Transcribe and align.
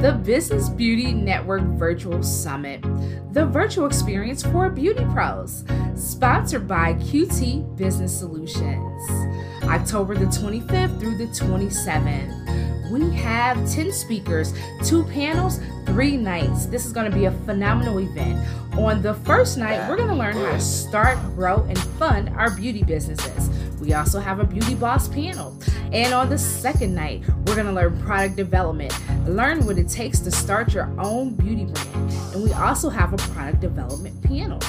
the 0.00 0.12
Business 0.12 0.70
Beauty 0.70 1.12
Network 1.12 1.60
Virtual 1.60 2.22
Summit, 2.22 2.80
the 3.34 3.44
virtual 3.44 3.84
experience 3.84 4.42
for 4.42 4.70
beauty 4.70 5.04
pros, 5.12 5.62
sponsored 5.94 6.66
by 6.66 6.94
QT 6.94 7.76
Business 7.76 8.18
Solutions. 8.18 9.10
October 9.64 10.14
the 10.16 10.24
25th 10.24 10.98
through 10.98 11.18
the 11.18 11.26
27th. 11.26 12.90
We 12.90 13.14
have 13.18 13.56
10 13.70 13.92
speakers, 13.92 14.54
two 14.82 15.04
panels, 15.04 15.60
three 15.84 16.16
nights. 16.16 16.64
This 16.64 16.86
is 16.86 16.94
going 16.94 17.10
to 17.10 17.14
be 17.14 17.26
a 17.26 17.32
phenomenal 17.44 17.98
event. 17.98 18.42
On 18.80 19.02
the 19.02 19.12
first 19.12 19.58
night, 19.58 19.86
we're 19.90 19.96
going 19.96 20.08
to 20.08 20.14
learn 20.14 20.34
how 20.34 20.52
to 20.52 20.60
start, 20.60 21.18
grow, 21.34 21.62
and 21.68 21.78
fund 21.78 22.30
our 22.30 22.50
beauty 22.50 22.82
businesses. 22.82 23.50
We 23.78 23.92
also 23.92 24.18
have 24.18 24.40
a 24.40 24.44
beauty 24.44 24.74
boss 24.74 25.06
panel. 25.06 25.54
And 25.92 26.14
on 26.14 26.30
the 26.30 26.38
second 26.38 26.94
night, 26.94 27.22
we're 27.44 27.56
going 27.56 27.66
to 27.66 27.72
learn 27.72 28.00
product 28.00 28.36
development, 28.36 28.98
learn 29.28 29.66
what 29.66 29.76
it 29.76 29.86
takes 29.90 30.18
to 30.20 30.30
start 30.30 30.72
your 30.72 30.90
own 30.98 31.34
beauty 31.34 31.66
brand. 31.66 32.12
And 32.32 32.42
we 32.42 32.54
also 32.54 32.88
have 32.88 33.12
a 33.12 33.18
product 33.18 33.60
development 33.60 34.22
panel. 34.22 34.60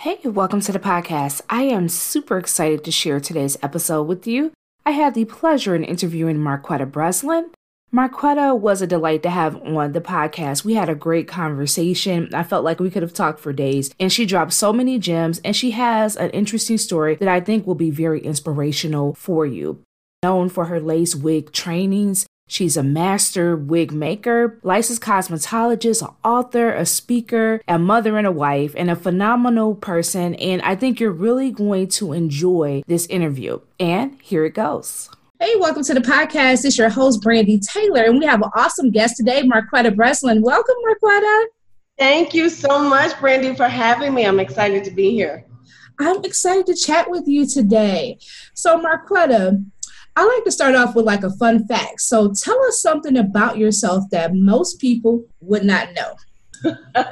Hey, 0.00 0.18
welcome 0.24 0.62
to 0.62 0.72
the 0.72 0.78
podcast. 0.78 1.42
I 1.50 1.64
am 1.64 1.90
super 1.90 2.38
excited 2.38 2.84
to 2.84 2.90
share 2.90 3.20
today's 3.20 3.58
episode 3.62 4.04
with 4.04 4.26
you. 4.26 4.50
I 4.86 4.92
had 4.92 5.12
the 5.12 5.26
pleasure 5.26 5.74
in 5.74 5.84
interviewing 5.84 6.38
Marquetta 6.38 6.90
Breslin. 6.90 7.50
Marquetta 7.92 8.58
was 8.58 8.80
a 8.80 8.86
delight 8.86 9.22
to 9.24 9.28
have 9.28 9.56
on 9.56 9.92
the 9.92 10.00
podcast. 10.00 10.64
We 10.64 10.72
had 10.72 10.88
a 10.88 10.94
great 10.94 11.28
conversation. 11.28 12.30
I 12.34 12.44
felt 12.44 12.64
like 12.64 12.80
we 12.80 12.88
could 12.88 13.02
have 13.02 13.12
talked 13.12 13.40
for 13.40 13.52
days, 13.52 13.90
and 14.00 14.10
she 14.10 14.24
dropped 14.24 14.54
so 14.54 14.72
many 14.72 14.98
gems, 14.98 15.38
and 15.44 15.54
she 15.54 15.72
has 15.72 16.16
an 16.16 16.30
interesting 16.30 16.78
story 16.78 17.16
that 17.16 17.28
I 17.28 17.40
think 17.40 17.66
will 17.66 17.74
be 17.74 17.90
very 17.90 18.22
inspirational 18.22 19.12
for 19.12 19.44
you. 19.44 19.82
Known 20.22 20.48
for 20.48 20.64
her 20.64 20.80
lace 20.80 21.14
wig 21.14 21.52
trainings, 21.52 22.24
She's 22.50 22.76
a 22.76 22.82
master 22.82 23.54
wig 23.54 23.92
maker, 23.92 24.58
licensed 24.64 25.02
cosmetologist, 25.02 26.02
an 26.02 26.12
author, 26.24 26.72
a 26.72 26.84
speaker, 26.84 27.62
a 27.68 27.78
mother 27.78 28.18
and 28.18 28.26
a 28.26 28.32
wife, 28.32 28.74
and 28.76 28.90
a 28.90 28.96
phenomenal 28.96 29.76
person. 29.76 30.34
And 30.34 30.60
I 30.62 30.74
think 30.74 30.98
you're 30.98 31.12
really 31.12 31.52
going 31.52 31.86
to 31.90 32.12
enjoy 32.12 32.82
this 32.88 33.06
interview. 33.06 33.60
And 33.78 34.20
here 34.20 34.44
it 34.44 34.54
goes. 34.54 35.08
Hey, 35.38 35.54
welcome 35.60 35.84
to 35.84 35.94
the 35.94 36.00
podcast. 36.00 36.64
It's 36.64 36.76
your 36.76 36.88
host, 36.88 37.22
Brandy 37.22 37.60
Taylor, 37.60 38.02
and 38.02 38.18
we 38.18 38.26
have 38.26 38.42
an 38.42 38.50
awesome 38.56 38.90
guest 38.90 39.16
today, 39.16 39.44
Marquetta 39.44 39.94
Breslin. 39.94 40.42
Welcome, 40.42 40.74
Marquetta. 40.84 41.44
Thank 42.00 42.34
you 42.34 42.48
so 42.48 42.80
much, 42.80 43.16
Brandy, 43.20 43.54
for 43.54 43.68
having 43.68 44.12
me. 44.12 44.26
I'm 44.26 44.40
excited 44.40 44.82
to 44.82 44.90
be 44.90 45.12
here. 45.12 45.46
I'm 46.00 46.24
excited 46.24 46.66
to 46.66 46.74
chat 46.74 47.08
with 47.08 47.28
you 47.28 47.46
today. 47.46 48.18
So, 48.54 48.76
Marquetta, 48.76 49.64
I 50.20 50.24
like 50.24 50.44
to 50.44 50.52
start 50.52 50.74
off 50.74 50.94
with 50.94 51.06
like 51.06 51.22
a 51.22 51.30
fun 51.30 51.66
fact. 51.66 52.02
So 52.02 52.30
tell 52.34 52.62
us 52.66 52.82
something 52.82 53.16
about 53.16 53.56
yourself 53.56 54.04
that 54.10 54.34
most 54.34 54.78
people 54.78 55.24
would 55.40 55.64
not 55.64 55.88
know. 55.94 56.72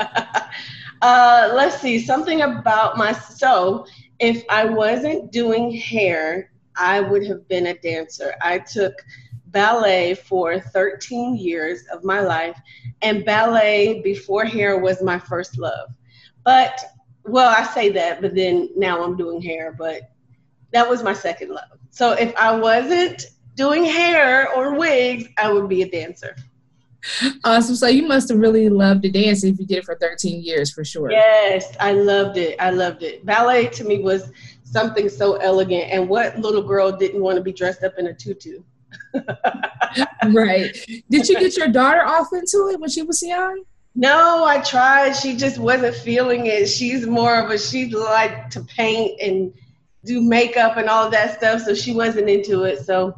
uh, 1.00 1.50
let's 1.54 1.80
see, 1.80 2.00
something 2.00 2.42
about 2.42 2.98
myself. 2.98 3.38
So, 3.38 3.86
if 4.18 4.44
I 4.50 4.66
wasn't 4.66 5.32
doing 5.32 5.70
hair, 5.70 6.50
I 6.76 7.00
would 7.00 7.26
have 7.26 7.48
been 7.48 7.68
a 7.68 7.78
dancer. 7.78 8.34
I 8.42 8.58
took 8.58 8.92
ballet 9.46 10.14
for 10.14 10.60
13 10.60 11.36
years 11.36 11.84
of 11.90 12.04
my 12.04 12.20
life, 12.20 12.60
and 13.00 13.24
ballet 13.24 14.02
before 14.02 14.44
hair 14.44 14.80
was 14.80 15.02
my 15.02 15.18
first 15.18 15.56
love. 15.56 15.88
But, 16.44 16.78
well, 17.24 17.54
I 17.56 17.62
say 17.62 17.88
that, 17.90 18.20
but 18.20 18.34
then 18.34 18.68
now 18.76 19.02
I'm 19.02 19.16
doing 19.16 19.40
hair, 19.40 19.74
but 19.78 20.10
that 20.72 20.88
was 20.88 21.02
my 21.02 21.12
second 21.12 21.50
love. 21.50 21.78
So 21.90 22.12
if 22.12 22.34
I 22.36 22.56
wasn't 22.56 23.24
doing 23.54 23.84
hair 23.84 24.52
or 24.54 24.74
wigs, 24.74 25.24
I 25.36 25.52
would 25.52 25.68
be 25.68 25.82
a 25.82 25.90
dancer. 25.90 26.36
Awesome. 27.44 27.76
So 27.76 27.86
you 27.86 28.06
must 28.06 28.28
have 28.28 28.38
really 28.38 28.68
loved 28.68 29.02
to 29.02 29.10
dance 29.10 29.44
if 29.44 29.58
you 29.58 29.66
did 29.66 29.78
it 29.78 29.84
for 29.84 29.96
13 29.96 30.42
years 30.42 30.72
for 30.72 30.84
sure. 30.84 31.10
Yes, 31.10 31.76
I 31.80 31.92
loved 31.92 32.36
it. 32.36 32.56
I 32.60 32.70
loved 32.70 33.02
it. 33.02 33.24
Ballet 33.24 33.68
to 33.68 33.84
me 33.84 34.00
was 34.00 34.30
something 34.64 35.08
so 35.08 35.36
elegant. 35.36 35.90
And 35.90 36.08
what 36.08 36.38
little 36.38 36.62
girl 36.62 36.92
didn't 36.92 37.22
want 37.22 37.36
to 37.36 37.42
be 37.42 37.52
dressed 37.52 37.82
up 37.82 37.94
in 37.98 38.08
a 38.08 38.14
tutu? 38.14 38.62
right. 40.32 40.76
Did 41.08 41.28
you 41.28 41.38
get 41.38 41.56
your 41.56 41.68
daughter 41.68 42.04
off 42.04 42.28
into 42.32 42.68
it 42.72 42.80
when 42.80 42.90
she 42.90 43.02
was 43.02 43.22
young? 43.22 43.62
No, 43.94 44.44
I 44.44 44.60
tried. 44.60 45.14
She 45.14 45.36
just 45.36 45.58
wasn't 45.58 45.94
feeling 45.94 46.46
it. 46.46 46.66
She's 46.66 47.06
more 47.06 47.36
of 47.38 47.50
a 47.50 47.58
she 47.58 47.86
liked 47.86 48.52
to 48.52 48.62
paint 48.62 49.20
and 49.20 49.52
do 50.08 50.22
makeup 50.22 50.76
and 50.76 50.88
all 50.88 51.10
that 51.10 51.36
stuff, 51.36 51.62
so 51.62 51.74
she 51.74 51.92
wasn't 51.92 52.28
into 52.28 52.64
it. 52.64 52.80
So, 52.80 53.14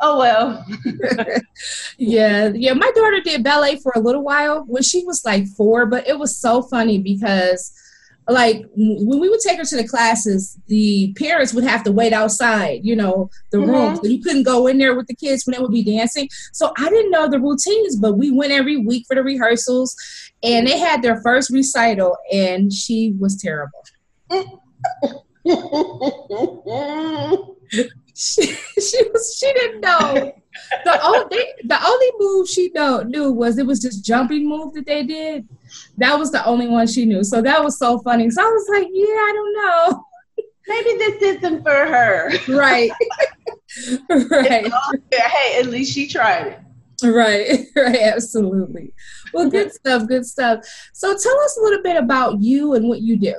oh 0.00 0.18
well. 0.18 0.64
yeah, 1.98 2.50
yeah. 2.54 2.72
My 2.72 2.90
daughter 2.94 3.20
did 3.20 3.44
ballet 3.44 3.78
for 3.80 3.92
a 3.94 4.00
little 4.00 4.22
while 4.22 4.64
when 4.66 4.82
she 4.82 5.04
was 5.04 5.24
like 5.24 5.46
four, 5.48 5.86
but 5.86 6.08
it 6.08 6.18
was 6.18 6.36
so 6.36 6.62
funny 6.62 6.98
because 6.98 7.72
like 8.28 8.64
when 8.76 9.18
we 9.18 9.28
would 9.28 9.40
take 9.40 9.58
her 9.58 9.64
to 9.64 9.76
the 9.76 9.86
classes, 9.86 10.58
the 10.66 11.12
parents 11.18 11.52
would 11.52 11.64
have 11.64 11.82
to 11.84 11.92
wait 11.92 12.12
outside, 12.12 12.80
you 12.84 12.94
know, 12.94 13.28
the 13.50 13.58
mm-hmm. 13.58 13.70
room. 13.70 13.96
So 13.96 14.06
you 14.06 14.22
couldn't 14.22 14.44
go 14.44 14.68
in 14.68 14.78
there 14.78 14.94
with 14.94 15.08
the 15.08 15.14
kids 15.14 15.44
when 15.44 15.54
they 15.54 15.62
would 15.62 15.72
be 15.72 15.84
dancing. 15.84 16.28
So 16.52 16.72
I 16.78 16.88
didn't 16.88 17.10
know 17.10 17.28
the 17.28 17.40
routines, 17.40 17.96
but 17.96 18.14
we 18.14 18.30
went 18.30 18.52
every 18.52 18.76
week 18.76 19.04
for 19.08 19.16
the 19.16 19.22
rehearsals 19.22 19.96
and 20.42 20.66
they 20.66 20.78
had 20.78 21.02
their 21.02 21.20
first 21.22 21.50
recital 21.50 22.16
and 22.32 22.72
she 22.72 23.14
was 23.18 23.36
terrible. 23.36 23.84
she, 28.14 28.42
she 28.46 29.02
was 29.10 29.36
she 29.38 29.52
didn't 29.52 29.80
know. 29.80 30.32
The 30.84 31.04
only 31.04 31.44
the 31.64 31.78
only 31.84 32.10
move 32.18 32.48
she 32.48 32.70
know, 32.74 33.02
knew 33.02 33.32
was 33.32 33.58
it 33.58 33.66
was 33.66 33.80
just 33.80 34.04
jumping 34.04 34.48
move 34.48 34.74
that 34.74 34.86
they 34.86 35.04
did. 35.04 35.48
That 35.96 36.18
was 36.18 36.30
the 36.30 36.44
only 36.44 36.68
one 36.68 36.86
she 36.86 37.04
knew. 37.04 37.24
So 37.24 37.42
that 37.42 37.62
was 37.62 37.78
so 37.78 37.98
funny. 38.00 38.30
So 38.30 38.42
I 38.42 38.44
was 38.44 38.68
like, 38.70 38.88
yeah, 38.92 39.06
I 39.06 39.32
don't 39.34 39.54
know. 39.56 40.04
Maybe 40.68 40.98
this 40.98 41.22
isn't 41.22 41.62
for 41.62 41.70
her. 41.70 42.30
Right. 42.48 42.90
right. 44.30 44.70
Hey, 45.12 45.58
at 45.58 45.66
least 45.66 45.92
she 45.92 46.06
tried 46.06 46.46
it. 46.48 46.60
Right, 47.02 47.66
right, 47.76 48.00
absolutely. 48.00 48.92
Well, 49.32 49.50
good 49.50 49.72
stuff, 49.72 50.06
good 50.06 50.24
stuff. 50.24 50.64
So 50.92 51.08
tell 51.08 51.40
us 51.40 51.56
a 51.58 51.62
little 51.62 51.82
bit 51.82 51.96
about 51.96 52.40
you 52.40 52.74
and 52.74 52.88
what 52.88 53.00
you 53.00 53.16
do. 53.16 53.34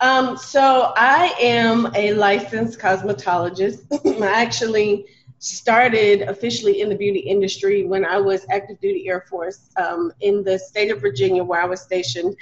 Um, 0.00 0.36
so 0.36 0.92
I 0.96 1.34
am 1.40 1.90
a 1.94 2.12
licensed 2.14 2.78
cosmetologist. 2.78 3.86
I 4.22 4.42
actually 4.42 5.06
started 5.38 6.22
officially 6.22 6.80
in 6.80 6.88
the 6.88 6.96
beauty 6.96 7.20
industry 7.20 7.84
when 7.84 8.04
I 8.04 8.18
was 8.18 8.46
active 8.50 8.80
duty 8.80 9.08
Air 9.08 9.24
Force 9.28 9.70
um, 9.76 10.12
in 10.20 10.42
the 10.42 10.58
state 10.58 10.90
of 10.90 11.00
Virginia, 11.00 11.42
where 11.44 11.62
I 11.62 11.66
was 11.66 11.80
stationed. 11.80 12.36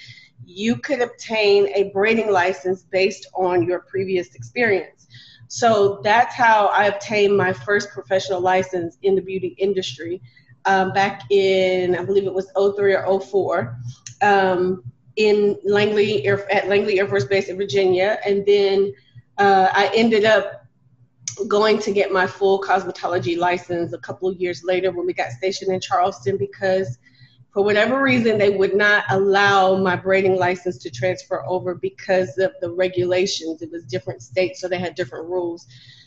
You 0.46 0.76
could 0.76 1.00
obtain 1.00 1.68
a 1.74 1.90
braiding 1.92 2.30
license 2.30 2.82
based 2.82 3.26
on 3.34 3.62
your 3.62 3.80
previous 3.80 4.34
experience. 4.34 5.06
So 5.48 6.00
that's 6.02 6.34
how 6.34 6.66
I 6.66 6.86
obtained 6.86 7.36
my 7.36 7.52
first 7.52 7.90
professional 7.90 8.40
license 8.40 8.98
in 9.02 9.14
the 9.14 9.22
beauty 9.22 9.54
industry 9.58 10.20
um, 10.66 10.92
back 10.92 11.22
in, 11.30 11.96
I 11.96 12.04
believe 12.04 12.24
it 12.24 12.34
was 12.34 12.50
03 12.56 12.94
or 12.94 13.20
04. 13.20 13.76
Um, 14.22 14.82
in 15.16 15.56
Langley 15.64 16.26
Air, 16.26 16.50
at 16.52 16.68
Langley 16.68 16.98
Air 16.98 17.08
Force 17.08 17.24
Base 17.24 17.48
in 17.48 17.56
Virginia, 17.56 18.18
and 18.26 18.44
then 18.46 18.92
uh, 19.38 19.68
I 19.72 19.90
ended 19.94 20.24
up 20.24 20.64
going 21.48 21.78
to 21.80 21.92
get 21.92 22.12
my 22.12 22.26
full 22.26 22.60
cosmetology 22.60 23.36
license 23.36 23.92
a 23.92 23.98
couple 23.98 24.28
of 24.28 24.40
years 24.40 24.62
later 24.64 24.92
when 24.92 25.06
we 25.06 25.12
got 25.12 25.30
stationed 25.32 25.72
in 25.72 25.80
Charleston 25.80 26.36
because 26.36 26.98
for 27.54 27.62
whatever 27.62 28.02
reason, 28.02 28.36
they 28.36 28.50
would 28.50 28.74
not 28.74 29.04
allow 29.10 29.76
my 29.76 29.94
braiding 29.94 30.36
license 30.36 30.76
to 30.78 30.90
transfer 30.90 31.44
over 31.46 31.76
because 31.76 32.36
of 32.38 32.50
the 32.60 32.70
regulations. 32.72 33.62
It 33.62 33.70
was 33.70 33.84
different 33.84 34.22
states, 34.22 34.60
so 34.60 34.66
they 34.66 34.78
had 34.78 34.96
different 34.96 35.28
rules. 35.28 35.64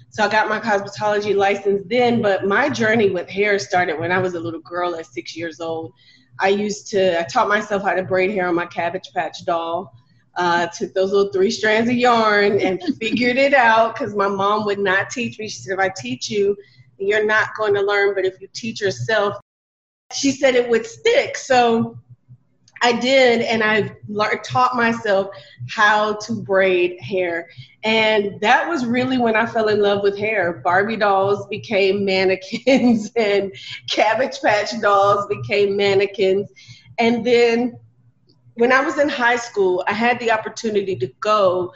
So 0.09 0.25
I 0.25 0.29
got 0.29 0.49
my 0.49 0.59
cosmetology 0.59 1.33
license 1.33 1.83
then, 1.87 2.21
but 2.21 2.45
my 2.45 2.69
journey 2.69 3.09
with 3.11 3.29
hair 3.29 3.59
started 3.59 3.97
when 3.97 4.11
I 4.11 4.19
was 4.19 4.33
a 4.33 4.39
little 4.39 4.59
girl 4.59 4.95
at 4.95 5.05
six 5.05 5.37
years 5.37 5.61
old. 5.61 5.93
I 6.39 6.49
used 6.49 6.87
to, 6.91 7.19
I 7.19 7.23
taught 7.23 7.47
myself 7.47 7.83
how 7.83 7.93
to 7.93 8.03
braid 8.03 8.31
hair 8.31 8.47
on 8.47 8.55
my 8.55 8.65
Cabbage 8.65 9.11
Patch 9.13 9.45
doll. 9.45 9.93
Uh, 10.35 10.67
took 10.67 10.93
those 10.93 11.11
little 11.11 11.31
three 11.31 11.49
strands 11.49 11.89
of 11.89 11.95
yarn 11.95 12.59
and 12.61 12.79
figured 13.01 13.37
it 13.37 13.55
out 13.55 13.95
because 13.95 14.15
my 14.15 14.27
mom 14.27 14.65
would 14.65 14.77
not 14.77 15.09
teach 15.09 15.39
me. 15.39 15.47
She 15.47 15.61
said, 15.61 15.73
if 15.73 15.79
I 15.79 15.89
teach 15.89 16.29
you, 16.29 16.55
you're 16.99 17.25
not 17.25 17.55
going 17.57 17.73
to 17.73 17.81
learn, 17.81 18.13
but 18.13 18.25
if 18.25 18.39
you 18.39 18.47
teach 18.53 18.81
yourself, 18.81 19.35
she 20.13 20.31
said 20.31 20.55
it 20.55 20.69
would 20.69 20.85
stick. 20.85 21.37
So 21.37 21.97
I 22.81 22.93
did, 22.93 23.41
and 23.41 23.63
I 23.63 23.91
taught 24.43 24.75
myself 24.75 25.29
how 25.69 26.15
to 26.15 26.33
braid 26.33 26.99
hair. 27.01 27.49
And 27.83 28.39
that 28.41 28.67
was 28.69 28.85
really 28.85 29.17
when 29.17 29.35
I 29.35 29.45
fell 29.45 29.69
in 29.69 29.81
love 29.81 30.03
with 30.03 30.17
hair. 30.17 30.61
Barbie 30.63 30.97
dolls 30.97 31.47
became 31.47 32.05
mannequins, 32.05 33.11
and 33.15 33.53
Cabbage 33.89 34.41
Patch 34.41 34.79
dolls 34.81 35.27
became 35.27 35.75
mannequins. 35.75 36.51
And 36.97 37.25
then 37.25 37.79
when 38.55 38.71
I 38.71 38.81
was 38.81 38.97
in 38.97 39.09
high 39.09 39.35
school, 39.35 39.83
I 39.87 39.93
had 39.93 40.19
the 40.19 40.31
opportunity 40.31 40.95
to 40.95 41.07
go 41.19 41.73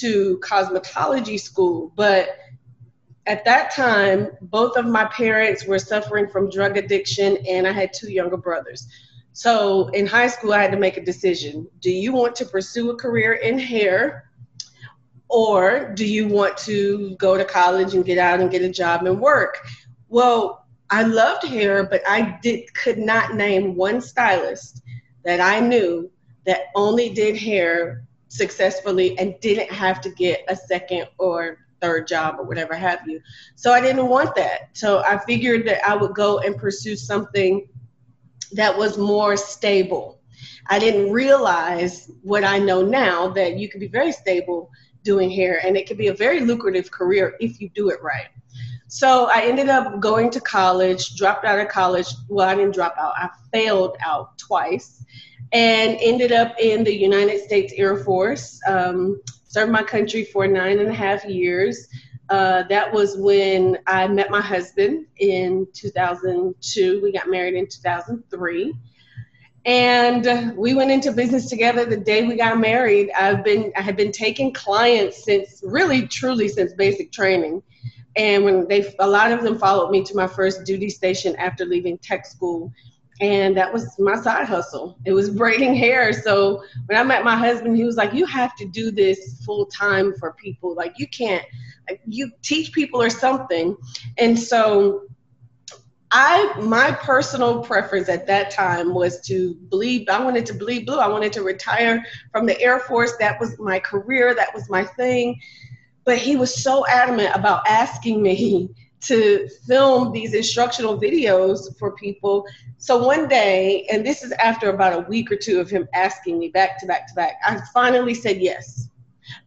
to 0.00 0.38
cosmetology 0.38 1.38
school, 1.38 1.92
but 1.94 2.38
at 3.26 3.44
that 3.44 3.72
time, 3.72 4.30
both 4.40 4.76
of 4.76 4.86
my 4.86 5.04
parents 5.04 5.64
were 5.64 5.78
suffering 5.78 6.28
from 6.28 6.50
drug 6.50 6.76
addiction, 6.76 7.36
and 7.48 7.66
I 7.68 7.72
had 7.72 7.92
two 7.92 8.10
younger 8.10 8.36
brothers. 8.36 8.88
So 9.32 9.88
in 9.88 10.06
high 10.06 10.26
school, 10.26 10.52
I 10.52 10.62
had 10.62 10.72
to 10.72 10.78
make 10.78 10.96
a 10.96 11.04
decision. 11.04 11.66
Do 11.80 11.90
you 11.90 12.12
want 12.12 12.36
to 12.36 12.44
pursue 12.44 12.90
a 12.90 12.96
career 12.96 13.34
in 13.34 13.58
hair? 13.58 14.30
Or 15.28 15.92
do 15.94 16.06
you 16.06 16.28
want 16.28 16.58
to 16.58 17.16
go 17.16 17.38
to 17.38 17.44
college 17.44 17.94
and 17.94 18.04
get 18.04 18.18
out 18.18 18.40
and 18.40 18.50
get 18.50 18.60
a 18.60 18.68
job 18.68 19.06
and 19.06 19.18
work? 19.18 19.66
Well, 20.08 20.66
I 20.90 21.04
loved 21.04 21.46
hair, 21.46 21.84
but 21.84 22.02
I 22.06 22.38
did 22.42 22.74
could 22.74 22.98
not 22.98 23.34
name 23.34 23.74
one 23.74 24.02
stylist 24.02 24.82
that 25.24 25.40
I 25.40 25.60
knew 25.60 26.10
that 26.44 26.64
only 26.74 27.08
did 27.08 27.34
hair 27.36 28.04
successfully 28.28 29.18
and 29.18 29.34
didn't 29.40 29.70
have 29.70 30.02
to 30.02 30.10
get 30.10 30.40
a 30.48 30.56
second 30.56 31.06
or 31.18 31.58
third 31.80 32.06
job 32.06 32.36
or 32.38 32.44
whatever 32.44 32.74
have 32.74 33.00
you. 33.06 33.20
So 33.56 33.72
I 33.72 33.80
didn't 33.80 34.06
want 34.06 34.34
that. 34.36 34.76
So 34.76 35.02
I 35.02 35.18
figured 35.24 35.66
that 35.66 35.86
I 35.88 35.96
would 35.96 36.14
go 36.14 36.40
and 36.40 36.56
pursue 36.56 36.96
something 36.96 37.66
that 38.54 38.76
was 38.76 38.98
more 38.98 39.36
stable. 39.36 40.20
I 40.68 40.78
didn't 40.78 41.10
realize 41.12 42.10
what 42.22 42.44
I 42.44 42.58
know 42.58 42.82
now 42.82 43.28
that 43.28 43.56
you 43.58 43.68
can 43.68 43.80
be 43.80 43.88
very 43.88 44.12
stable 44.12 44.70
doing 45.02 45.30
hair 45.30 45.60
and 45.64 45.76
it 45.76 45.86
can 45.86 45.96
be 45.96 46.08
a 46.08 46.14
very 46.14 46.40
lucrative 46.40 46.90
career 46.90 47.34
if 47.40 47.60
you 47.60 47.68
do 47.70 47.90
it 47.90 48.02
right. 48.02 48.28
So 48.88 49.26
I 49.26 49.42
ended 49.42 49.68
up 49.68 50.00
going 50.00 50.30
to 50.30 50.40
college, 50.40 51.16
dropped 51.16 51.44
out 51.44 51.58
of 51.58 51.68
college. 51.68 52.08
Well, 52.28 52.48
I 52.48 52.54
didn't 52.54 52.74
drop 52.74 52.94
out, 52.98 53.14
I 53.16 53.30
failed 53.52 53.96
out 54.04 54.38
twice 54.38 55.04
and 55.52 55.98
ended 56.00 56.32
up 56.32 56.54
in 56.58 56.84
the 56.84 56.94
United 56.94 57.42
States 57.42 57.72
Air 57.76 58.04
Force. 58.04 58.60
Um, 58.66 59.20
served 59.48 59.72
my 59.72 59.82
country 59.82 60.24
for 60.24 60.46
nine 60.46 60.78
and 60.78 60.88
a 60.88 60.94
half 60.94 61.24
years. 61.24 61.88
Uh, 62.32 62.62
that 62.62 62.90
was 62.90 63.14
when 63.18 63.76
I 63.86 64.08
met 64.08 64.30
my 64.30 64.40
husband 64.40 65.04
in 65.18 65.66
2002. 65.74 67.02
We 67.02 67.12
got 67.12 67.28
married 67.28 67.52
in 67.52 67.66
2003. 67.66 68.74
And 69.66 70.56
we 70.56 70.72
went 70.72 70.90
into 70.90 71.12
business 71.12 71.50
together 71.50 71.84
the 71.84 71.98
day 71.98 72.26
we 72.26 72.36
got 72.36 72.58
married. 72.58 73.10
I've 73.10 73.44
been 73.44 73.70
I 73.76 73.82
had 73.82 73.98
been 73.98 74.12
taking 74.12 74.50
clients 74.54 75.24
since 75.24 75.60
really 75.62 76.06
truly 76.08 76.48
since 76.48 76.72
basic 76.72 77.12
training. 77.12 77.62
And 78.16 78.44
when 78.44 78.66
they 78.66 78.94
a 78.98 79.06
lot 79.06 79.30
of 79.30 79.42
them 79.42 79.58
followed 79.58 79.90
me 79.90 80.02
to 80.02 80.16
my 80.16 80.26
first 80.26 80.64
duty 80.64 80.88
station 80.88 81.36
after 81.36 81.66
leaving 81.66 81.98
tech 81.98 82.24
school 82.24 82.72
and 83.22 83.56
that 83.56 83.72
was 83.72 83.96
my 84.00 84.16
side 84.16 84.46
hustle. 84.48 84.98
It 85.04 85.12
was 85.12 85.30
braiding 85.30 85.74
hair. 85.76 86.12
So 86.12 86.64
when 86.86 86.98
I 86.98 87.04
met 87.04 87.24
my 87.24 87.36
husband, 87.36 87.76
he 87.76 87.84
was 87.84 87.96
like, 87.96 88.12
"You 88.12 88.26
have 88.26 88.56
to 88.56 88.64
do 88.66 88.90
this 88.90 89.40
full 89.44 89.66
time 89.66 90.12
for 90.18 90.32
people. 90.32 90.74
Like 90.74 90.98
you 90.98 91.06
can't, 91.06 91.44
you 92.06 92.30
teach 92.42 92.72
people 92.72 93.00
or 93.02 93.10
something." 93.10 93.76
And 94.18 94.38
so 94.38 95.02
I 96.14 96.52
my 96.60 96.92
personal 96.92 97.62
preference 97.62 98.10
at 98.10 98.26
that 98.26 98.50
time 98.50 98.92
was 98.92 99.22
to 99.22 99.54
bleed. 99.54 100.10
I 100.10 100.22
wanted 100.22 100.44
to 100.46 100.54
bleed 100.54 100.84
blue. 100.84 100.98
I 100.98 101.08
wanted 101.08 101.32
to 101.32 101.42
retire 101.42 102.04
from 102.30 102.44
the 102.44 102.60
Air 102.60 102.80
Force. 102.80 103.16
That 103.18 103.40
was 103.40 103.58
my 103.58 103.78
career. 103.80 104.34
That 104.34 104.54
was 104.54 104.68
my 104.68 104.84
thing. 104.84 105.40
But 106.04 106.18
he 106.18 106.36
was 106.36 106.62
so 106.62 106.86
adamant 106.86 107.34
about 107.34 107.66
asking 107.66 108.22
me 108.22 108.68
to 109.02 109.48
film 109.66 110.12
these 110.12 110.34
instructional 110.34 111.00
videos 111.00 111.76
for 111.78 111.92
people. 111.96 112.46
So 112.76 113.04
one 113.04 113.26
day, 113.26 113.86
and 113.90 114.06
this 114.06 114.22
is 114.22 114.32
after 114.32 114.68
about 114.68 114.92
a 114.92 115.08
week 115.08 115.32
or 115.32 115.36
two 115.36 115.60
of 115.60 115.70
him 115.70 115.88
asking 115.94 116.38
me 116.38 116.50
back 116.50 116.78
to 116.80 116.86
back 116.86 117.08
to 117.08 117.14
back, 117.14 117.36
I 117.44 117.58
finally 117.72 118.14
said 118.14 118.36
yes. 118.40 118.88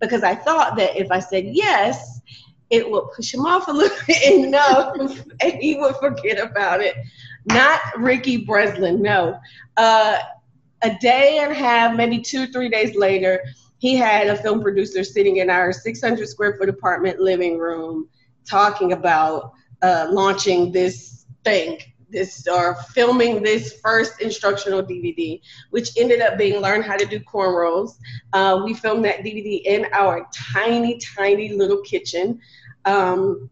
Because 0.01 0.23
I 0.23 0.33
thought 0.33 0.77
that 0.77 0.97
if 0.97 1.11
I 1.11 1.19
said 1.19 1.45
yes, 1.45 2.21
it 2.69 2.89
would 2.89 3.05
push 3.15 3.33
him 3.33 3.45
off 3.45 3.67
a 3.67 3.71
little 3.71 3.97
bit 4.07 4.45
enough 4.45 4.95
and 5.41 5.53
he 5.53 5.75
would 5.75 5.95
forget 5.97 6.39
about 6.39 6.81
it. 6.81 6.95
Not 7.45 7.79
Ricky 7.97 8.37
Breslin, 8.37 9.01
no. 9.01 9.39
Uh, 9.77 10.19
a 10.81 10.95
day 10.99 11.39
and 11.39 11.51
a 11.51 11.55
half, 11.55 11.95
maybe 11.95 12.19
two 12.19 12.47
three 12.47 12.69
days 12.69 12.95
later, 12.95 13.41
he 13.77 13.95
had 13.95 14.27
a 14.27 14.37
film 14.37 14.61
producer 14.61 15.03
sitting 15.03 15.37
in 15.37 15.49
our 15.49 15.71
600 15.71 16.27
square 16.27 16.57
foot 16.57 16.69
apartment 16.69 17.19
living 17.19 17.57
room 17.57 18.09
talking 18.49 18.93
about 18.93 19.51
uh, 19.81 20.07
launching 20.09 20.71
this 20.71 21.25
thing, 21.43 21.79
this 22.09 22.47
or 22.47 22.75
filming 22.93 23.41
this 23.41 23.79
first 23.81 24.21
instructional 24.21 24.83
DVD, 24.83 25.41
which 25.71 25.91
ended 25.97 26.21
up 26.21 26.37
being 26.37 26.61
learn 26.61 26.81
how 26.81 26.95
to 26.95 27.05
do 27.05 27.19
cornrows. 27.19 27.91
Uh, 28.33 28.61
we 28.63 28.73
filmed 28.73 29.05
that 29.05 29.19
DVD 29.19 29.61
in 29.63 29.87
our 29.93 30.27
tiny, 30.53 30.99
tiny 30.99 31.49
little 31.49 31.81
kitchen, 31.81 32.39
um, 32.85 33.49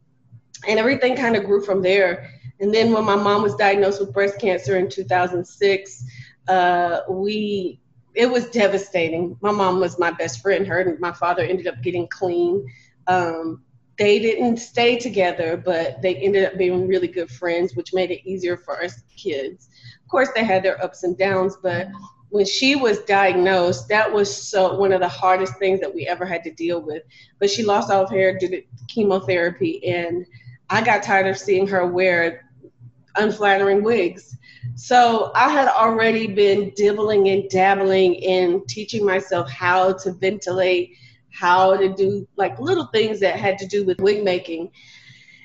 and 0.68 0.80
everything 0.80 1.16
kind 1.16 1.36
of 1.36 1.46
grew 1.46 1.64
from 1.64 1.82
there. 1.82 2.30
And 2.60 2.74
then 2.74 2.94
when 2.94 3.04
my 3.04 3.16
mom 3.16 3.42
was 3.42 3.56
diagnosed 3.56 4.00
with 4.00 4.14
breast 4.14 4.40
cancer 4.40 4.78
in 4.78 4.90
2006, 4.90 6.06
uh, 6.48 7.02
we 7.10 7.80
it 8.16 8.30
was 8.30 8.50
devastating. 8.50 9.38
My 9.42 9.52
mom 9.52 9.80
was 9.80 9.98
my 9.98 10.12
best 10.12 10.42
friend. 10.42 10.68
Her 10.68 10.82
and 10.82 11.00
my 11.00 11.12
father 11.14 11.44
ended 11.44 11.68
up 11.68 11.82
getting 11.82 12.08
clean. 12.08 12.66
Um, 13.08 13.64
they 13.98 14.20
didn't 14.20 14.58
stay 14.58 14.98
together, 14.98 15.56
but 15.56 16.02
they 16.02 16.16
ended 16.16 16.46
up 16.46 16.58
being 16.58 16.88
really 16.88 17.08
good 17.08 17.30
friends, 17.30 17.76
which 17.76 17.94
made 17.94 18.12
it 18.12 18.28
easier 18.28 18.58
for 18.58 18.84
us 18.84 19.04
kids. 19.16 19.70
Of 20.04 20.10
course, 20.10 20.30
they 20.36 20.44
had 20.44 20.64
their 20.64 20.84
ups 20.84 21.04
and 21.04 21.18
downs, 21.18 21.58
but 21.62 21.88
when 22.30 22.46
she 22.46 22.76
was 22.76 23.00
diagnosed, 23.04 23.88
that 23.90 24.12
was 24.12 24.36
so 24.36 24.76
one 24.76 24.92
of 24.92 25.02
the 25.02 25.08
hardest 25.08 25.58
things 25.60 25.80
that 25.80 25.94
we 25.94 26.08
ever 26.08 26.26
had 26.26 26.44
to 26.44 26.52
deal 26.52 26.82
with. 26.82 27.04
But 27.40 27.52
she 27.52 27.64
lost 27.64 27.92
all 27.92 28.04
of 28.04 28.10
her 28.10 28.18
hair 28.18 28.38
due 28.38 28.50
to 28.50 28.64
chemotherapy, 28.88 29.86
and 29.86 30.26
I 30.70 30.84
got 30.84 31.04
tired 31.04 31.28
of 31.28 31.38
seeing 31.38 31.68
her 31.68 31.86
wear 31.86 32.50
unflattering 33.16 33.84
wigs. 33.84 34.36
So 34.76 35.32
I 35.36 35.50
had 35.50 35.68
already 35.68 36.26
been 36.26 36.72
dibbling 36.76 37.30
and 37.30 37.48
dabbling 37.50 38.16
in 38.16 38.66
teaching 38.68 39.06
myself 39.06 39.50
how 39.50 39.94
to 39.94 40.14
ventilate 40.14 40.98
how 41.34 41.76
to 41.76 41.94
do 41.94 42.28
like 42.36 42.58
little 42.60 42.86
things 42.88 43.20
that 43.20 43.40
had 43.40 43.58
to 43.58 43.68
do 43.68 43.86
with 43.86 44.00
wig 44.00 44.24
making. 44.24 44.72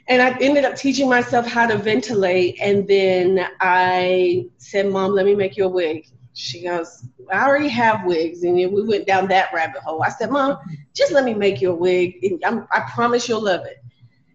And 0.07 0.23
I 0.23 0.37
ended 0.41 0.65
up 0.65 0.77
teaching 0.77 1.09
myself 1.09 1.47
how 1.47 1.67
to 1.67 1.77
ventilate. 1.77 2.59
And 2.61 2.87
then 2.87 3.47
I 3.61 4.47
said, 4.59 4.87
Mom, 4.87 5.13
let 5.13 5.27
me 5.27 5.35
make 5.35 5.57
you 5.57 5.65
a 5.65 5.69
wig. 5.69 6.07
She 6.35 6.63
goes, 6.63 7.05
I 7.33 7.47
already 7.47 7.69
have 7.69 8.07
wigs. 8.07 8.43
And 8.43 8.55
we 8.55 8.83
went 8.85 9.07
down 9.07 9.29
that 9.29 9.53
rabbit 9.53 9.83
hole. 9.83 10.03
I 10.03 10.11
said, 10.11 10.31
Mom, 10.31 10.59
just 10.95 11.13
let 11.13 11.25
me 11.25 11.35
make 11.35 11.61
you 11.61 11.73
a 11.73 11.75
wig. 11.75 12.23
And 12.23 12.67
i 12.73 12.81
promise 12.95 13.29
you'll 13.29 13.45
love 13.45 13.67
it. 13.67 13.79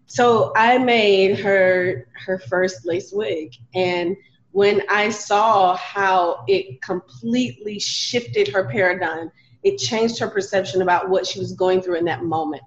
So 0.06 0.52
I 0.54 0.78
made 0.78 1.40
her 1.40 2.08
her 2.26 2.38
first 2.38 2.84
lace 2.84 3.10
wig. 3.12 3.54
And 3.74 4.16
when 4.52 4.82
I 4.88 5.10
saw 5.10 5.76
how 5.76 6.44
it 6.46 6.80
completely 6.82 7.80
shifted 7.80 8.46
her 8.48 8.68
paradigm, 8.68 9.32
it 9.64 9.78
changed 9.78 10.18
her 10.18 10.28
perception 10.28 10.82
about 10.82 11.08
what 11.08 11.26
she 11.26 11.38
was 11.38 11.52
going 11.52 11.82
through 11.82 11.96
in 11.96 12.04
that 12.04 12.22
moment. 12.22 12.62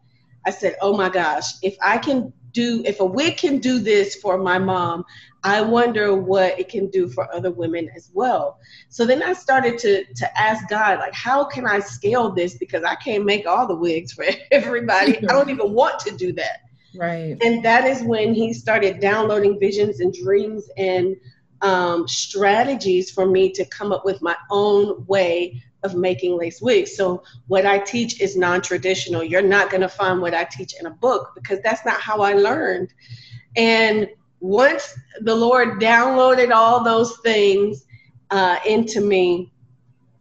I 0.45 0.51
said, 0.51 0.75
oh 0.81 0.95
my 0.95 1.09
gosh, 1.09 1.45
if 1.61 1.77
I 1.81 1.97
can 1.97 2.33
do, 2.51 2.81
if 2.85 2.99
a 2.99 3.05
wig 3.05 3.37
can 3.37 3.59
do 3.59 3.79
this 3.79 4.15
for 4.15 4.37
my 4.37 4.57
mom, 4.57 5.03
I 5.43 5.61
wonder 5.61 6.15
what 6.15 6.59
it 6.59 6.69
can 6.69 6.89
do 6.89 7.07
for 7.07 7.31
other 7.33 7.51
women 7.51 7.89
as 7.95 8.09
well. 8.13 8.59
So 8.89 9.05
then 9.05 9.21
I 9.21 9.33
started 9.33 9.77
to 9.79 10.03
to 10.05 10.39
ask 10.39 10.67
God, 10.67 10.99
like, 10.99 11.13
how 11.13 11.43
can 11.43 11.67
I 11.67 11.79
scale 11.79 12.31
this? 12.31 12.57
Because 12.57 12.83
I 12.83 12.95
can't 12.95 13.25
make 13.25 13.45
all 13.45 13.67
the 13.67 13.75
wigs 13.75 14.13
for 14.13 14.25
everybody. 14.51 15.17
I 15.17 15.33
don't 15.33 15.49
even 15.49 15.73
want 15.73 15.99
to 15.99 16.17
do 16.17 16.33
that. 16.33 16.61
Right. 16.95 17.37
And 17.43 17.63
that 17.63 17.85
is 17.85 18.01
when 18.01 18.33
he 18.33 18.53
started 18.53 18.99
downloading 18.99 19.59
visions 19.59 19.99
and 19.99 20.13
dreams 20.13 20.67
and 20.77 21.15
um, 21.61 22.07
strategies 22.07 23.11
for 23.11 23.25
me 23.25 23.51
to 23.51 23.65
come 23.65 23.91
up 23.91 24.05
with 24.05 24.21
my 24.21 24.35
own 24.49 25.05
way 25.05 25.61
of 25.83 25.95
making 25.95 26.37
lace 26.37 26.61
wigs. 26.61 26.95
So 26.95 27.23
what 27.47 27.65
I 27.65 27.77
teach 27.77 28.19
is 28.21 28.35
non-traditional. 28.35 29.23
You're 29.23 29.41
not 29.41 29.69
going 29.69 29.81
to 29.81 29.89
find 29.89 30.21
what 30.21 30.33
I 30.33 30.43
teach 30.45 30.73
in 30.79 30.87
a 30.87 30.91
book 30.91 31.31
because 31.35 31.59
that's 31.61 31.85
not 31.85 32.01
how 32.01 32.21
I 32.21 32.33
learned. 32.33 32.93
And 33.55 34.07
once 34.39 34.97
the 35.21 35.35
Lord 35.35 35.79
downloaded 35.79 36.51
all 36.51 36.83
those 36.83 37.17
things 37.19 37.85
uh, 38.31 38.57
into 38.65 39.01
me, 39.01 39.51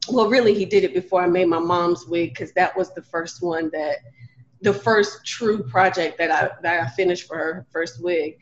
well, 0.09 0.29
really, 0.29 0.55
He 0.55 0.65
did 0.65 0.85
it 0.85 0.95
before 0.95 1.23
I 1.23 1.27
made 1.27 1.49
my 1.49 1.59
mom's 1.59 2.07
wig 2.07 2.35
because 2.35 2.53
that 2.53 2.77
was 2.77 2.95
the 2.95 3.03
first 3.03 3.43
one 3.43 3.71
that, 3.73 3.99
the 4.63 4.73
first 4.73 5.25
true 5.27 5.63
project 5.63 6.17
that 6.19 6.31
I 6.31 6.51
that 6.63 6.83
I 6.83 6.89
finished 6.89 7.27
for 7.27 7.37
her 7.37 7.67
first 7.71 8.03
wig. 8.03 8.39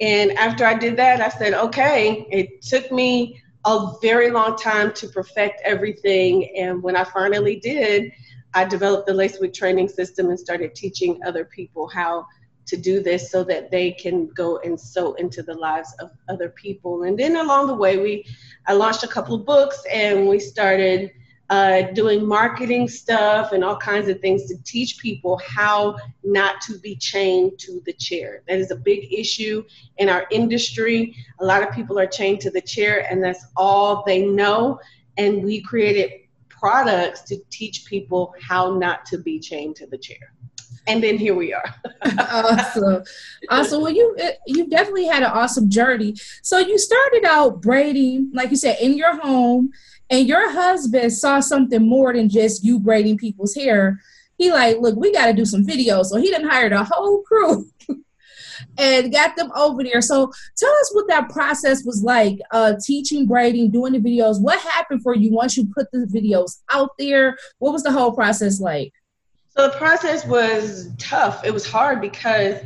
And 0.00 0.32
after 0.32 0.64
I 0.64 0.74
did 0.74 0.96
that, 0.98 1.20
I 1.20 1.28
said, 1.28 1.54
okay. 1.54 2.26
It 2.30 2.62
took 2.62 2.92
me 2.92 3.42
a 3.66 3.92
very 4.00 4.30
long 4.30 4.56
time 4.56 4.92
to 4.94 5.08
perfect 5.08 5.60
everything, 5.64 6.56
and 6.56 6.82
when 6.82 6.96
I 6.96 7.04
finally 7.04 7.56
did, 7.56 8.12
I 8.54 8.64
developed 8.64 9.06
the 9.06 9.12
lace 9.12 9.38
wig 9.40 9.52
training 9.52 9.88
system 9.88 10.30
and 10.30 10.38
started 10.38 10.74
teaching 10.74 11.20
other 11.26 11.44
people 11.44 11.88
how 11.88 12.26
to 12.66 12.76
do 12.76 13.02
this 13.02 13.30
so 13.30 13.44
that 13.44 13.70
they 13.70 13.92
can 13.92 14.28
go 14.28 14.58
and 14.58 14.80
sow 14.80 15.14
into 15.14 15.42
the 15.42 15.54
lives 15.54 15.94
of 16.00 16.10
other 16.28 16.48
people. 16.50 17.02
And 17.02 17.18
then 17.18 17.36
along 17.36 17.66
the 17.66 17.74
way, 17.74 17.98
we 17.98 18.24
I 18.66 18.72
launched 18.72 19.04
a 19.04 19.08
couple 19.08 19.34
of 19.34 19.44
books 19.44 19.82
and 19.92 20.28
we 20.28 20.40
started 20.40 21.10
uh, 21.48 21.82
doing 21.92 22.26
marketing 22.26 22.88
stuff 22.88 23.52
and 23.52 23.62
all 23.62 23.76
kinds 23.76 24.08
of 24.08 24.20
things 24.20 24.46
to 24.46 24.56
teach 24.64 24.98
people 24.98 25.40
how 25.46 25.96
not 26.24 26.60
to 26.62 26.78
be 26.78 26.96
chained 26.96 27.58
to 27.58 27.80
the 27.86 27.92
chair. 27.92 28.42
That 28.48 28.58
is 28.58 28.70
a 28.70 28.76
big 28.76 29.12
issue 29.12 29.62
in 29.98 30.08
our 30.08 30.26
industry. 30.30 31.14
A 31.40 31.44
lot 31.44 31.62
of 31.62 31.72
people 31.72 31.98
are 31.98 32.06
chained 32.06 32.40
to 32.40 32.50
the 32.50 32.60
chair, 32.60 33.06
and 33.10 33.22
that's 33.22 33.44
all 33.56 34.02
they 34.06 34.26
know. 34.26 34.80
And 35.16 35.44
we 35.44 35.62
created 35.62 36.10
products 36.48 37.22
to 37.22 37.36
teach 37.50 37.84
people 37.86 38.34
how 38.40 38.76
not 38.76 39.06
to 39.06 39.18
be 39.18 39.38
chained 39.38 39.76
to 39.76 39.86
the 39.86 39.98
chair 39.98 40.32
and 40.86 41.02
then 41.02 41.18
here 41.18 41.34
we 41.34 41.52
are. 41.52 41.74
awesome, 42.18 43.02
awesome. 43.50 43.82
Well, 43.82 43.92
you 43.92 44.16
you 44.46 44.68
definitely 44.68 45.06
had 45.06 45.22
an 45.22 45.30
awesome 45.30 45.68
journey. 45.68 46.14
So 46.42 46.58
you 46.58 46.78
started 46.78 47.24
out 47.24 47.60
braiding, 47.60 48.30
like 48.32 48.50
you 48.50 48.56
said, 48.56 48.78
in 48.80 48.96
your 48.96 49.20
home, 49.20 49.70
and 50.10 50.26
your 50.26 50.50
husband 50.50 51.12
saw 51.12 51.40
something 51.40 51.86
more 51.86 52.12
than 52.12 52.28
just 52.28 52.64
you 52.64 52.78
braiding 52.78 53.18
people's 53.18 53.54
hair. 53.54 54.00
He 54.38 54.52
like, 54.52 54.78
look, 54.78 54.96
we 54.96 55.12
got 55.12 55.26
to 55.26 55.32
do 55.32 55.44
some 55.44 55.64
videos. 55.64 56.06
So 56.06 56.16
he 56.16 56.30
didn't 56.30 56.48
hired 56.48 56.72
a 56.72 56.84
whole 56.84 57.22
crew. 57.22 57.68
and 58.78 59.12
got 59.12 59.36
them 59.36 59.50
over 59.56 59.82
there. 59.82 60.00
So 60.02 60.30
tell 60.56 60.70
us 60.70 60.90
what 60.92 61.08
that 61.08 61.30
process 61.30 61.84
was 61.84 62.02
like, 62.02 62.38
uh, 62.50 62.74
teaching 62.84 63.26
braiding, 63.26 63.70
doing 63.70 63.92
the 63.94 63.98
videos. 63.98 64.40
What 64.40 64.60
happened 64.60 65.02
for 65.02 65.14
you 65.14 65.32
once 65.32 65.56
you 65.56 65.68
put 65.74 65.90
the 65.90 66.06
videos 66.06 66.58
out 66.70 66.90
there? 66.98 67.36
What 67.58 67.72
was 67.72 67.82
the 67.82 67.92
whole 67.92 68.12
process 68.12 68.60
like? 68.60 68.92
So 69.56 69.68
the 69.68 69.78
process 69.78 70.26
was 70.26 70.90
tough. 70.98 71.44
It 71.44 71.52
was 71.52 71.66
hard 71.66 72.00
because 72.00 72.60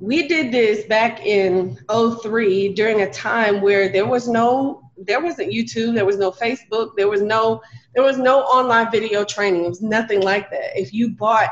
we 0.00 0.26
did 0.26 0.50
this 0.50 0.86
back 0.86 1.24
in 1.26 1.78
03 1.90 2.72
during 2.72 3.02
a 3.02 3.12
time 3.12 3.60
where 3.60 3.90
there 3.90 4.06
was 4.06 4.26
no 4.26 4.82
there 5.02 5.20
wasn't 5.20 5.50
YouTube, 5.50 5.94
there 5.94 6.04
was 6.04 6.18
no 6.18 6.30
Facebook, 6.30 6.90
there 6.96 7.08
was 7.08 7.22
no 7.22 7.60
there 7.94 8.02
was 8.02 8.16
no 8.16 8.40
online 8.40 8.90
video 8.90 9.24
training. 9.24 9.64
It 9.64 9.68
was 9.68 9.82
nothing 9.82 10.22
like 10.22 10.50
that. 10.50 10.78
If 10.78 10.94
you 10.94 11.10
bought 11.10 11.50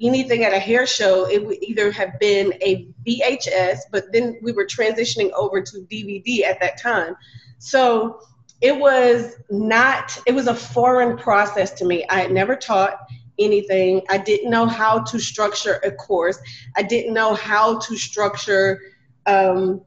anything 0.00 0.44
at 0.44 0.54
a 0.54 0.58
hair 0.58 0.86
show, 0.86 1.28
it 1.28 1.44
would 1.44 1.62
either 1.62 1.90
have 1.90 2.18
been 2.18 2.54
a 2.62 2.88
VHS, 3.06 3.80
but 3.90 4.10
then 4.12 4.38
we 4.42 4.52
were 4.52 4.64
transitioning 4.64 5.30
over 5.32 5.60
to 5.60 5.86
DVD 5.90 6.44
at 6.44 6.60
that 6.60 6.80
time. 6.80 7.14
So 7.58 8.20
it 8.62 8.78
was 8.78 9.36
not 9.50 10.18
it 10.26 10.34
was 10.34 10.46
a 10.46 10.54
foreign 10.54 11.18
process 11.18 11.72
to 11.72 11.84
me. 11.84 12.06
I 12.08 12.20
had 12.20 12.32
never 12.32 12.56
taught 12.56 12.98
anything. 13.40 14.02
I 14.08 14.18
didn't 14.18 14.50
know 14.50 14.66
how 14.66 15.00
to 15.00 15.18
structure 15.18 15.80
a 15.84 15.90
course. 15.90 16.38
I 16.76 16.82
didn't 16.82 17.14
know 17.14 17.34
how 17.34 17.78
to 17.78 17.96
structure 17.96 18.80
um, 19.26 19.80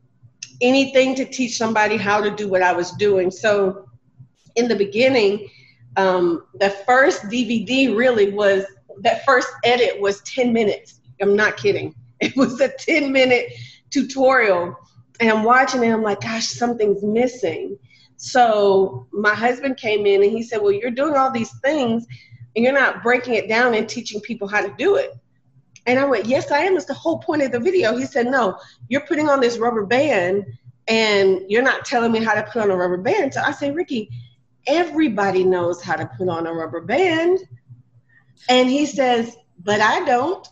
anything 0.62 1.16
to 1.16 1.26
teach 1.26 1.58
somebody 1.58 1.98
how 1.98 2.22
to 2.22 2.32
do 2.32 2.48
what 2.48 2.62
I 2.62 2.74
was 2.74 2.92
doing. 2.92 3.32
So, 3.32 3.88
in 4.56 4.68
the 4.68 4.76
beginning, 4.76 5.50
um, 5.98 6.46
the 6.60 6.70
first 6.70 7.24
DVD 7.24 7.96
really 7.96 8.32
was 8.32 8.66
that 9.02 9.26
first 9.26 9.50
edit 9.64 10.00
was 10.00 10.22
10 10.22 10.54
minutes. 10.54 11.00
I'm 11.22 11.36
not 11.36 11.58
kidding. 11.58 11.96
It 12.22 12.38
was 12.38 12.62
a 12.62 12.70
10 12.70 13.12
minute 13.12 13.52
tutorial. 13.90 14.78
And 15.20 15.30
I'm 15.30 15.44
watching 15.44 15.84
it, 15.84 15.92
I'm 15.92 16.04
like, 16.04 16.22
gosh, 16.22 16.48
something's 16.48 17.04
missing. 17.04 17.78
So 18.16 19.08
my 19.12 19.34
husband 19.36 19.76
came 19.76 20.06
in 20.06 20.24
and 20.24 20.32
he 20.32 20.42
said, 20.42 20.62
Well, 20.62 20.72
you're 20.72 20.90
doing 20.90 21.16
all 21.16 21.32
these 21.32 21.52
things 21.60 22.06
and 22.56 22.64
you're 22.64 22.74
not 22.74 23.04
breaking 23.04 23.36
it 23.36 23.48
down 23.48 23.74
and 23.74 23.88
teaching 23.88 24.22
people 24.22 24.48
how 24.48 24.62
to 24.62 24.74
do 24.78 24.96
it. 24.96 25.14
And 25.86 26.00
I 26.00 26.06
went, 26.06 26.26
Yes, 26.26 26.52
I 26.52 26.60
am. 26.60 26.78
It's 26.78 26.86
the 26.86 26.94
whole 26.94 27.20
point 27.20 27.42
of 27.42 27.52
the 27.52 27.60
video. 27.60 27.96
He 27.96 28.06
said, 28.06 28.28
No, 28.28 28.58
you're 28.88 29.06
putting 29.06 29.30
on 29.30 29.40
this 29.40 29.58
rubber 29.58 29.86
band 29.86 30.46
and 30.88 31.42
you're 31.50 31.64
not 31.64 31.86
telling 31.86 32.12
me 32.12 32.24
how 32.24 32.34
to 32.34 32.44
put 32.44 32.62
on 32.62 32.72
a 32.72 32.76
rubber 32.76 32.98
band. 32.98 33.34
So 33.34 33.42
I 33.42 33.52
say, 33.52 33.72
Ricky, 33.72 34.10
everybody 34.68 35.44
knows 35.44 35.82
how 35.82 35.96
to 35.96 36.10
put 36.18 36.30
on 36.30 36.48
a 36.48 36.54
rubber 36.54 36.82
band. 36.82 37.40
And 38.50 38.70
he 38.70 38.86
says, 38.86 39.36
But 39.60 39.82
I 39.82 40.06
don't. 40.06 40.48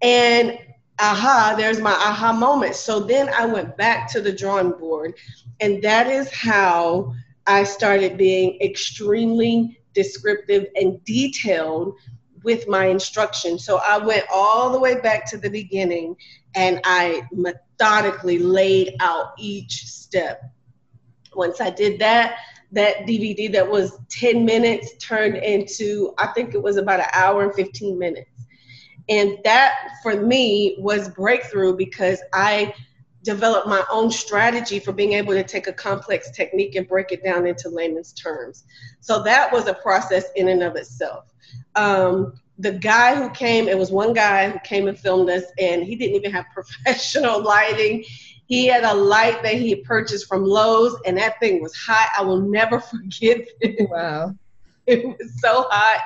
And 0.00 0.58
aha, 0.98 1.54
there's 1.56 1.80
my 1.80 1.92
aha 1.92 2.32
moment. 2.32 2.74
So 2.74 3.00
then 3.00 3.28
I 3.28 3.46
went 3.46 3.76
back 3.76 4.10
to 4.12 4.20
the 4.20 4.32
drawing 4.32 4.72
board, 4.72 5.14
and 5.60 5.82
that 5.82 6.06
is 6.06 6.30
how 6.32 7.14
I 7.46 7.64
started 7.64 8.16
being 8.16 8.58
extremely 8.60 9.81
descriptive 9.94 10.66
and 10.76 11.02
detailed 11.04 11.94
with 12.42 12.68
my 12.68 12.86
instruction. 12.86 13.58
So 13.58 13.80
I 13.86 13.98
went 13.98 14.24
all 14.32 14.70
the 14.70 14.78
way 14.78 15.00
back 15.00 15.28
to 15.30 15.38
the 15.38 15.50
beginning 15.50 16.16
and 16.54 16.80
I 16.84 17.22
methodically 17.32 18.38
laid 18.38 18.96
out 19.00 19.32
each 19.38 19.86
step. 19.86 20.42
Once 21.34 21.60
I 21.60 21.70
did 21.70 21.98
that, 22.00 22.38
that 22.72 23.06
DVD 23.06 23.52
that 23.52 23.70
was 23.70 23.98
10 24.10 24.44
minutes 24.44 24.92
turned 24.98 25.36
into, 25.36 26.14
I 26.18 26.28
think 26.28 26.54
it 26.54 26.62
was 26.62 26.76
about 26.76 27.00
an 27.00 27.06
hour 27.12 27.44
and 27.44 27.54
15 27.54 27.98
minutes. 27.98 28.28
And 29.08 29.38
that 29.44 29.74
for 30.02 30.20
me 30.20 30.76
was 30.78 31.08
breakthrough 31.08 31.76
because 31.76 32.22
I 32.32 32.74
develop 33.22 33.66
my 33.66 33.84
own 33.90 34.10
strategy 34.10 34.78
for 34.78 34.92
being 34.92 35.12
able 35.12 35.32
to 35.32 35.44
take 35.44 35.66
a 35.66 35.72
complex 35.72 36.30
technique 36.30 36.74
and 36.74 36.88
break 36.88 37.12
it 37.12 37.22
down 37.22 37.46
into 37.46 37.68
layman's 37.68 38.12
terms. 38.12 38.64
So 39.00 39.22
that 39.22 39.52
was 39.52 39.68
a 39.68 39.74
process 39.74 40.24
in 40.36 40.48
and 40.48 40.62
of 40.62 40.76
itself. 40.76 41.32
Um, 41.74 42.34
the 42.58 42.72
guy 42.72 43.14
who 43.14 43.30
came, 43.30 43.68
it 43.68 43.78
was 43.78 43.90
one 43.90 44.12
guy 44.12 44.50
who 44.50 44.58
came 44.60 44.88
and 44.88 44.98
filmed 44.98 45.30
us, 45.30 45.44
and 45.58 45.82
he 45.84 45.96
didn't 45.96 46.16
even 46.16 46.32
have 46.32 46.46
professional 46.54 47.42
lighting. 47.42 48.04
He 48.46 48.66
had 48.66 48.84
a 48.84 48.94
light 48.94 49.42
that 49.42 49.54
he 49.54 49.76
purchased 49.76 50.26
from 50.28 50.44
Lowe's, 50.44 50.96
and 51.06 51.16
that 51.16 51.38
thing 51.40 51.62
was 51.62 51.74
hot. 51.74 52.10
I 52.18 52.22
will 52.22 52.40
never 52.40 52.80
forget 52.80 53.46
it. 53.60 53.88
Wow. 53.88 54.34
It 54.86 55.06
was 55.06 55.40
so 55.40 55.66
hot. 55.70 56.00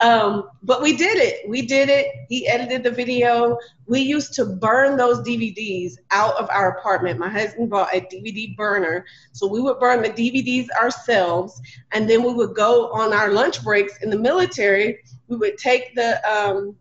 Um, 0.00 0.50
but 0.62 0.80
we 0.80 0.96
did 0.96 1.18
it. 1.18 1.48
We 1.48 1.62
did 1.62 1.88
it. 1.88 2.06
He 2.28 2.46
edited 2.46 2.84
the 2.84 2.90
video. 2.90 3.58
We 3.86 4.00
used 4.00 4.32
to 4.34 4.44
burn 4.44 4.96
those 4.96 5.18
DVDs 5.20 5.94
out 6.12 6.36
of 6.36 6.48
our 6.50 6.78
apartment. 6.78 7.18
My 7.18 7.28
husband 7.28 7.70
bought 7.70 7.92
a 7.92 8.00
DVD 8.00 8.56
burner. 8.56 9.04
So 9.32 9.48
we 9.48 9.60
would 9.60 9.80
burn 9.80 10.02
the 10.02 10.10
DVDs 10.10 10.68
ourselves. 10.80 11.60
And 11.92 12.08
then 12.08 12.22
we 12.22 12.32
would 12.32 12.54
go 12.54 12.92
on 12.92 13.12
our 13.12 13.32
lunch 13.32 13.64
breaks 13.64 14.00
in 14.02 14.10
the 14.10 14.18
military. 14.18 14.98
We 15.26 15.36
would 15.36 15.58
take 15.58 15.94
the, 15.96 16.24
um, 16.28 16.76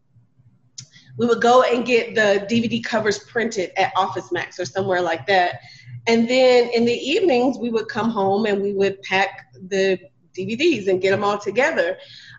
we 1.18 1.26
would 1.26 1.42
go 1.42 1.64
and 1.64 1.84
get 1.86 2.14
the 2.14 2.46
DVD 2.48 2.84
covers 2.84 3.20
printed 3.20 3.72
at 3.78 3.92
Office 3.96 4.32
Max 4.32 4.60
or 4.60 4.66
somewhere 4.66 5.02
like 5.02 5.26
that. 5.26 5.62
And 6.06 6.30
then 6.30 6.70
in 6.70 6.86
the 6.86 6.94
evenings, 6.94 7.58
we 7.58 7.72
would 7.72 7.88
come 7.88 8.12
home 8.12 8.46
and 8.46 8.62
we 8.62 8.74
would 8.74 9.02
pack 9.02 9.48
the 9.70 10.00
DVDs 10.38 10.88
and 10.88 11.02
get 11.02 11.12
them 11.12 11.24
all 11.24 11.38
together. 11.38 11.98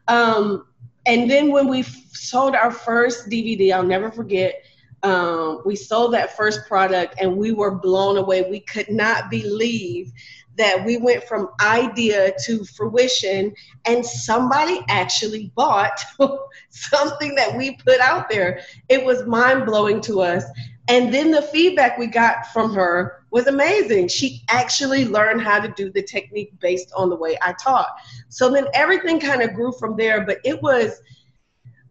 Um, 0.09 0.67
and 1.07 1.31
then 1.31 1.53
when 1.53 1.69
we 1.69 1.83
sold 1.83 2.55
our 2.55 2.71
first 2.71 3.29
DVD, 3.29 3.73
I'll 3.73 3.83
never 3.83 4.11
forget. 4.11 4.63
Um, 5.03 5.63
we 5.65 5.77
sold 5.77 6.13
that 6.15 6.37
first 6.37 6.67
product 6.67 7.15
and 7.21 7.37
we 7.37 7.53
were 7.53 7.71
blown 7.71 8.17
away. 8.17 8.43
We 8.51 8.61
could 8.61 8.91
not 8.91 9.31
believe 9.31 10.13
that 10.59 10.85
we 10.85 10.99
went 10.99 11.25
from 11.25 11.49
idea 11.61 12.33
to 12.45 12.65
fruition 12.65 13.55
and 13.87 14.05
somebody 14.05 14.81
actually 14.89 15.53
bought 15.57 15.99
something 16.71 17.35
that 17.37 17.57
we 17.57 17.77
put 17.87 18.01
out 18.01 18.29
there. 18.29 18.61
It 18.89 19.05
was 19.05 19.25
mind 19.27 19.65
blowing 19.67 20.01
to 20.03 20.21
us. 20.21 20.45
And 20.89 21.13
then 21.13 21.31
the 21.31 21.43
feedback 21.43 21.99
we 21.99 22.07
got 22.07 22.47
from 22.49 22.75
her 22.75 23.25
was 23.31 23.47
amazing. 23.47 24.09
She 24.09 24.43
actually 24.49 25.05
learned 25.05 25.43
how 25.43 25.61
to 25.61 25.69
do 25.69 25.91
the 25.93 26.03
technique 26.03 26.51
based 26.61 26.91
on 26.97 27.11
the 27.11 27.17
way 27.17 27.37
I 27.43 27.55
taught. 27.63 27.91
So 28.29 28.51
then 28.51 28.67
everything 28.75 29.21
kind 29.21 29.43
of 29.43 29.55
grew 29.55 29.73
from 29.73 29.97
there, 29.97 30.25
but 30.25 30.39
it 30.45 30.61
was 30.63 31.01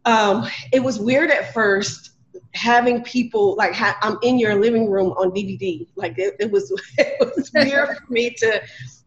um, 0.05 0.47
it 0.71 0.81
was 0.81 0.99
weird 0.99 1.31
at 1.31 1.53
first 1.53 2.11
having 2.57 3.03
people 3.03 3.55
like 3.55 3.73
ha- 3.73 3.97
I'm 4.01 4.17
in 4.23 4.39
your 4.39 4.55
living 4.55 4.89
room 4.89 5.11
on 5.11 5.31
DVD. 5.31 5.87
Like 5.95 6.17
it, 6.17 6.35
it 6.39 6.51
was 6.51 6.71
it 6.97 7.17
was 7.19 7.51
weird 7.53 7.97
for 7.97 8.11
me 8.11 8.31
to 8.31 8.61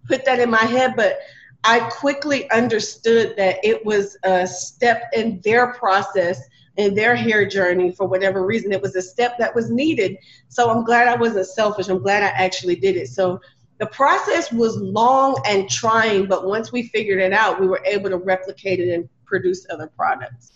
put 0.06 0.24
that 0.24 0.38
in 0.38 0.50
my 0.50 0.64
head, 0.64 0.94
but 0.96 1.18
I 1.64 1.80
quickly 1.90 2.50
understood 2.50 3.34
that 3.36 3.58
it 3.62 3.84
was 3.84 4.16
a 4.24 4.46
step 4.46 5.04
in 5.12 5.40
their 5.44 5.74
process 5.74 6.40
in 6.76 6.94
their 6.94 7.14
hair 7.14 7.46
journey 7.46 7.92
for 7.92 8.06
whatever 8.06 8.46
reason. 8.46 8.72
It 8.72 8.80
was 8.80 8.96
a 8.96 9.02
step 9.02 9.36
that 9.38 9.54
was 9.54 9.70
needed. 9.70 10.16
So 10.48 10.70
I'm 10.70 10.84
glad 10.84 11.08
I 11.08 11.16
wasn't 11.16 11.46
selfish. 11.46 11.88
I'm 11.88 12.00
glad 12.00 12.22
I 12.22 12.28
actually 12.28 12.76
did 12.76 12.96
it. 12.96 13.08
So 13.08 13.40
the 13.78 13.86
process 13.86 14.52
was 14.52 14.76
long 14.76 15.42
and 15.46 15.68
trying, 15.68 16.26
but 16.26 16.46
once 16.46 16.72
we 16.72 16.84
figured 16.84 17.20
it 17.20 17.32
out, 17.32 17.60
we 17.60 17.66
were 17.66 17.82
able 17.84 18.08
to 18.10 18.16
replicate 18.16 18.80
it 18.80 18.92
and 18.92 19.08
produce 19.26 19.66
other 19.70 19.88
products. 19.88 20.52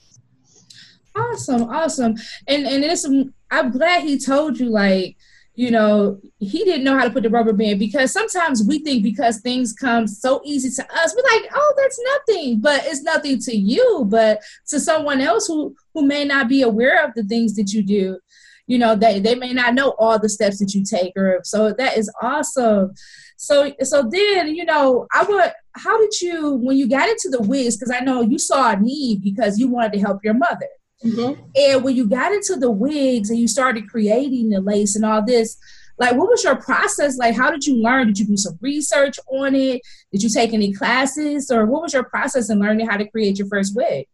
Awesome, 1.15 1.65
awesome. 1.65 2.15
And 2.49 2.67
and 2.67 2.85
it's 2.85 3.07
I'm 3.51 3.71
glad 3.71 4.03
he 4.03 4.19
told 4.19 4.59
you 4.59 4.69
like 4.69 5.17
you 5.57 5.71
know, 5.71 6.21
he 6.41 6.65
didn't 6.65 6.83
know 6.83 6.99
how 6.99 7.05
to 7.05 7.11
put 7.11 7.23
the 7.23 7.31
rubber 7.31 7.53
band 7.53 7.79
because 7.79 8.13
sometimes 8.13 8.65
we 8.65 8.81
think 8.81 9.05
because 9.05 9.41
things 9.41 9.73
come 9.73 10.09
so 10.09 10.41
easy 10.45 10.69
to 10.69 10.83
us, 10.93 11.15
we're 11.15 11.41
like, 11.41 11.49
oh, 11.55 11.75
that's 11.77 12.01
nothing, 12.03 12.61
but 12.61 12.83
it's 12.87 13.03
nothing 13.03 13.39
to 13.39 13.57
you, 13.57 14.05
but 14.09 14.41
to 14.69 14.81
someone 14.81 15.21
else 15.21 15.47
who 15.47 15.75
who 15.93 16.05
may 16.05 16.25
not 16.25 16.49
be 16.49 16.63
aware 16.63 17.05
of 17.05 17.15
the 17.15 17.23
things 17.23 17.55
that 17.55 17.73
you 17.73 17.85
do, 17.85 18.19
you 18.67 18.79
know, 18.79 18.97
they 18.97 19.21
they 19.21 19.37
may 19.37 19.53
not 19.53 19.75
know 19.75 19.95
all 19.99 20.19
the 20.19 20.29
steps 20.29 20.59
that 20.59 20.75
you 20.75 20.85
take, 20.85 21.13
or 21.17 21.41
so 21.45 21.73
that 21.73 21.97
is 21.97 22.11
awesome. 22.21 22.93
So 23.37 23.73
so 23.83 24.09
then, 24.11 24.55
you 24.55 24.65
know, 24.65 25.07
I 25.13 25.23
would. 25.23 25.53
How 25.77 25.99
did 25.99 26.21
you 26.21 26.55
when 26.55 26.77
you 26.77 26.89
got 26.89 27.09
into 27.09 27.29
the 27.31 27.43
wigs? 27.43 27.77
Because 27.77 27.93
I 27.93 28.01
know 28.01 28.23
you 28.23 28.39
saw 28.39 28.73
a 28.73 28.77
need 28.77 29.23
because 29.23 29.59
you 29.59 29.69
wanted 29.69 29.93
to 29.93 30.01
help 30.01 30.25
your 30.25 30.35
mother 30.35 30.69
Mm-hmm. 31.05 31.43
And 31.57 31.85
when 31.85 31.97
you 31.97 32.09
got 32.09 32.33
into 32.33 32.57
the 32.57 32.71
wigs 32.71 33.31
and 33.31 33.39
you 33.39 33.47
started 33.47 33.89
creating 33.89 34.51
the 34.51 34.61
lace 34.61 34.97
and 34.97 35.05
all 35.05 35.25
this, 35.25 35.57
like 35.99 36.15
what 36.17 36.29
was 36.29 36.43
your 36.43 36.57
process? 36.57 37.19
Like 37.19 37.37
how 37.37 37.51
did 37.51 37.67
you 37.67 37.77
learn? 37.77 38.09
Did 38.09 38.19
you 38.19 38.27
do 38.27 38.37
some 38.37 38.59
research 38.61 39.19
on 39.29 39.55
it? 39.55 39.83
Did 40.13 40.23
you 40.23 40.29
take 40.29 40.53
any 40.53 40.73
classes? 40.73 41.51
Or 41.51 41.67
what 41.67 41.83
was 41.83 41.93
your 41.93 42.05
process 42.05 42.51
in 42.51 42.59
learning 42.59 42.89
how 42.89 42.97
to 42.97 43.09
create 43.09 43.39
your 43.39 43.49
first 43.49 43.77
wig? 43.77 44.07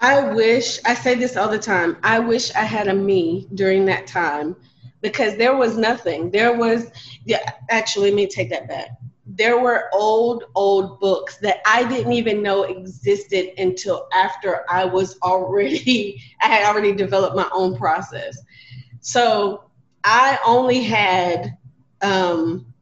I 0.00 0.34
wish 0.34 0.80
i 0.84 0.92
say 0.92 1.14
this 1.14 1.36
all 1.36 1.48
the 1.48 1.58
time 1.58 1.96
i 2.02 2.18
wish 2.18 2.52
i 2.56 2.64
had 2.64 2.88
a 2.88 2.94
me 2.94 3.46
during 3.54 3.86
that 3.86 4.06
time 4.06 4.54
because 5.04 5.36
there 5.36 5.54
was 5.54 5.76
nothing. 5.76 6.30
There 6.30 6.56
was 6.56 6.90
yeah 7.24 7.52
actually 7.70 8.10
let 8.10 8.16
me 8.16 8.26
take 8.26 8.50
that 8.50 8.66
back 8.66 8.88
there 9.36 9.58
were 9.60 9.88
old, 9.92 10.44
old 10.54 11.00
books 11.00 11.36
that 11.38 11.58
I 11.66 11.84
didn't 11.88 12.12
even 12.12 12.42
know 12.42 12.62
existed 12.62 13.58
until 13.58 14.06
after 14.12 14.64
I 14.70 14.84
was 14.84 15.18
already, 15.22 16.22
I 16.42 16.46
had 16.46 16.66
already 16.66 16.92
developed 16.92 17.36
my 17.36 17.48
own 17.52 17.76
process. 17.76 18.40
So 19.00 19.64
I 20.04 20.38
only 20.46 20.82
had, 20.82 21.56
um, 22.00 22.72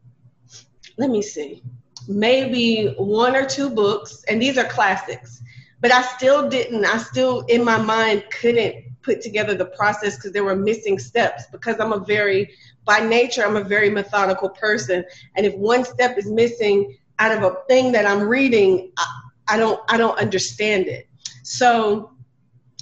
let 0.99 1.11
me 1.11 1.23
see, 1.23 1.63
maybe 2.07 2.95
one 2.99 3.35
or 3.35 3.47
two 3.47 3.71
books, 3.71 4.25
and 4.29 4.41
these 4.41 4.59
are 4.59 4.65
classics, 4.65 5.43
but 5.81 5.91
I 5.91 6.03
still 6.03 6.49
didn't, 6.49 6.85
I 6.85 6.99
still 6.99 7.41
in 7.49 7.65
my 7.65 7.79
mind 7.79 8.25
couldn't 8.31 8.85
put 9.03 9.21
together 9.21 9.55
the 9.55 9.65
process 9.65 10.17
because 10.17 10.33
there 10.33 10.45
were 10.45 10.55
missing 10.55 10.99
steps 10.99 11.45
because 11.51 11.81
I'm 11.81 11.93
a 11.93 11.99
very 11.99 12.55
by 12.85 13.01
nature, 13.01 13.45
I'm 13.45 13.57
a 13.57 13.65
very 13.65 13.91
methodical 13.91 14.49
person. 14.49 15.05
And 15.37 15.47
if 15.47 15.55
one 15.55 15.85
step 15.85 16.19
is 16.19 16.27
missing 16.27 16.97
out 17.19 17.37
of 17.37 17.43
a 17.43 17.57
thing 17.69 17.93
that 17.93 18.07
I'm 18.07 18.23
reading, 18.23 18.93
I, 18.97 19.21
I 19.49 19.57
don't, 19.57 19.81
I 19.89 19.97
don't 19.97 20.19
understand 20.19 20.87
it. 20.87 21.07
So 21.43 22.13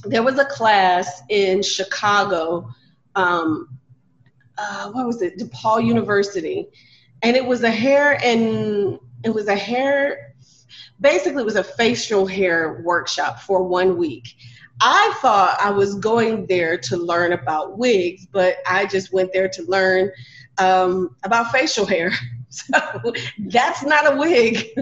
there 0.05 0.23
was 0.23 0.39
a 0.39 0.45
class 0.45 1.23
in 1.29 1.63
Chicago. 1.63 2.69
Um, 3.15 3.79
uh, 4.57 4.91
what 4.91 5.07
was 5.07 5.23
it? 5.23 5.39
DePaul 5.39 5.85
University, 5.85 6.69
and 7.23 7.37
it 7.37 7.45
was 7.45 7.63
a 7.63 7.71
hair 7.71 8.19
and 8.23 8.99
it 9.25 9.31
was 9.31 9.49
a 9.49 9.57
hair. 9.57 10.35
Basically, 11.01 11.43
it 11.43 11.47
was 11.47 11.57
a 11.57 11.65
facial 11.65 12.27
hair 12.27 12.83
workshop 12.85 13.41
for 13.41 13.63
one 13.63 13.97
week 13.97 14.29
I 14.81 15.15
thought 15.21 15.59
I 15.61 15.71
was 15.71 15.95
going 15.97 16.47
there 16.47 16.79
to 16.79 16.97
learn 16.97 17.33
about 17.33 17.77
wigs, 17.79 18.27
but 18.27 18.57
I 18.67 18.87
just 18.87 19.13
went 19.13 19.33
there 19.33 19.49
to 19.49 19.63
learn 19.65 20.11
um, 20.59 21.17
about 21.23 21.53
facial 21.53 21.87
hair. 21.87 22.13
So 22.53 23.13
that's 23.47 23.85
not 23.85 24.13
a 24.13 24.17
wig. 24.17 24.71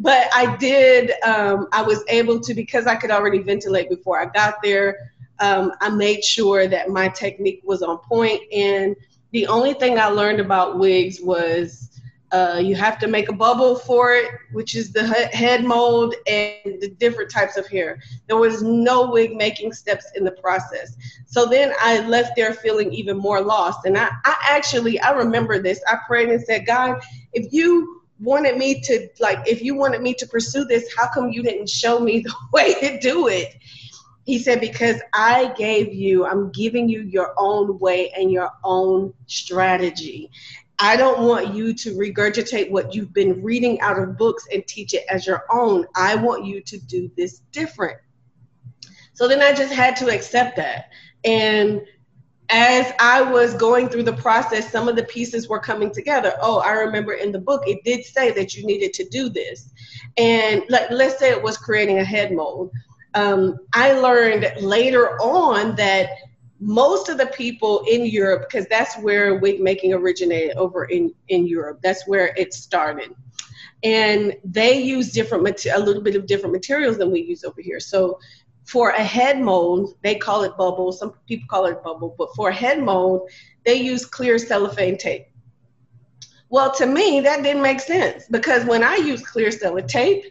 but 0.00 0.28
I 0.34 0.56
did, 0.58 1.12
um, 1.24 1.68
I 1.70 1.82
was 1.82 2.02
able 2.08 2.40
to, 2.40 2.52
because 2.52 2.88
I 2.88 2.96
could 2.96 3.12
already 3.12 3.38
ventilate 3.38 3.88
before 3.88 4.20
I 4.20 4.26
got 4.26 4.56
there, 4.60 5.12
um, 5.38 5.70
I 5.80 5.88
made 5.88 6.24
sure 6.24 6.66
that 6.66 6.90
my 6.90 7.06
technique 7.06 7.60
was 7.62 7.80
on 7.80 7.98
point. 7.98 8.42
And 8.52 8.96
the 9.30 9.46
only 9.46 9.74
thing 9.74 10.00
I 10.00 10.08
learned 10.08 10.40
about 10.40 10.80
wigs 10.80 11.20
was 11.22 11.95
uh, 12.32 12.60
you 12.62 12.74
have 12.74 12.98
to 12.98 13.06
make 13.06 13.28
a 13.28 13.32
bubble 13.32 13.76
for 13.76 14.12
it, 14.12 14.28
which 14.52 14.74
is 14.74 14.92
the 14.92 15.06
head 15.06 15.64
mold 15.64 16.14
and 16.26 16.80
the 16.80 16.94
different 16.98 17.30
types 17.30 17.56
of 17.56 17.66
hair. 17.68 17.98
There 18.26 18.36
was 18.36 18.62
no 18.62 19.10
wig 19.10 19.34
making 19.36 19.72
steps 19.72 20.10
in 20.16 20.24
the 20.24 20.32
process. 20.32 20.96
So 21.26 21.46
then 21.46 21.72
I 21.80 22.06
left 22.06 22.32
there 22.34 22.52
feeling 22.52 22.92
even 22.92 23.16
more 23.16 23.40
lost. 23.40 23.86
And 23.86 23.96
I, 23.96 24.10
I 24.24 24.36
actually, 24.42 24.98
I 25.00 25.12
remember 25.12 25.60
this. 25.60 25.80
I 25.88 25.98
prayed 26.06 26.28
and 26.28 26.42
said, 26.42 26.66
God, 26.66 27.00
if 27.32 27.52
you 27.52 28.02
wanted 28.18 28.56
me 28.56 28.80
to, 28.80 29.08
like, 29.20 29.46
if 29.46 29.62
you 29.62 29.76
wanted 29.76 30.02
me 30.02 30.14
to 30.14 30.26
pursue 30.26 30.64
this, 30.64 30.92
how 30.96 31.08
come 31.08 31.30
you 31.30 31.42
didn't 31.42 31.68
show 31.68 32.00
me 32.00 32.20
the 32.24 32.34
way 32.52 32.74
to 32.74 32.98
do 32.98 33.28
it? 33.28 33.54
He 34.24 34.40
said, 34.40 34.60
Because 34.60 35.00
I 35.14 35.54
gave 35.56 35.94
you, 35.94 36.26
I'm 36.26 36.50
giving 36.50 36.88
you 36.88 37.02
your 37.02 37.32
own 37.38 37.78
way 37.78 38.10
and 38.10 38.32
your 38.32 38.50
own 38.64 39.14
strategy. 39.26 40.30
I 40.78 40.96
don't 40.96 41.26
want 41.26 41.54
you 41.54 41.72
to 41.74 41.94
regurgitate 41.94 42.70
what 42.70 42.94
you've 42.94 43.12
been 43.12 43.42
reading 43.42 43.80
out 43.80 43.98
of 43.98 44.18
books 44.18 44.46
and 44.52 44.66
teach 44.66 44.92
it 44.92 45.04
as 45.08 45.26
your 45.26 45.44
own. 45.50 45.86
I 45.96 46.16
want 46.16 46.44
you 46.44 46.60
to 46.60 46.78
do 46.78 47.10
this 47.16 47.40
different. 47.50 47.98
So 49.14 49.26
then 49.26 49.40
I 49.40 49.54
just 49.54 49.72
had 49.72 49.96
to 49.96 50.14
accept 50.14 50.56
that. 50.56 50.90
And 51.24 51.80
as 52.50 52.92
I 53.00 53.22
was 53.22 53.54
going 53.54 53.88
through 53.88 54.04
the 54.04 54.12
process, 54.12 54.70
some 54.70 54.88
of 54.88 54.96
the 54.96 55.04
pieces 55.04 55.48
were 55.48 55.58
coming 55.58 55.90
together. 55.90 56.34
Oh, 56.40 56.58
I 56.58 56.72
remember 56.72 57.14
in 57.14 57.32
the 57.32 57.38
book, 57.38 57.62
it 57.66 57.82
did 57.82 58.04
say 58.04 58.30
that 58.32 58.54
you 58.54 58.66
needed 58.66 58.92
to 58.94 59.08
do 59.08 59.28
this. 59.28 59.72
And 60.18 60.62
let, 60.68 60.92
let's 60.92 61.18
say 61.18 61.30
it 61.30 61.42
was 61.42 61.56
creating 61.56 61.98
a 61.98 62.04
head 62.04 62.32
mold. 62.32 62.70
Um, 63.14 63.58
I 63.72 63.92
learned 63.92 64.52
later 64.60 65.18
on 65.20 65.74
that 65.76 66.10
most 66.58 67.08
of 67.08 67.18
the 67.18 67.26
people 67.26 67.84
in 67.88 68.06
Europe, 68.06 68.48
because 68.48 68.66
that's 68.66 68.96
where 68.98 69.36
wig 69.36 69.60
making 69.60 69.92
originated 69.92 70.56
over 70.56 70.84
in, 70.86 71.14
in 71.28 71.46
Europe, 71.46 71.80
that's 71.82 72.06
where 72.06 72.34
it 72.36 72.54
started. 72.54 73.14
And 73.82 74.34
they 74.44 74.80
use 74.80 75.12
different, 75.12 75.66
a 75.66 75.78
little 75.78 76.02
bit 76.02 76.16
of 76.16 76.26
different 76.26 76.52
materials 76.52 76.96
than 76.98 77.10
we 77.10 77.20
use 77.20 77.44
over 77.44 77.60
here. 77.60 77.78
So 77.78 78.18
for 78.64 78.90
a 78.90 79.02
head 79.02 79.40
mold, 79.40 79.94
they 80.02 80.16
call 80.16 80.42
it 80.42 80.56
bubble. 80.56 80.92
Some 80.92 81.12
people 81.28 81.46
call 81.48 81.66
it 81.66 81.82
bubble, 81.82 82.14
but 82.18 82.34
for 82.34 82.48
a 82.48 82.54
head 82.54 82.82
mold, 82.82 83.30
they 83.64 83.74
use 83.74 84.04
clear 84.04 84.38
cellophane 84.38 84.98
tape. 84.98 85.26
Well, 86.48 86.72
to 86.74 86.86
me, 86.86 87.20
that 87.20 87.42
didn't 87.42 87.62
make 87.62 87.80
sense 87.80 88.26
because 88.30 88.64
when 88.64 88.82
I 88.82 88.96
use 88.96 89.24
clear 89.24 89.50
cellophane 89.50 89.88
tape, 89.88 90.24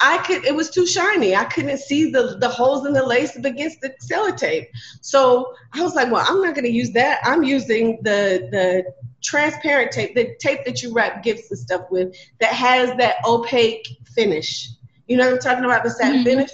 I 0.00 0.18
could 0.18 0.44
it 0.44 0.54
was 0.54 0.70
too 0.70 0.86
shiny. 0.86 1.34
I 1.34 1.44
couldn't 1.44 1.78
see 1.78 2.10
the, 2.10 2.36
the 2.38 2.48
holes 2.48 2.86
in 2.86 2.92
the 2.92 3.04
lace 3.04 3.34
against 3.36 3.80
the 3.80 3.92
sellotape. 4.10 4.68
So 5.00 5.54
I 5.72 5.82
was 5.82 5.94
like, 5.94 6.10
well, 6.10 6.24
I'm 6.26 6.40
not 6.40 6.54
gonna 6.54 6.68
use 6.68 6.92
that. 6.92 7.20
I'm 7.24 7.42
using 7.42 7.98
the 8.02 8.48
the 8.50 8.84
transparent 9.22 9.90
tape, 9.90 10.14
the 10.14 10.36
tape 10.38 10.64
that 10.64 10.82
you 10.82 10.92
wrap 10.92 11.22
gifts 11.22 11.50
and 11.50 11.58
stuff 11.58 11.82
with 11.90 12.14
that 12.40 12.52
has 12.52 12.96
that 12.98 13.16
opaque 13.24 13.86
finish. 14.14 14.68
You 15.08 15.16
know 15.16 15.24
what 15.24 15.34
I'm 15.34 15.40
talking 15.40 15.64
about, 15.64 15.82
the 15.82 15.90
satin 15.90 16.18
mm-hmm. 16.18 16.24
finish? 16.24 16.50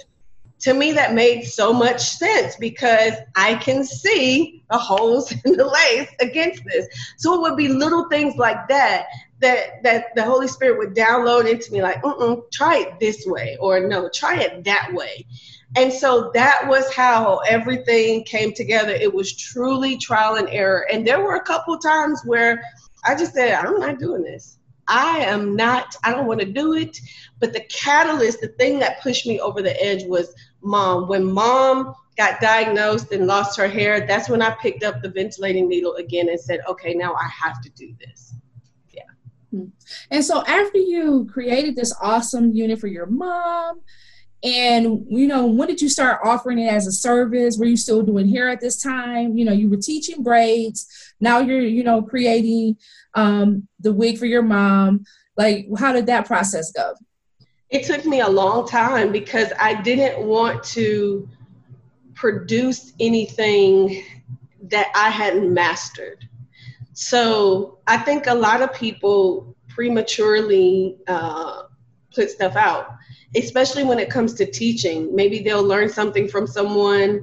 To 0.61 0.73
me, 0.73 0.93
that 0.93 1.13
made 1.13 1.43
so 1.43 1.73
much 1.73 2.01
sense 2.01 2.55
because 2.55 3.13
I 3.35 3.55
can 3.55 3.83
see 3.83 4.63
the 4.71 4.77
holes 4.77 5.31
in 5.45 5.57
the 5.57 5.65
lace 5.67 6.09
against 6.19 6.63
this. 6.65 6.87
So 7.17 7.35
it 7.35 7.41
would 7.41 7.57
be 7.57 7.67
little 7.67 8.09
things 8.09 8.35
like 8.37 8.67
that 8.69 9.05
that 9.39 9.83
that 9.83 10.15
the 10.15 10.23
Holy 10.23 10.47
Spirit 10.47 10.77
would 10.77 10.95
download 10.95 11.49
into 11.49 11.71
me, 11.71 11.81
like, 11.81 12.01
mm 12.03 12.41
try 12.51 12.77
it 12.77 12.99
this 12.99 13.25
way, 13.25 13.57
or 13.59 13.87
no, 13.87 14.09
try 14.13 14.39
it 14.39 14.63
that 14.63 14.91
way. 14.93 15.25
And 15.77 15.91
so 15.91 16.31
that 16.33 16.67
was 16.67 16.93
how 16.93 17.39
everything 17.39 18.23
came 18.23 18.53
together. 18.53 18.91
It 18.91 19.13
was 19.13 19.35
truly 19.35 19.97
trial 19.97 20.35
and 20.35 20.47
error. 20.49 20.87
And 20.91 21.05
there 21.05 21.19
were 21.19 21.35
a 21.35 21.43
couple 21.43 21.77
times 21.77 22.21
where 22.25 22.63
I 23.03 23.15
just 23.15 23.33
said, 23.33 23.53
I'm 23.53 23.79
not 23.79 23.99
doing 23.99 24.23
this. 24.23 24.57
I 24.87 25.19
am 25.19 25.55
not, 25.55 25.95
I 26.03 26.11
don't 26.11 26.27
want 26.27 26.39
to 26.41 26.45
do 26.45 26.75
it. 26.75 26.97
But 27.39 27.51
the 27.51 27.65
catalyst, 27.69 28.39
the 28.39 28.49
thing 28.49 28.79
that 28.79 29.01
pushed 29.01 29.27
me 29.27 29.39
over 29.39 29.61
the 29.61 29.83
edge 29.83 30.05
was 30.05 30.33
mom. 30.61 31.09
When 31.09 31.25
mom 31.25 31.93
got 32.15 32.39
diagnosed 32.39 33.11
and 33.11 33.27
lost 33.27 33.57
her 33.57 33.67
hair, 33.67 34.07
that's 34.07 34.29
when 34.29 34.41
I 34.41 34.55
picked 34.61 34.83
up 34.83 35.01
the 35.01 35.09
ventilating 35.09 35.67
needle 35.67 35.95
again 35.95 36.29
and 36.29 36.39
said, 36.39 36.61
okay, 36.69 36.93
now 36.93 37.15
I 37.15 37.27
have 37.27 37.61
to 37.63 37.69
do 37.71 37.93
this. 37.99 38.33
And 40.11 40.23
so 40.23 40.43
after 40.45 40.77
you 40.77 41.27
created 41.31 41.75
this 41.75 41.93
awesome 42.01 42.53
unit 42.53 42.79
for 42.79 42.87
your 42.87 43.07
mom 43.07 43.81
And 44.43 45.07
you 45.09 45.27
know, 45.27 45.47
when 45.47 45.67
did 45.67 45.81
you 45.81 45.89
start 45.89 46.21
offering 46.23 46.59
it 46.59 46.71
as 46.71 46.85
a 46.85 46.91
service? 46.91 47.57
Were 47.57 47.65
you 47.65 47.77
still 47.77 48.03
doing 48.03 48.29
hair 48.29 48.47
at 48.47 48.61
this 48.61 48.81
time? 48.81 49.35
You 49.37 49.45
know, 49.45 49.53
you 49.53 49.69
were 49.69 49.77
teaching 49.77 50.21
braids. 50.21 50.87
Now 51.19 51.39
you're, 51.39 51.61
you 51.61 51.83
know, 51.83 52.03
creating 52.03 52.77
um, 53.15 53.67
the 53.79 53.91
wig 53.91 54.19
for 54.19 54.27
your 54.27 54.43
mom. 54.43 55.03
Like, 55.35 55.67
how 55.79 55.93
did 55.93 56.05
that 56.05 56.27
process 56.27 56.71
go? 56.71 56.93
It 57.69 57.85
took 57.85 58.05
me 58.05 58.19
a 58.21 58.29
long 58.29 58.67
time 58.67 59.11
because 59.11 59.51
I 59.59 59.81
didn't 59.81 60.25
want 60.25 60.63
to 60.75 61.27
produce 62.13 62.93
anything 62.99 64.03
that 64.69 64.91
I 64.95 65.09
hadn't 65.09 65.51
mastered. 65.51 66.29
So 66.95 67.79
I 67.87 67.97
think 67.97 68.25
a 68.25 68.33
lot 68.33 68.61
of 68.61 68.73
people 68.73 69.53
prematurely 69.67 70.95
uh, 71.07 71.63
put 72.13 72.31
stuff 72.31 72.55
out, 72.55 72.87
especially 73.35 73.83
when 73.83 73.99
it 73.99 74.09
comes 74.09 74.33
to 74.35 74.49
teaching. 74.49 75.13
Maybe 75.13 75.39
they'll 75.39 75.61
learn 75.61 75.89
something 75.89 76.29
from 76.29 76.47
someone, 76.47 77.21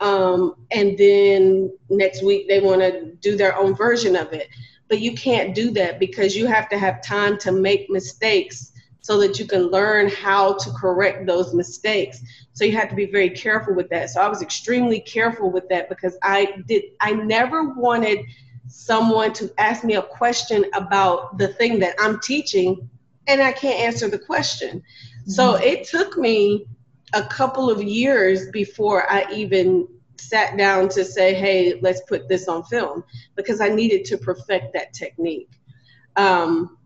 um, 0.00 0.66
and 0.70 0.98
then 0.98 1.72
next 1.88 2.22
week 2.22 2.48
they 2.48 2.60
want 2.60 2.82
to 2.82 3.14
do 3.22 3.34
their 3.34 3.56
own 3.56 3.74
version 3.74 4.14
of 4.14 4.34
it. 4.34 4.48
But 4.90 5.00
you 5.00 5.14
can't 5.14 5.54
do 5.54 5.70
that 5.70 5.98
because 5.98 6.36
you 6.36 6.46
have 6.46 6.68
to 6.68 6.78
have 6.78 7.02
time 7.02 7.38
to 7.38 7.50
make 7.50 7.88
mistakes 7.88 8.72
so 9.00 9.18
that 9.20 9.38
you 9.38 9.46
can 9.46 9.70
learn 9.70 10.10
how 10.10 10.52
to 10.52 10.70
correct 10.72 11.26
those 11.26 11.54
mistakes. 11.54 12.20
So 12.52 12.66
you 12.66 12.76
have 12.76 12.90
to 12.90 12.94
be 12.94 13.06
very 13.06 13.30
careful 13.30 13.74
with 13.74 13.88
that. 13.88 14.10
So 14.10 14.20
I 14.20 14.28
was 14.28 14.42
extremely 14.42 15.00
careful 15.00 15.50
with 15.50 15.66
that 15.70 15.88
because 15.88 16.18
I 16.22 16.56
did 16.66 16.84
I 17.00 17.12
never 17.12 17.72
wanted 17.72 18.18
someone 18.74 19.32
to 19.32 19.52
ask 19.56 19.84
me 19.84 19.94
a 19.94 20.02
question 20.02 20.64
about 20.74 21.38
the 21.38 21.48
thing 21.48 21.78
that 21.78 21.94
I'm 21.98 22.18
teaching 22.20 22.90
and 23.28 23.40
I 23.40 23.52
can't 23.52 23.80
answer 23.80 24.08
the 24.08 24.18
question. 24.18 24.80
Mm-hmm. 24.80 25.30
So 25.30 25.54
it 25.54 25.86
took 25.86 26.18
me 26.18 26.66
a 27.14 27.22
couple 27.22 27.70
of 27.70 27.82
years 27.82 28.50
before 28.50 29.10
I 29.10 29.26
even 29.32 29.86
sat 30.18 30.56
down 30.56 30.88
to 30.88 31.04
say, 31.04 31.34
hey, 31.34 31.78
let's 31.82 32.02
put 32.08 32.28
this 32.28 32.48
on 32.48 32.64
film 32.64 33.04
because 33.36 33.60
I 33.60 33.68
needed 33.68 34.04
to 34.06 34.18
perfect 34.18 34.72
that 34.74 34.92
technique. 34.92 35.50
Um, 36.16 36.76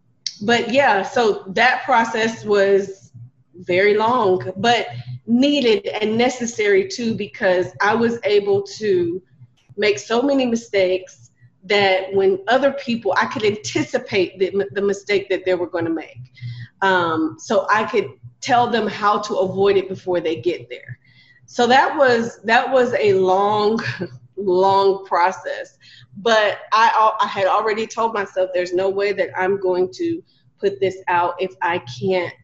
but 0.42 0.70
yeah, 0.70 1.02
so 1.02 1.44
that 1.48 1.84
process 1.84 2.44
was 2.44 3.12
very 3.54 3.96
long, 3.96 4.52
but 4.58 4.88
needed 5.26 5.86
and 5.86 6.18
necessary 6.18 6.86
too 6.86 7.14
because 7.14 7.72
I 7.80 7.94
was 7.94 8.18
able 8.24 8.62
to 8.78 9.22
make 9.76 9.98
so 9.98 10.20
many 10.20 10.44
mistakes 10.44 11.27
that 11.64 12.12
when 12.12 12.38
other 12.48 12.72
people, 12.72 13.14
I 13.16 13.26
could 13.26 13.44
anticipate 13.44 14.38
the, 14.38 14.68
the 14.72 14.82
mistake 14.82 15.28
that 15.28 15.44
they 15.44 15.54
were 15.54 15.66
going 15.66 15.84
to 15.84 15.90
make. 15.90 16.32
Um, 16.82 17.36
so 17.38 17.66
I 17.70 17.84
could 17.84 18.08
tell 18.40 18.70
them 18.70 18.86
how 18.86 19.18
to 19.18 19.36
avoid 19.36 19.76
it 19.76 19.88
before 19.88 20.20
they 20.20 20.36
get 20.36 20.68
there. 20.68 20.98
So 21.46 21.66
that 21.66 21.96
was 21.96 22.40
that 22.42 22.70
was 22.70 22.94
a 22.94 23.14
long, 23.14 23.80
long 24.36 25.06
process. 25.06 25.78
But 26.16 26.58
I, 26.72 27.12
I 27.20 27.26
had 27.26 27.46
already 27.46 27.86
told 27.86 28.12
myself 28.12 28.50
there's 28.52 28.72
no 28.72 28.90
way 28.90 29.12
that 29.12 29.30
I'm 29.36 29.58
going 29.60 29.90
to 29.94 30.22
put 30.60 30.80
this 30.80 30.96
out 31.08 31.34
if 31.38 31.54
I 31.62 31.78
can't 32.00 32.34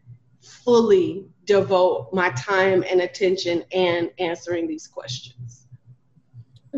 fully 0.40 1.26
devote 1.44 2.10
my 2.12 2.30
time 2.30 2.84
and 2.88 3.00
attention 3.00 3.64
and 3.72 4.10
answering 4.18 4.66
these 4.66 4.86
questions. 4.86 5.63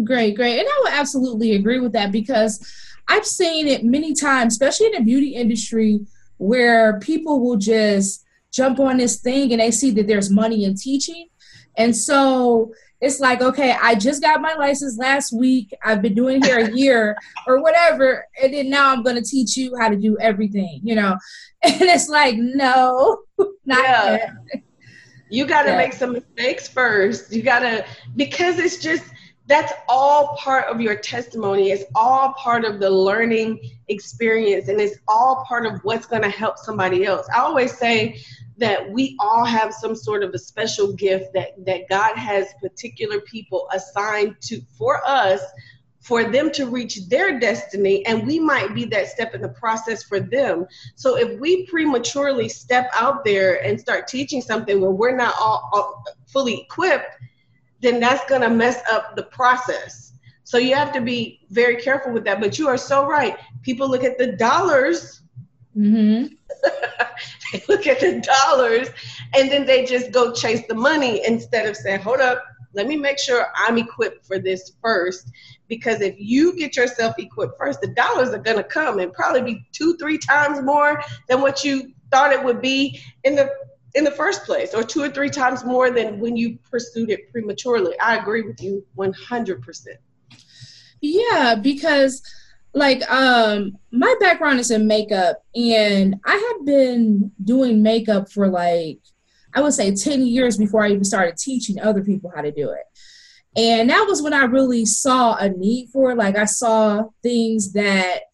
Great, 0.05 0.37
great. 0.37 0.59
And 0.59 0.69
I 0.69 0.81
would 0.85 0.93
absolutely 0.93 1.55
agree 1.55 1.81
with 1.81 1.93
that 1.93 2.13
because 2.13 2.61
I've 3.09 3.27
seen 3.27 3.67
it 3.67 3.85
many 3.85 4.15
times, 4.15 4.55
especially 4.55 4.87
in 4.87 4.93
the 4.93 5.01
beauty 5.01 5.35
industry, 5.35 6.01
where 6.39 6.99
people 7.01 7.41
will 7.41 7.57
just 7.57 8.25
jump 8.53 8.79
on 8.81 8.97
this 8.97 9.21
thing 9.21 9.53
and 9.53 9.61
they 9.61 9.71
see 9.71 9.91
that 9.93 10.07
there's 10.07 10.31
money 10.31 10.65
in 10.65 10.75
teaching. 10.75 11.29
And 11.79 11.95
so 11.95 12.73
it's 13.01 13.21
like, 13.21 13.43
okay, 13.43 13.77
I 13.81 13.95
just 13.95 14.23
got 14.23 14.41
my 14.41 14.55
license 14.55 14.99
last 14.99 15.33
week. 15.33 15.73
I've 15.85 16.03
been 16.03 16.15
doing 16.15 16.43
here 16.43 16.59
a 16.59 16.71
year 16.77 17.17
or 17.47 17.63
whatever. 17.63 18.27
And 18.43 18.53
then 18.53 18.71
now 18.71 18.93
I'm 18.93 19.03
going 19.03 19.17
to 19.17 19.23
teach 19.23 19.57
you 19.57 19.77
how 19.79 19.89
to 19.89 19.97
do 19.97 20.17
everything, 20.21 20.81
you 20.83 20.95
know? 20.95 21.17
And 21.63 21.83
it's 21.83 22.09
like, 22.09 22.37
no, 22.37 23.23
not 23.65 23.83
yeah. 23.83 24.13
yet. 24.13 24.63
You 25.29 25.47
got 25.47 25.63
to 25.63 25.71
yeah. 25.71 25.79
make 25.79 25.95
some 25.95 26.13
mistakes 26.13 26.69
first. 26.69 27.33
You 27.33 27.43
got 27.43 27.61
to, 27.61 27.85
because 28.15 28.61
it's 28.61 28.77
just, 28.77 29.03
that's 29.47 29.73
all 29.89 30.37
part 30.37 30.67
of 30.67 30.81
your 30.81 30.97
testimony. 30.97 31.71
It's 31.71 31.85
all 31.95 32.33
part 32.35 32.65
of 32.65 32.81
the 32.81 32.91
learning 32.91 33.61
experience 33.89 34.69
and 34.69 34.81
it's 34.81 34.97
all 35.07 35.45
part 35.47 35.67
of 35.67 35.81
what's 35.85 36.07
going 36.07 36.23
to 36.23 36.31
help 36.31 36.59
somebody 36.59 37.05
else. 37.05 37.29
I 37.35 37.41
always 37.41 37.77
say 37.77 38.21
that 38.59 38.91
we 38.91 39.17
all 39.21 39.45
have 39.45 39.73
some 39.73 39.95
sort 39.95 40.25
of 40.25 40.31
a 40.35 40.39
special 40.39 40.93
gift 40.95 41.33
that 41.35 41.53
that 41.65 41.89
God 41.89 42.17
has 42.17 42.49
particular 42.61 43.21
people 43.21 43.69
assigned 43.73 44.37
to 44.43 44.61
for 44.77 45.01
us 45.07 45.41
for 46.01 46.31
them 46.31 46.51
to 46.53 46.67
reach 46.67 47.09
their 47.09 47.39
destiny 47.39 48.07
and 48.07 48.27
we 48.27 48.39
might 48.39 48.75
be 48.75 48.85
that 48.85 49.09
step 49.09 49.35
in 49.35 49.43
the 49.43 49.49
process 49.49 50.05
for 50.05 50.21
them 50.21 50.65
so 50.95 51.17
if 51.17 51.39
we 51.41 51.67
prematurely 51.67 52.49
step 52.49 52.89
out 52.95 53.25
there 53.25 53.63
and 53.65 53.79
start 53.79 54.07
teaching 54.07 54.41
something 54.41 54.81
where 54.81 54.93
we're 54.93 55.17
not 55.17 55.35
all, 55.39 55.69
all 55.73 56.05
fully 56.27 56.61
equipped 56.61 57.17
then 57.87 58.01
that's 58.01 58.29
going 58.29 58.43
to 58.43 58.51
mess 58.51 58.83
up 58.91 59.15
the 59.17 59.23
process 59.23 60.13
so 60.45 60.59
you 60.59 60.75
have 60.75 60.93
to 60.93 61.01
be 61.01 61.41
very 61.51 61.77
careful 61.77 62.13
with 62.13 62.25
that 62.25 62.41
but 62.41 62.59
you 62.59 62.69
are 62.69 62.79
so 62.79 63.07
right 63.07 63.37
people 63.63 63.89
look 63.89 64.05
at 64.05 64.19
the 64.19 64.33
dollars 64.33 65.23
mm-hmm. 65.77 66.27
they 67.53 67.63
look 67.69 67.87
at 67.87 68.01
the 68.01 68.21
dollars 68.21 68.89
and 69.35 69.51
then 69.51 69.67
they 69.67 69.85
just 69.85 70.13
go 70.13 70.33
chase 70.33 70.63
the 70.69 70.75
money 70.75 71.23
instead 71.27 71.67
of 71.67 71.77
saying, 71.77 72.01
hold 72.01 72.21
up, 72.21 72.43
let 72.75 72.87
me 72.87 72.97
make 72.97 73.19
sure 73.19 73.47
I'm 73.55 73.79
equipped 73.79 74.27
for 74.27 74.39
this 74.39 74.73
first. 74.83 75.31
Because 75.69 76.01
if 76.01 76.15
you 76.19 76.55
get 76.57 76.77
yourself 76.77 77.15
equipped 77.19 77.59
first, 77.59 77.81
the 77.81 77.89
dollars 77.89 78.31
are 78.31 78.39
going 78.39 78.59
to 78.59 78.65
come 78.65 78.99
and 78.99 79.13
probably 79.13 79.43
be 79.43 79.67
two, 79.73 79.97
three 79.97 80.19
times 80.19 80.63
more 80.63 81.03
than 81.29 81.41
what 81.41 81.65
you 81.65 81.93
thought 82.13 82.33
it 82.33 82.43
would 82.43 82.61
be 82.61 83.01
in 83.25 83.35
the 83.35 83.51
in 83.97 84.05
the 84.05 84.11
first 84.11 84.45
place, 84.45 84.75
or 84.75 84.83
two 84.83 85.03
or 85.03 85.09
three 85.09 85.31
times 85.31 85.65
more 85.65 85.91
than 85.91 86.21
when 86.21 86.37
you 86.37 86.59
pursued 86.71 87.11
it 87.11 87.33
prematurely. 87.33 87.99
I 87.99 88.17
agree 88.17 88.43
with 88.43 88.63
you 88.63 88.85
100%. 88.97 89.87
Yeah, 91.01 91.57
because 91.61 92.23
like 92.77 93.11
um 93.11 93.79
my 93.91 94.15
background 94.21 94.61
is 94.61 94.71
in 94.71 94.87
makeup 94.87 95.43
and 95.55 96.15
i 96.27 96.35
have 96.35 96.67
been 96.67 97.33
doing 97.43 97.83
makeup 97.83 98.31
for 98.31 98.49
like 98.49 98.99
i 99.55 99.63
would 99.63 99.73
say 99.73 99.95
10 99.95 100.27
years 100.27 100.59
before 100.59 100.85
i 100.85 100.91
even 100.91 101.03
started 101.03 101.39
teaching 101.39 101.81
other 101.81 102.05
people 102.05 102.31
how 102.35 102.43
to 102.43 102.53
do 102.53 102.71
it 102.71 102.85
and 103.57 103.89
that 103.89 104.05
was 104.07 104.21
when 104.21 104.35
i 104.35 104.45
really 104.45 104.85
saw 104.85 105.37
a 105.37 105.49
need 105.49 105.89
for 105.89 106.11
it 106.11 106.19
like 106.19 106.37
i 106.37 106.45
saw 106.45 107.05
things 107.23 107.73
that 107.73 108.25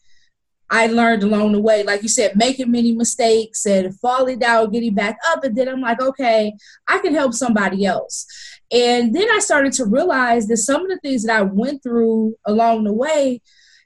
i 0.72 0.86
learned 0.88 1.22
along 1.22 1.52
the 1.52 1.60
way 1.60 1.84
like 1.84 2.02
you 2.02 2.08
said 2.08 2.34
making 2.34 2.70
many 2.70 2.92
mistakes 2.92 3.64
and 3.66 3.96
falling 4.00 4.38
down 4.38 4.70
getting 4.70 4.94
back 4.94 5.16
up 5.28 5.44
and 5.44 5.54
then 5.56 5.68
i'm 5.68 5.80
like 5.80 6.00
okay 6.02 6.52
i 6.88 6.98
can 6.98 7.14
help 7.14 7.32
somebody 7.32 7.86
else 7.86 8.26
and 8.72 9.14
then 9.14 9.28
i 9.30 9.38
started 9.38 9.72
to 9.72 9.84
realize 9.84 10.48
that 10.48 10.56
some 10.56 10.82
of 10.82 10.88
the 10.88 10.98
things 10.98 11.24
that 11.24 11.38
i 11.38 11.42
went 11.42 11.80
through 11.82 12.34
along 12.46 12.82
the 12.82 12.92
way 12.92 13.40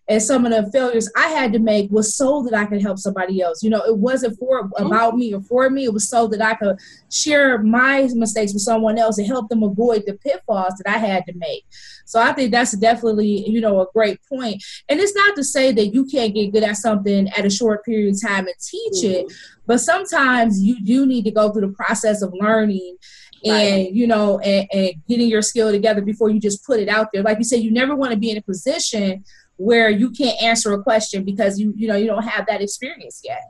and 0.09 0.23
some 0.23 0.47
of 0.47 0.53
the 0.53 0.71
failures 0.71 1.11
I 1.17 1.29
had 1.29 1.53
to 1.55 1.59
make 1.59 1.91
was 1.91 2.15
so 2.15 2.45
that 2.45 2.55
I 2.55 2.67
could 2.67 2.81
help 2.81 2.99
somebody 2.99 3.41
else. 3.41 3.63
You 3.63 3.71
know, 3.71 3.83
it 3.85 3.97
wasn't 3.97 4.39
for 4.39 4.65
mm-hmm. 4.65 4.87
about 4.87 5.17
me 5.17 5.35
or 5.35 5.41
for 5.41 5.69
me. 5.69 5.85
It 5.85 5.93
was 5.93 6.09
so 6.09 6.29
that 6.29 6.41
I 6.41 6.55
could 6.55 6.79
share 7.11 7.59
my 7.59 8.09
mistakes 8.15 8.53
with 8.53 8.63
someone 8.63 8.99
else 8.99 9.19
and 9.19 9.27
help 9.27 9.49
them 9.49 9.65
avoid 9.65 10.05
the 10.07 10.15
pitfalls 10.15 10.75
that 10.79 10.95
I 10.95 10.99
had 10.99 11.27
to 11.27 11.33
make. 11.37 11.65
So 12.07 12.21
I 12.21 12.33
think 12.33 12.53
that's 12.53 12.77
definitely, 12.77 13.49
you 13.49 13.61
know, 13.61 13.81
a 13.81 13.87
great 13.93 14.21
point. 14.29 14.65
And 14.89 15.01
it's 15.01 15.15
not 15.15 15.37
to 15.37 15.45
say 15.45 15.73
that 15.73 15.89
you 15.89 16.07
can't 16.07 16.35
get 16.35 16.53
good 16.53 16.63
at 16.63 16.77
something 16.77 17.29
at 17.31 17.45
a 17.45 17.51
short 17.51 17.85
period 17.85 18.15
of 18.15 18.23
time 18.23 18.47
and 18.47 18.57
teach 18.61 19.05
mm-hmm. 19.05 19.29
it, 19.29 19.33
but 19.67 19.81
sometimes 19.81 20.63
you 20.63 20.83
do 20.83 21.05
need 21.05 21.25
to 21.25 21.31
go 21.31 21.51
through 21.51 21.67
the 21.67 21.75
process 21.75 22.23
of 22.23 22.33
learning 22.33 22.97
and 23.45 23.95
you 23.95 24.07
know 24.07 24.39
and, 24.41 24.67
and, 24.73 24.93
getting 25.09 25.29
your 25.29 25.43
skill 25.43 25.71
together 25.71 26.01
before 26.01 26.31
you 26.31 26.41
just 26.41 26.65
put 26.65 26.81
it 26.81 26.89
out 26.89 27.09
there 27.13 27.23
like 27.23 27.39
you 27.39 27.45
said 27.45 27.61
you 27.61 27.71
never 27.71 27.95
want 27.95 28.11
to 28.11 28.19
be 28.19 28.31
in 28.31 28.39
a 28.39 28.43
position 28.43 29.23
where 29.57 29.89
you 29.89 30.11
can't 30.11 30.41
answer 30.43 30.73
a 30.73 30.83
question 30.83 31.25
because 31.25 31.59
you 31.59 31.73
you 31.77 31.89
know 31.89 31.97
you 31.97 32.07
don't 32.07 32.23
have 32.23 32.47
that 32.47 32.61
experience 32.61 33.21
yet. 33.25 33.43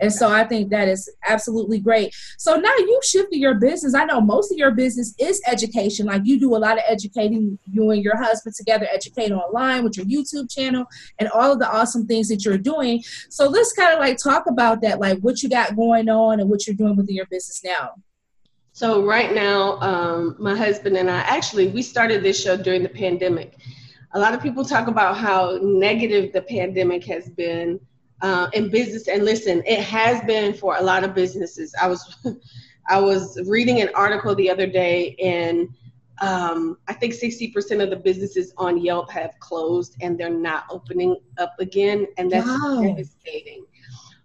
And 0.00 0.12
so 0.12 0.28
i 0.28 0.44
think 0.44 0.70
that 0.70 0.88
is 0.88 1.10
absolutely 1.28 1.78
great. 1.78 2.14
So 2.38 2.56
now 2.56 2.74
you 2.76 3.00
shifted 3.02 3.36
your 3.36 3.54
business. 3.54 3.94
I 3.94 4.04
know 4.04 4.20
most 4.20 4.50
of 4.50 4.58
your 4.58 4.72
business 4.72 5.14
is 5.18 5.40
education. 5.46 6.06
Like 6.06 6.22
you 6.24 6.38
do 6.38 6.54
a 6.56 6.58
lot 6.58 6.78
of 6.78 6.84
educating 6.88 7.58
you 7.70 7.90
and 7.90 8.02
your 8.02 8.16
husband 8.16 8.54
together 8.56 8.88
educate 8.92 9.30
online 9.30 9.84
with 9.84 9.96
your 9.96 10.06
youtube 10.06 10.50
channel 10.50 10.84
and 11.18 11.28
all 11.30 11.52
of 11.52 11.58
the 11.58 11.70
awesome 11.70 12.06
things 12.06 12.28
that 12.28 12.44
you're 12.44 12.58
doing. 12.58 13.02
So 13.28 13.48
let's 13.48 13.72
kind 13.72 13.92
of 13.92 14.00
like 14.00 14.18
talk 14.18 14.46
about 14.48 14.80
that 14.82 14.98
like 14.98 15.18
what 15.20 15.42
you 15.42 15.48
got 15.48 15.76
going 15.76 16.08
on 16.08 16.40
and 16.40 16.50
what 16.50 16.66
you're 16.66 16.76
doing 16.76 16.96
within 16.96 17.14
your 17.14 17.26
business 17.26 17.62
now. 17.64 17.90
So 18.72 19.04
right 19.04 19.32
now 19.34 19.78
um, 19.80 20.34
my 20.38 20.56
husband 20.56 20.96
and 20.96 21.10
i 21.10 21.18
actually 21.20 21.68
we 21.68 21.82
started 21.82 22.22
this 22.22 22.42
show 22.42 22.56
during 22.56 22.82
the 22.82 22.88
pandemic 22.88 23.58
a 24.14 24.18
lot 24.18 24.34
of 24.34 24.42
people 24.42 24.64
talk 24.64 24.88
about 24.88 25.16
how 25.16 25.58
negative 25.62 26.32
the 26.32 26.42
pandemic 26.42 27.04
has 27.04 27.28
been 27.30 27.80
uh, 28.20 28.48
in 28.52 28.70
business. 28.70 29.08
And 29.08 29.24
listen, 29.24 29.62
it 29.66 29.80
has 29.80 30.22
been 30.24 30.54
for 30.54 30.76
a 30.76 30.82
lot 30.82 31.04
of 31.04 31.14
businesses. 31.14 31.74
I 31.80 31.88
was 31.88 32.16
I 32.88 33.00
was 33.00 33.40
reading 33.46 33.80
an 33.80 33.90
article 33.94 34.34
the 34.34 34.50
other 34.50 34.66
day, 34.66 35.14
and 35.22 35.68
um, 36.20 36.78
I 36.88 36.92
think 36.94 37.14
60% 37.14 37.82
of 37.82 37.90
the 37.90 37.96
businesses 37.96 38.52
on 38.56 38.82
Yelp 38.82 39.10
have 39.10 39.38
closed 39.38 39.96
and 40.00 40.18
they're 40.18 40.30
not 40.30 40.64
opening 40.68 41.16
up 41.38 41.54
again, 41.58 42.06
and 42.18 42.30
that's 42.30 42.46
wow. 42.46 42.82
devastating. 42.82 43.64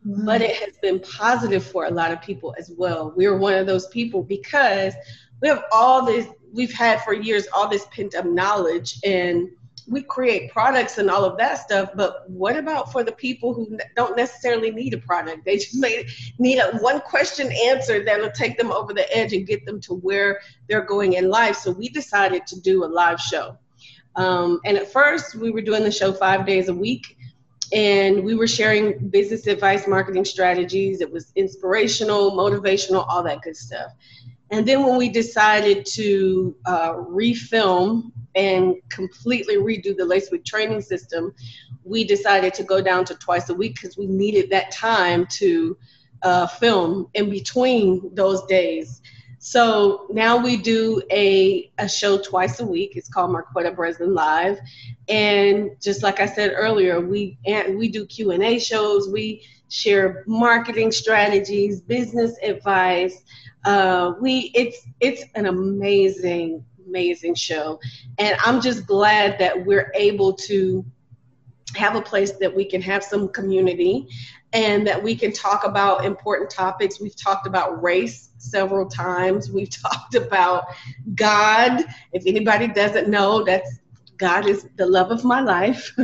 Wow. 0.05 0.25
But 0.25 0.41
it 0.41 0.55
has 0.57 0.77
been 0.77 0.99
positive 0.99 1.63
for 1.63 1.85
a 1.85 1.91
lot 1.91 2.11
of 2.11 2.21
people 2.21 2.55
as 2.57 2.71
well. 2.75 3.13
We're 3.15 3.37
one 3.37 3.53
of 3.53 3.67
those 3.67 3.87
people 3.87 4.23
because 4.23 4.93
we 5.41 5.47
have 5.49 5.63
all 5.71 6.05
this, 6.05 6.27
we've 6.51 6.73
had 6.73 7.03
for 7.03 7.13
years 7.13 7.47
all 7.55 7.67
this 7.67 7.85
pent 7.91 8.15
up 8.15 8.25
knowledge 8.25 8.99
and 9.03 9.49
we 9.87 10.01
create 10.01 10.51
products 10.51 10.97
and 10.97 11.09
all 11.09 11.23
of 11.23 11.37
that 11.37 11.59
stuff, 11.59 11.91
but 11.95 12.29
what 12.29 12.57
about 12.57 12.91
for 12.91 13.03
the 13.03 13.11
people 13.11 13.53
who 13.53 13.77
don't 13.95 14.17
necessarily 14.17 14.69
need 14.69 14.93
a 14.93 14.97
product? 14.97 15.45
They 15.45 15.55
just 15.57 15.75
may 15.75 16.05
need 16.37 16.59
a 16.59 16.77
one 16.79 16.99
question 16.99 17.51
answer 17.65 18.03
that'll 18.03 18.31
take 18.31 18.57
them 18.57 18.71
over 18.71 18.93
the 18.93 19.15
edge 19.15 19.33
and 19.33 19.47
get 19.47 19.65
them 19.65 19.79
to 19.81 19.93
where 19.93 20.41
they're 20.67 20.85
going 20.85 21.13
in 21.13 21.29
life. 21.29 21.55
So 21.55 21.71
we 21.71 21.87
decided 21.87 22.45
to 22.47 22.59
do 22.59 22.83
a 22.83 22.87
live 22.87 23.19
show. 23.19 23.57
Um, 24.15 24.59
and 24.65 24.77
at 24.77 24.91
first, 24.91 25.35
we 25.35 25.51
were 25.51 25.61
doing 25.61 25.83
the 25.83 25.91
show 25.91 26.11
five 26.11 26.45
days 26.45 26.67
a 26.67 26.73
week, 26.73 27.17
and 27.71 28.23
we 28.23 28.35
were 28.35 28.47
sharing 28.47 29.09
business 29.09 29.47
advice, 29.47 29.87
marketing 29.87 30.25
strategies. 30.25 30.99
It 31.01 31.11
was 31.11 31.31
inspirational, 31.35 32.31
motivational, 32.31 33.05
all 33.07 33.23
that 33.23 33.41
good 33.41 33.55
stuff. 33.55 33.91
And 34.49 34.65
then 34.65 34.83
when 34.83 34.97
we 34.97 35.09
decided 35.09 35.85
to 35.93 36.55
uh, 36.65 36.93
refilm 36.93 38.11
and 38.37 38.75
completely 38.89 39.55
redo 39.55 39.97
the 39.97 40.05
Lace 40.05 40.29
Wig 40.31 40.45
training 40.45 40.81
system, 40.81 41.33
we 41.83 42.03
decided 42.03 42.53
to 42.53 42.63
go 42.63 42.81
down 42.81 43.03
to 43.05 43.15
twice 43.15 43.49
a 43.49 43.53
week 43.53 43.75
because 43.75 43.97
we 43.97 44.05
needed 44.05 44.49
that 44.51 44.71
time 44.71 45.25
to 45.31 45.75
uh, 46.21 46.45
film 46.47 47.09
in 47.15 47.29
between 47.29 48.13
those 48.13 48.45
days. 48.45 49.01
So 49.39 50.07
now 50.11 50.37
we 50.37 50.57
do 50.57 51.01
a, 51.11 51.71
a 51.77 51.89
show 51.89 52.17
twice 52.17 52.59
a 52.59 52.65
week. 52.65 52.95
It's 52.95 53.09
called 53.09 53.31
Marquetta 53.31 53.75
Breslin 53.75 54.13
Live, 54.13 54.59
and 55.09 55.71
just 55.81 56.03
like 56.03 56.19
I 56.19 56.25
said 56.25 56.53
earlier, 56.55 56.99
we 56.99 57.37
and 57.45 57.77
we 57.77 57.87
do 57.87 58.05
Q 58.05 58.31
and 58.31 58.43
A 58.43 58.59
shows. 58.59 59.09
We 59.09 59.43
share 59.69 60.23
marketing 60.27 60.91
strategies, 60.91 61.81
business 61.81 62.35
advice. 62.43 63.23
Uh, 63.63 64.13
we 64.19 64.51
it's 64.53 64.85
it's 64.99 65.23
an 65.35 65.45
amazing 65.45 66.63
amazing 66.87 67.35
show, 67.35 67.79
and 68.17 68.37
I'm 68.43 68.61
just 68.61 68.85
glad 68.85 69.37
that 69.39 69.65
we're 69.65 69.91
able 69.95 70.33
to 70.33 70.85
have 71.75 71.95
a 71.95 72.01
place 72.01 72.31
that 72.39 72.55
we 72.55 72.65
can 72.65 72.81
have 72.81 73.03
some 73.03 73.27
community 73.29 74.07
and 74.53 74.87
that 74.87 75.01
we 75.01 75.15
can 75.15 75.31
talk 75.31 75.65
about 75.65 76.05
important 76.05 76.49
topics. 76.49 77.01
We've 77.01 77.15
talked 77.15 77.45
about 77.45 77.83
race 77.83 78.29
several 78.37 78.87
times. 78.87 79.51
We've 79.51 79.69
talked 79.83 80.15
about 80.15 80.65
God. 81.15 81.83
If 82.13 82.23
anybody 82.25 82.67
doesn't 82.67 83.09
know, 83.09 83.43
that's 83.43 83.79
God 84.17 84.47
is 84.47 84.67
the 84.77 84.85
love 84.85 85.11
of 85.11 85.23
my 85.23 85.41
life. 85.41 85.93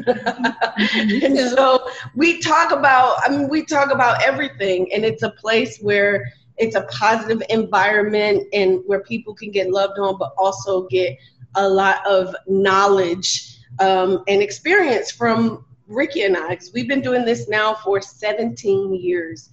Mm-hmm. 0.74 1.38
and 1.38 1.50
so 1.50 1.88
we 2.15 2.39
talk 2.39 2.72
about, 2.72 3.17
I 3.24 3.30
mean, 3.30 3.48
we 3.48 3.63
talk 3.63 3.91
about 3.91 4.24
everything, 4.24 4.91
and 4.91 5.06
it's 5.06 5.22
a 5.22 5.30
place 5.30 5.78
where 5.82 6.26
it's 6.57 6.75
a 6.75 6.83
positive 6.83 7.41
environment 7.49 8.47
and 8.53 8.81
where 8.85 9.01
people 9.01 9.33
can 9.33 9.51
get 9.51 9.71
loved 9.71 9.97
on, 9.99 10.17
but 10.17 10.33
also 10.37 10.87
get 10.87 11.17
a 11.55 11.67
lot 11.67 12.05
of 12.05 12.35
knowledge 12.47 13.57
um, 13.79 14.23
and 14.27 14.41
experience 14.41 15.11
from 15.11 15.65
Ricky 15.87 16.23
and 16.23 16.37
I. 16.37 16.49
Because 16.49 16.71
we've 16.73 16.87
been 16.87 17.01
doing 17.01 17.25
this 17.25 17.49
now 17.49 17.75
for 17.75 18.01
17 18.01 18.93
years, 18.93 19.49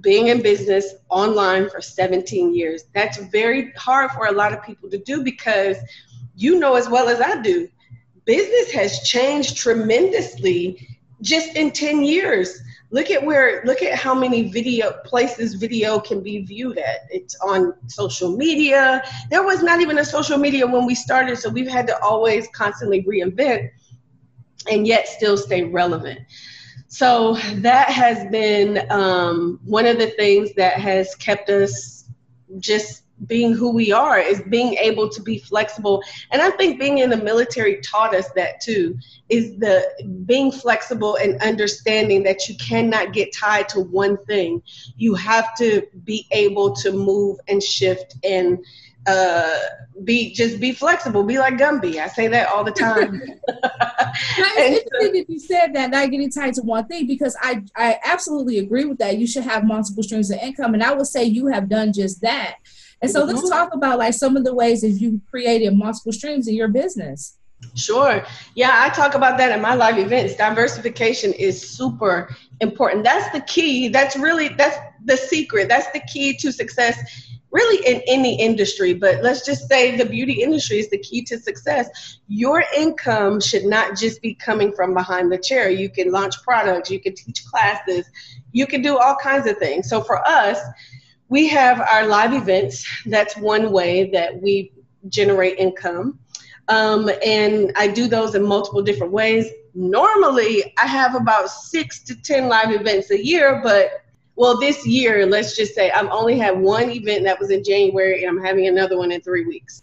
being 0.00 0.28
in 0.28 0.42
business 0.42 0.94
online 1.10 1.68
for 1.68 1.80
17 1.80 2.54
years. 2.54 2.84
That's 2.94 3.18
very 3.26 3.72
hard 3.72 4.10
for 4.12 4.26
a 4.26 4.32
lot 4.32 4.52
of 4.52 4.62
people 4.62 4.90
to 4.90 4.98
do 4.98 5.22
because 5.22 5.76
you 6.36 6.58
know 6.58 6.74
as 6.74 6.88
well 6.88 7.08
as 7.08 7.20
I 7.20 7.40
do, 7.42 7.68
business 8.24 8.72
has 8.72 9.00
changed 9.00 9.56
tremendously 9.56 10.98
just 11.20 11.56
in 11.56 11.70
10 11.70 12.02
years 12.02 12.60
look 12.90 13.10
at 13.10 13.24
where 13.24 13.62
look 13.64 13.82
at 13.82 13.98
how 13.98 14.14
many 14.14 14.48
video 14.48 14.92
places 15.04 15.54
video 15.54 15.98
can 15.98 16.22
be 16.22 16.42
viewed 16.42 16.78
at. 16.78 17.00
It's 17.10 17.34
on 17.40 17.74
social 17.88 18.36
media. 18.36 19.02
There 19.30 19.42
was 19.42 19.62
not 19.62 19.80
even 19.80 19.98
a 19.98 20.04
social 20.04 20.38
media 20.38 20.66
when 20.66 20.86
we 20.86 20.94
started 20.94 21.38
so 21.38 21.48
we've 21.48 21.70
had 21.70 21.86
to 21.88 21.98
always 22.02 22.48
constantly 22.54 23.02
reinvent 23.04 23.70
and 24.70 24.86
yet 24.86 25.08
still 25.08 25.36
stay 25.36 25.64
relevant. 25.64 26.20
So 26.88 27.34
that 27.56 27.88
has 27.88 28.30
been 28.30 28.90
um, 28.90 29.58
one 29.64 29.86
of 29.86 29.98
the 29.98 30.08
things 30.10 30.54
that 30.54 30.74
has 30.74 31.14
kept 31.16 31.50
us 31.50 32.04
just 32.58 33.03
being 33.26 33.52
who 33.52 33.70
we 33.70 33.92
are 33.92 34.18
is 34.18 34.42
being 34.48 34.74
able 34.74 35.08
to 35.08 35.22
be 35.22 35.38
flexible. 35.38 36.02
And 36.32 36.42
i 36.42 36.50
think 36.50 36.80
being 36.80 36.98
in 36.98 37.10
the 37.10 37.16
military 37.16 37.80
taught 37.80 38.14
us 38.14 38.28
that 38.32 38.60
too 38.60 38.98
is 39.28 39.56
the 39.58 39.88
being 40.26 40.52
flexible 40.52 41.16
and 41.16 41.40
understanding 41.40 42.22
that 42.24 42.48
you 42.48 42.56
cannot 42.56 43.12
get 43.12 43.32
tied 43.34 43.68
to 43.70 43.80
one 43.80 44.22
thing. 44.26 44.62
You 44.96 45.14
have 45.14 45.56
to 45.58 45.86
be 46.04 46.26
able 46.30 46.74
to 46.76 46.92
move 46.92 47.38
and 47.48 47.62
shift 47.62 48.16
and 48.24 48.58
uh, 49.06 49.58
be 50.02 50.32
just 50.32 50.58
be 50.60 50.72
flexible 50.72 51.22
be 51.22 51.38
like 51.38 51.54
gumby. 51.54 51.96
I 51.98 52.08
say 52.08 52.26
that 52.28 52.48
all 52.48 52.64
the 52.64 52.70
time. 52.72 53.22
It's 53.46 54.58
interesting 54.58 55.12
that 55.12 55.26
you 55.28 55.38
said 55.38 55.74
that 55.74 55.90
not 55.90 56.10
getting 56.10 56.30
tied 56.30 56.54
to 56.54 56.62
one 56.62 56.86
thing 56.86 57.06
because 57.06 57.36
i 57.40 57.62
i 57.76 57.98
absolutely 58.04 58.58
agree 58.58 58.86
with 58.86 58.98
that. 58.98 59.18
You 59.18 59.26
should 59.26 59.44
have 59.44 59.64
multiple 59.64 60.02
streams 60.02 60.30
of 60.30 60.38
income 60.38 60.74
and 60.74 60.82
i 60.82 60.92
would 60.92 61.06
say 61.06 61.24
you 61.24 61.46
have 61.48 61.68
done 61.68 61.92
just 61.92 62.22
that 62.22 62.56
and 63.04 63.12
so 63.12 63.24
let's 63.24 63.40
mm-hmm. 63.40 63.50
talk 63.50 63.74
about 63.74 63.98
like 63.98 64.14
some 64.14 64.34
of 64.34 64.44
the 64.44 64.54
ways 64.54 64.80
that 64.80 64.92
you 64.92 65.20
created 65.28 65.76
multiple 65.76 66.10
streams 66.10 66.48
in 66.48 66.54
your 66.54 66.68
business. 66.68 67.36
Sure. 67.74 68.24
Yeah, 68.54 68.80
I 68.80 68.88
talk 68.88 69.14
about 69.14 69.36
that 69.36 69.52
in 69.52 69.60
my 69.60 69.74
live 69.74 69.98
events. 69.98 70.36
Diversification 70.36 71.34
is 71.34 71.60
super 71.60 72.34
important. 72.62 73.04
That's 73.04 73.30
the 73.32 73.42
key. 73.42 73.88
That's 73.88 74.16
really 74.16 74.48
that's 74.48 74.78
the 75.04 75.18
secret. 75.18 75.68
That's 75.68 75.90
the 75.92 76.00
key 76.10 76.34
to 76.38 76.50
success 76.50 76.98
really 77.52 77.86
in 77.86 78.02
any 78.06 78.40
industry, 78.40 78.94
but 78.94 79.22
let's 79.22 79.44
just 79.44 79.68
say 79.68 79.96
the 79.96 80.06
beauty 80.06 80.42
industry 80.42 80.78
is 80.78 80.88
the 80.88 80.98
key 80.98 81.22
to 81.22 81.38
success. 81.38 82.18
Your 82.26 82.64
income 82.74 83.38
should 83.38 83.64
not 83.64 83.96
just 83.96 84.22
be 84.22 84.34
coming 84.34 84.72
from 84.72 84.94
behind 84.94 85.30
the 85.30 85.38
chair. 85.38 85.68
You 85.68 85.90
can 85.90 86.10
launch 86.10 86.42
products, 86.42 86.90
you 86.90 87.00
can 87.00 87.14
teach 87.14 87.44
classes, 87.44 88.06
you 88.52 88.66
can 88.66 88.80
do 88.80 88.96
all 88.96 89.14
kinds 89.22 89.46
of 89.46 89.58
things. 89.58 89.90
So 89.90 90.00
for 90.00 90.26
us, 90.26 90.58
we 91.28 91.48
have 91.48 91.80
our 91.80 92.06
live 92.06 92.34
events. 92.34 92.86
That's 93.06 93.36
one 93.36 93.72
way 93.72 94.10
that 94.10 94.40
we 94.40 94.72
generate 95.08 95.58
income. 95.58 96.18
Um, 96.68 97.10
and 97.24 97.72
I 97.76 97.88
do 97.88 98.06
those 98.06 98.34
in 98.34 98.42
multiple 98.42 98.82
different 98.82 99.12
ways. 99.12 99.48
Normally, 99.74 100.72
I 100.78 100.86
have 100.86 101.14
about 101.14 101.50
six 101.50 102.02
to 102.04 102.14
10 102.14 102.48
live 102.48 102.70
events 102.70 103.10
a 103.10 103.22
year, 103.22 103.60
but 103.62 104.04
well, 104.36 104.58
this 104.58 104.86
year, 104.86 105.26
let's 105.26 105.56
just 105.56 105.74
say 105.74 105.90
I've 105.90 106.08
only 106.08 106.38
had 106.38 106.58
one 106.58 106.90
event 106.90 107.24
that 107.24 107.38
was 107.38 107.50
in 107.50 107.62
January, 107.62 108.24
and 108.24 108.36
I'm 108.36 108.44
having 108.44 108.66
another 108.66 108.98
one 108.98 109.12
in 109.12 109.20
three 109.20 109.46
weeks. 109.46 109.82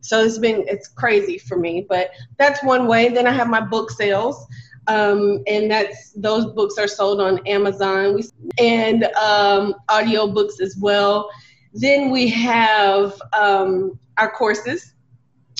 So 0.00 0.24
it's 0.24 0.38
been 0.38 0.64
it's 0.66 0.88
crazy 0.88 1.36
for 1.36 1.58
me, 1.58 1.86
but 1.86 2.10
that's 2.38 2.62
one 2.64 2.86
way. 2.86 3.10
Then 3.10 3.26
I 3.26 3.32
have 3.32 3.48
my 3.48 3.60
book 3.60 3.90
sales 3.90 4.46
um, 4.86 5.42
and 5.46 5.70
that's 5.70 6.12
those 6.12 6.46
books 6.52 6.76
are 6.78 6.88
sold 6.88 7.20
on 7.20 7.46
Amazon 7.46 8.14
we, 8.14 8.24
and 8.58 9.04
um, 9.16 9.74
audio 9.88 10.26
books 10.26 10.60
as 10.60 10.76
well. 10.80 11.30
Then 11.72 12.10
we 12.10 12.28
have 12.28 13.20
um, 13.32 13.98
our 14.18 14.30
courses. 14.30 14.94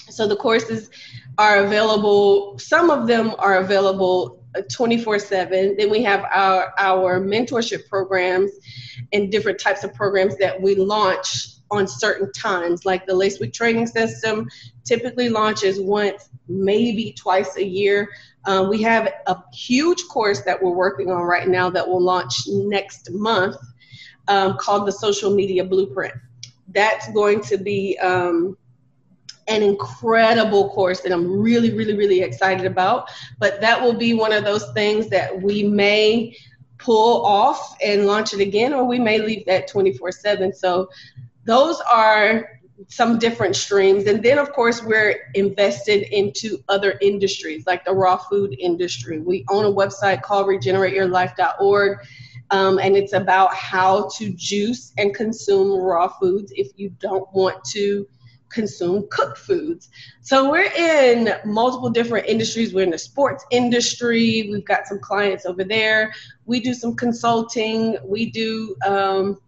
So 0.08 0.26
the 0.26 0.36
courses 0.36 0.90
are 1.38 1.64
available. 1.64 2.58
Some 2.58 2.90
of 2.90 3.06
them 3.06 3.34
are 3.38 3.58
available 3.58 4.44
24/7. 4.56 5.76
Then 5.78 5.90
we 5.90 6.02
have 6.02 6.24
our 6.30 6.72
our 6.78 7.20
mentorship 7.20 7.88
programs 7.88 8.50
and 9.12 9.30
different 9.30 9.60
types 9.60 9.84
of 9.84 9.94
programs 9.94 10.36
that 10.38 10.60
we 10.60 10.74
launch 10.74 11.48
on 11.70 11.86
certain 11.86 12.32
times. 12.32 12.84
Like 12.84 13.06
the 13.06 13.14
Lace 13.14 13.38
Wig 13.38 13.52
training 13.52 13.86
system 13.86 14.48
typically 14.84 15.28
launches 15.28 15.80
once, 15.80 16.28
maybe 16.48 17.12
twice 17.12 17.56
a 17.56 17.64
year. 17.64 18.10
Um, 18.46 18.68
we 18.68 18.82
have 18.82 19.12
a 19.26 19.36
huge 19.52 20.02
course 20.08 20.40
that 20.42 20.62
we're 20.62 20.72
working 20.72 21.10
on 21.10 21.22
right 21.22 21.48
now 21.48 21.70
that 21.70 21.86
will 21.86 22.00
launch 22.00 22.34
next 22.48 23.10
month 23.10 23.56
um, 24.28 24.56
called 24.58 24.86
the 24.86 24.92
Social 24.92 25.34
Media 25.34 25.64
Blueprint. 25.64 26.14
That's 26.68 27.12
going 27.12 27.42
to 27.42 27.58
be 27.58 27.98
um, 27.98 28.56
an 29.48 29.62
incredible 29.62 30.70
course 30.70 31.00
that 31.00 31.12
I'm 31.12 31.40
really, 31.40 31.72
really, 31.74 31.96
really 31.96 32.22
excited 32.22 32.64
about. 32.64 33.10
But 33.38 33.60
that 33.60 33.80
will 33.80 33.94
be 33.94 34.14
one 34.14 34.32
of 34.32 34.44
those 34.44 34.72
things 34.72 35.08
that 35.08 35.42
we 35.42 35.62
may 35.64 36.36
pull 36.78 37.24
off 37.26 37.76
and 37.84 38.06
launch 38.06 38.32
it 38.32 38.40
again, 38.40 38.72
or 38.72 38.84
we 38.84 38.98
may 38.98 39.18
leave 39.18 39.44
that 39.46 39.68
24 39.68 40.12
7. 40.12 40.52
So 40.54 40.88
those 41.44 41.80
are 41.92 42.59
some 42.88 43.18
different 43.18 43.56
streams. 43.56 44.06
And 44.06 44.22
then, 44.22 44.38
of 44.38 44.52
course, 44.52 44.82
we're 44.82 45.30
invested 45.34 46.02
into 46.14 46.62
other 46.68 46.98
industries 47.00 47.66
like 47.66 47.84
the 47.84 47.92
raw 47.92 48.16
food 48.16 48.54
industry. 48.58 49.20
We 49.20 49.44
own 49.50 49.64
a 49.64 49.72
website 49.72 50.22
called 50.22 50.46
regenerateyourlife.org. 50.46 51.98
Um, 52.52 52.78
and 52.78 52.96
it's 52.96 53.12
about 53.12 53.54
how 53.54 54.08
to 54.16 54.32
juice 54.32 54.92
and 54.98 55.14
consume 55.14 55.80
raw 55.80 56.08
foods 56.08 56.52
if 56.56 56.68
you 56.76 56.90
don't 56.98 57.32
want 57.32 57.62
to 57.72 58.06
consume 58.50 59.06
cooked 59.10 59.38
foods. 59.38 59.88
So 60.20 60.50
we're 60.50 60.72
in 60.72 61.32
multiple 61.44 61.90
different 61.90 62.26
industries. 62.26 62.74
We're 62.74 62.84
in 62.84 62.90
the 62.90 62.98
sports 62.98 63.44
industry. 63.50 64.48
We've 64.50 64.64
got 64.64 64.86
some 64.86 64.98
clients 64.98 65.46
over 65.46 65.64
there. 65.64 66.12
We 66.46 66.60
do 66.60 66.74
some 66.74 66.96
consulting. 66.96 67.96
We 68.04 68.30
do 68.30 68.74
um, 68.84 69.38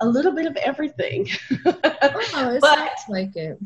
a 0.00 0.06
little 0.06 0.32
bit 0.32 0.46
of 0.46 0.56
everything. 0.56 1.28
oh, 1.66 1.74
it 1.74 2.60
but 2.60 2.76
sounds 2.76 3.00
like 3.08 3.36
it. 3.36 3.58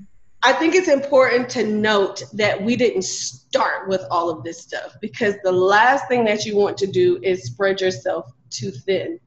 I 0.43 0.53
think 0.53 0.75
it's 0.75 0.89
important 0.89 1.49
to 1.51 1.67
note 1.67 2.23
that 2.35 2.63
we 2.63 2.77
didn't 2.77 3.05
start 3.05 3.89
with 3.89 4.03
all 4.11 4.29
of 4.29 4.45
this 4.45 4.61
stuff 4.61 4.95
because 5.01 5.35
the 5.43 5.53
last 5.53 6.07
thing 6.07 6.25
that 6.27 6.45
you 6.45 6.55
want 6.55 6.77
to 6.79 6.87
do 6.87 7.19
is 7.23 7.45
spread 7.45 7.81
yourself 7.81 8.31
too 8.51 8.71
thin. 8.71 9.19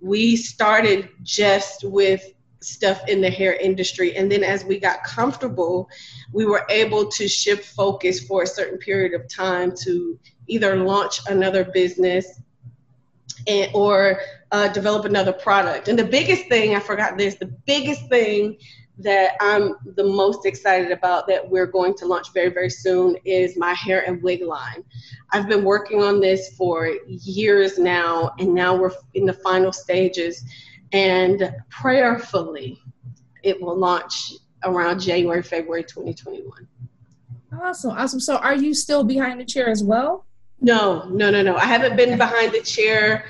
We 0.00 0.36
started 0.36 1.08
just 1.22 1.84
with 1.84 2.22
stuff 2.60 3.08
in 3.08 3.20
the 3.20 3.30
hair 3.30 3.54
industry. 3.54 4.14
And 4.16 4.30
then 4.30 4.44
as 4.44 4.64
we 4.64 4.78
got 4.78 5.04
comfortable, 5.04 5.88
we 6.32 6.44
were 6.44 6.66
able 6.68 7.06
to 7.12 7.28
shift 7.28 7.74
focus 7.74 8.20
for 8.24 8.42
a 8.42 8.46
certain 8.46 8.78
period 8.78 9.18
of 9.18 9.28
time 9.28 9.72
to 9.84 10.18
either 10.48 10.76
launch 10.76 11.20
another 11.28 11.64
business 11.64 12.40
and, 13.46 13.70
or 13.74 14.20
uh, 14.52 14.68
develop 14.68 15.04
another 15.04 15.32
product. 15.32 15.88
And 15.88 15.98
the 15.98 16.04
biggest 16.04 16.46
thing, 16.48 16.74
I 16.74 16.80
forgot 16.80 17.18
this, 17.18 17.34
the 17.34 17.46
biggest 17.66 18.08
thing 18.08 18.58
that 18.98 19.36
I'm 19.40 19.76
the 19.94 20.04
most 20.04 20.44
excited 20.44 20.90
about 20.90 21.28
that 21.28 21.48
we're 21.48 21.66
going 21.66 21.94
to 21.98 22.06
launch 22.06 22.32
very, 22.32 22.50
very 22.50 22.70
soon 22.70 23.16
is 23.24 23.56
my 23.56 23.72
hair 23.74 24.04
and 24.06 24.20
wig 24.22 24.42
line. 24.42 24.82
I've 25.32 25.48
been 25.48 25.64
working 25.64 26.02
on 26.02 26.20
this 26.20 26.54
for 26.56 26.96
years 27.06 27.78
now, 27.78 28.32
and 28.38 28.54
now 28.54 28.74
we're 28.74 28.92
in 29.14 29.24
the 29.24 29.34
final 29.34 29.72
stages. 29.72 30.42
And 30.92 31.54
prayerfully, 31.68 32.80
it 33.42 33.60
will 33.60 33.76
launch 33.76 34.32
around 34.64 35.00
January, 35.00 35.42
February 35.42 35.84
2021. 35.84 36.66
Awesome, 37.60 37.90
awesome. 37.92 38.20
So, 38.20 38.36
are 38.36 38.54
you 38.54 38.74
still 38.74 39.04
behind 39.04 39.40
the 39.40 39.44
chair 39.44 39.68
as 39.68 39.82
well? 39.84 40.26
No, 40.60 41.04
no, 41.08 41.30
no, 41.30 41.42
no. 41.42 41.56
I 41.56 41.66
haven't 41.66 41.96
been 41.96 42.18
behind 42.18 42.52
the 42.52 42.62
chair 42.62 43.26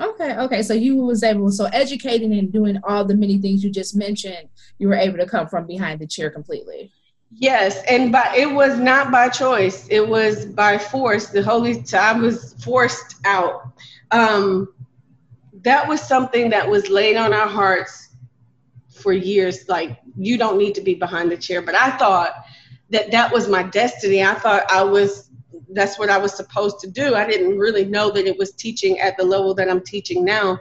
Okay, 0.00 0.36
okay. 0.36 0.62
So 0.62 0.72
you 0.74 0.96
was 0.96 1.22
able 1.22 1.52
so 1.52 1.66
educating 1.66 2.32
and 2.34 2.52
doing 2.52 2.80
all 2.84 3.04
the 3.04 3.14
many 3.14 3.38
things 3.38 3.62
you 3.62 3.70
just 3.70 3.94
mentioned, 3.94 4.48
you 4.78 4.88
were 4.88 4.94
able 4.94 5.18
to 5.18 5.26
come 5.26 5.46
from 5.46 5.66
behind 5.66 6.00
the 6.00 6.06
chair 6.06 6.30
completely. 6.30 6.90
Yes, 7.34 7.82
and 7.88 8.12
but 8.12 8.34
it 8.34 8.50
was 8.50 8.78
not 8.78 9.10
by 9.10 9.28
choice. 9.28 9.86
It 9.88 10.06
was 10.06 10.46
by 10.46 10.78
force. 10.78 11.28
The 11.28 11.42
Holy 11.42 11.84
I 11.94 12.12
was 12.12 12.54
forced 12.62 13.16
out. 13.24 13.68
Um, 14.10 14.72
that 15.62 15.88
was 15.88 16.00
something 16.00 16.50
that 16.50 16.68
was 16.68 16.88
laid 16.88 17.16
on 17.16 17.32
our 17.32 17.46
hearts 17.46 18.10
for 18.90 19.12
years. 19.12 19.68
Like 19.68 19.98
you 20.16 20.36
don't 20.36 20.58
need 20.58 20.74
to 20.74 20.80
be 20.80 20.94
behind 20.94 21.30
the 21.30 21.36
chair, 21.36 21.62
but 21.62 21.74
I 21.74 21.96
thought 21.96 22.44
that 22.92 23.10
that 23.10 23.32
was 23.32 23.48
my 23.48 23.62
destiny. 23.64 24.22
I 24.22 24.34
thought 24.34 24.70
I 24.70 24.82
was 24.82 25.30
that's 25.74 25.98
what 25.98 26.10
I 26.10 26.18
was 26.18 26.36
supposed 26.36 26.80
to 26.80 26.90
do. 26.90 27.14
I 27.14 27.26
didn't 27.26 27.58
really 27.58 27.86
know 27.86 28.10
that 28.10 28.26
it 28.26 28.38
was 28.38 28.52
teaching 28.52 29.00
at 29.00 29.16
the 29.16 29.24
level 29.24 29.54
that 29.54 29.70
I'm 29.70 29.80
teaching 29.80 30.24
now. 30.24 30.58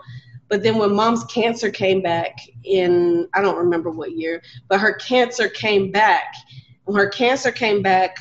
But 0.48 0.63
then 0.63 0.78
when 0.78 0.96
mom's 0.96 1.24
cancer 1.26 1.70
came 1.70 2.02
back 2.02 2.38
in, 2.63 3.28
I 3.34 3.41
don't 3.41 3.58
remember 3.58 3.89
what 3.89 4.17
year, 4.17 4.41
but 4.67 4.80
her 4.80 4.94
cancer 4.94 5.48
came 5.48 5.91
back. 5.91 6.34
When 6.86 6.98
her 6.98 7.10
cancer 7.10 7.52
came 7.52 7.82
back, 7.82 8.17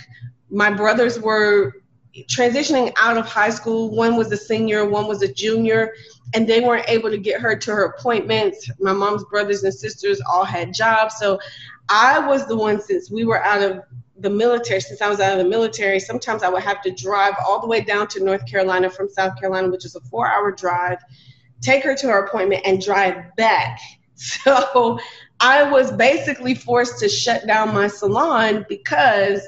my 0.51 0.71
brothers 0.71 1.19
were 1.19 1.75
transitioning 2.29 2.93
out 3.01 3.17
of 3.17 3.27
high 3.27 3.51
school. 3.51 3.95
One 3.95 4.17
was 4.17 4.31
a 4.33 4.37
senior, 4.37 4.89
one 4.89 5.07
was 5.07 5.23
a 5.23 5.33
junior, 5.33 5.93
and 6.35 6.47
they 6.47 6.61
weren't 6.61 6.89
able 6.89 7.11
to 7.11 7.19
get 7.19 7.41
her 7.41 7.57
to 7.57 7.71
her 7.73 7.85
appointments. 7.85 8.69
My 8.81 8.93
mom's 8.93 9.25
brothers 9.25 9.63
and 9.65 9.75
sisters 9.75 10.21
all 10.29 10.45
had 10.45 10.75
jobs. 10.75 11.17
So 11.19 11.39
I 11.91 12.21
was 12.21 12.47
the 12.47 12.57
one, 12.57 12.81
since 12.81 13.11
we 13.11 13.25
were 13.25 13.43
out 13.43 13.63
of 13.63 13.83
the 14.21 14.31
military, 14.31 14.81
since 14.81 15.03
I 15.03 15.09
was 15.09 15.19
out 15.19 15.39
of 15.39 15.45
the 15.45 15.51
military, 15.51 15.99
sometimes 15.99 16.43
I 16.43 16.49
would 16.49 16.63
have 16.63 16.81
to 16.83 16.93
drive 16.93 17.35
all 17.45 17.61
the 17.61 17.67
way 17.67 17.81
down 17.81 18.07
to 18.09 18.25
North 18.25 18.47
Carolina 18.47 18.89
from 18.89 19.09
South 19.09 19.39
Carolina, 19.39 19.69
which 19.69 19.85
is 19.85 19.97
a 19.97 20.01
four 20.03 20.29
hour 20.29 20.53
drive, 20.53 20.99
take 21.61 21.83
her 21.83 21.95
to 21.97 22.07
her 22.07 22.25
appointment, 22.27 22.63
and 22.65 22.81
drive 22.81 23.35
back. 23.37 23.81
So 24.23 25.01
I 25.41 25.63
was 25.63 25.91
basically 25.93 26.55
forced 26.55 26.99
to 26.99 27.09
shut 27.09 27.47
down 27.47 27.73
my 27.73 27.87
salon 27.87 28.67
because 28.69 29.41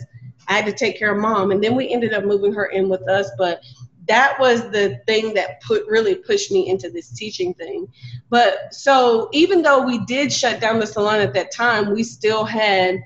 I 0.48 0.54
had 0.54 0.64
to 0.64 0.72
take 0.72 0.98
care 0.98 1.14
of 1.14 1.20
mom. 1.20 1.50
And 1.50 1.62
then 1.62 1.76
we 1.76 1.92
ended 1.92 2.14
up 2.14 2.24
moving 2.24 2.54
her 2.54 2.64
in 2.66 2.88
with 2.88 3.06
us. 3.06 3.30
But 3.36 3.60
that 4.08 4.38
was 4.40 4.70
the 4.70 5.00
thing 5.06 5.34
that 5.34 5.62
put 5.62 5.86
really 5.86 6.14
pushed 6.14 6.50
me 6.50 6.68
into 6.68 6.90
this 6.90 7.10
teaching 7.12 7.54
thing. 7.54 7.86
But 8.30 8.74
so 8.74 9.28
even 9.32 9.62
though 9.62 9.82
we 9.82 9.98
did 10.06 10.32
shut 10.32 10.60
down 10.60 10.80
the 10.80 10.86
salon 10.86 11.20
at 11.20 11.34
that 11.34 11.52
time, 11.52 11.92
we 11.92 12.02
still 12.02 12.44
had 12.44 13.00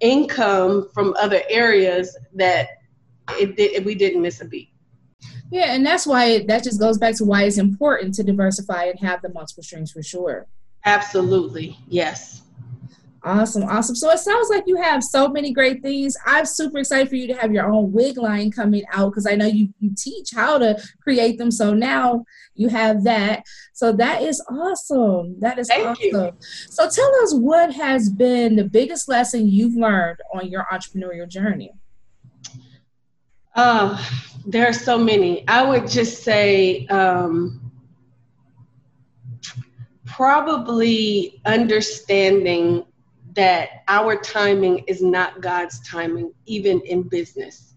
income 0.00 0.88
from 0.92 1.14
other 1.18 1.40
areas 1.48 2.16
that 2.34 2.68
it 3.30 3.56
did, 3.56 3.84
we 3.84 3.94
didn't 3.94 4.22
miss 4.22 4.40
a 4.40 4.44
beat. 4.44 4.70
Yeah, 5.50 5.74
and 5.74 5.84
that's 5.86 6.06
why 6.06 6.44
that 6.46 6.64
just 6.64 6.80
goes 6.80 6.98
back 6.98 7.14
to 7.16 7.24
why 7.24 7.44
it's 7.44 7.58
important 7.58 8.14
to 8.14 8.24
diversify 8.24 8.84
and 8.84 8.98
have 9.00 9.22
the 9.22 9.28
multiple 9.30 9.62
streams 9.62 9.92
for 9.92 10.02
sure. 10.02 10.46
Absolutely, 10.84 11.78
yes. 11.88 12.42
Awesome, 13.26 13.62
awesome. 13.62 13.96
So 13.96 14.10
it 14.10 14.18
sounds 14.18 14.50
like 14.50 14.64
you 14.66 14.76
have 14.76 15.02
so 15.02 15.28
many 15.28 15.50
great 15.50 15.80
things. 15.80 16.14
I'm 16.26 16.44
super 16.44 16.78
excited 16.78 17.08
for 17.08 17.16
you 17.16 17.26
to 17.28 17.34
have 17.34 17.54
your 17.54 17.72
own 17.72 17.90
wig 17.90 18.18
line 18.18 18.50
coming 18.50 18.84
out 18.92 19.10
because 19.10 19.26
I 19.26 19.34
know 19.34 19.46
you, 19.46 19.72
you 19.80 19.94
teach 19.96 20.32
how 20.34 20.58
to 20.58 20.78
create 21.02 21.38
them. 21.38 21.50
So 21.50 21.72
now 21.72 22.26
you 22.54 22.68
have 22.68 23.02
that. 23.04 23.44
So 23.72 23.92
that 23.92 24.20
is 24.20 24.44
awesome. 24.50 25.40
That 25.40 25.58
is 25.58 25.68
Thank 25.68 25.86
awesome. 25.86 26.04
You. 26.04 26.32
So 26.68 26.90
tell 26.90 27.22
us 27.22 27.34
what 27.34 27.72
has 27.72 28.10
been 28.10 28.56
the 28.56 28.64
biggest 28.64 29.08
lesson 29.08 29.48
you've 29.48 29.74
learned 29.74 30.18
on 30.34 30.48
your 30.50 30.66
entrepreneurial 30.70 31.26
journey? 31.26 31.72
Uh, 33.54 34.04
there 34.44 34.68
are 34.68 34.74
so 34.74 34.98
many. 34.98 35.48
I 35.48 35.66
would 35.66 35.88
just 35.88 36.24
say 36.24 36.86
um, 36.88 37.72
probably 40.04 41.40
understanding 41.46 42.84
that 43.34 43.82
our 43.88 44.16
timing 44.16 44.84
is 44.86 45.02
not 45.02 45.40
God's 45.40 45.80
timing, 45.88 46.32
even 46.46 46.80
in 46.82 47.02
business. 47.02 47.74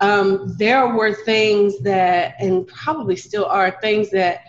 Um, 0.00 0.54
there 0.58 0.94
were 0.94 1.14
things 1.14 1.78
that, 1.80 2.34
and 2.38 2.66
probably 2.66 3.16
still 3.16 3.46
are 3.46 3.78
things 3.80 4.10
that 4.10 4.40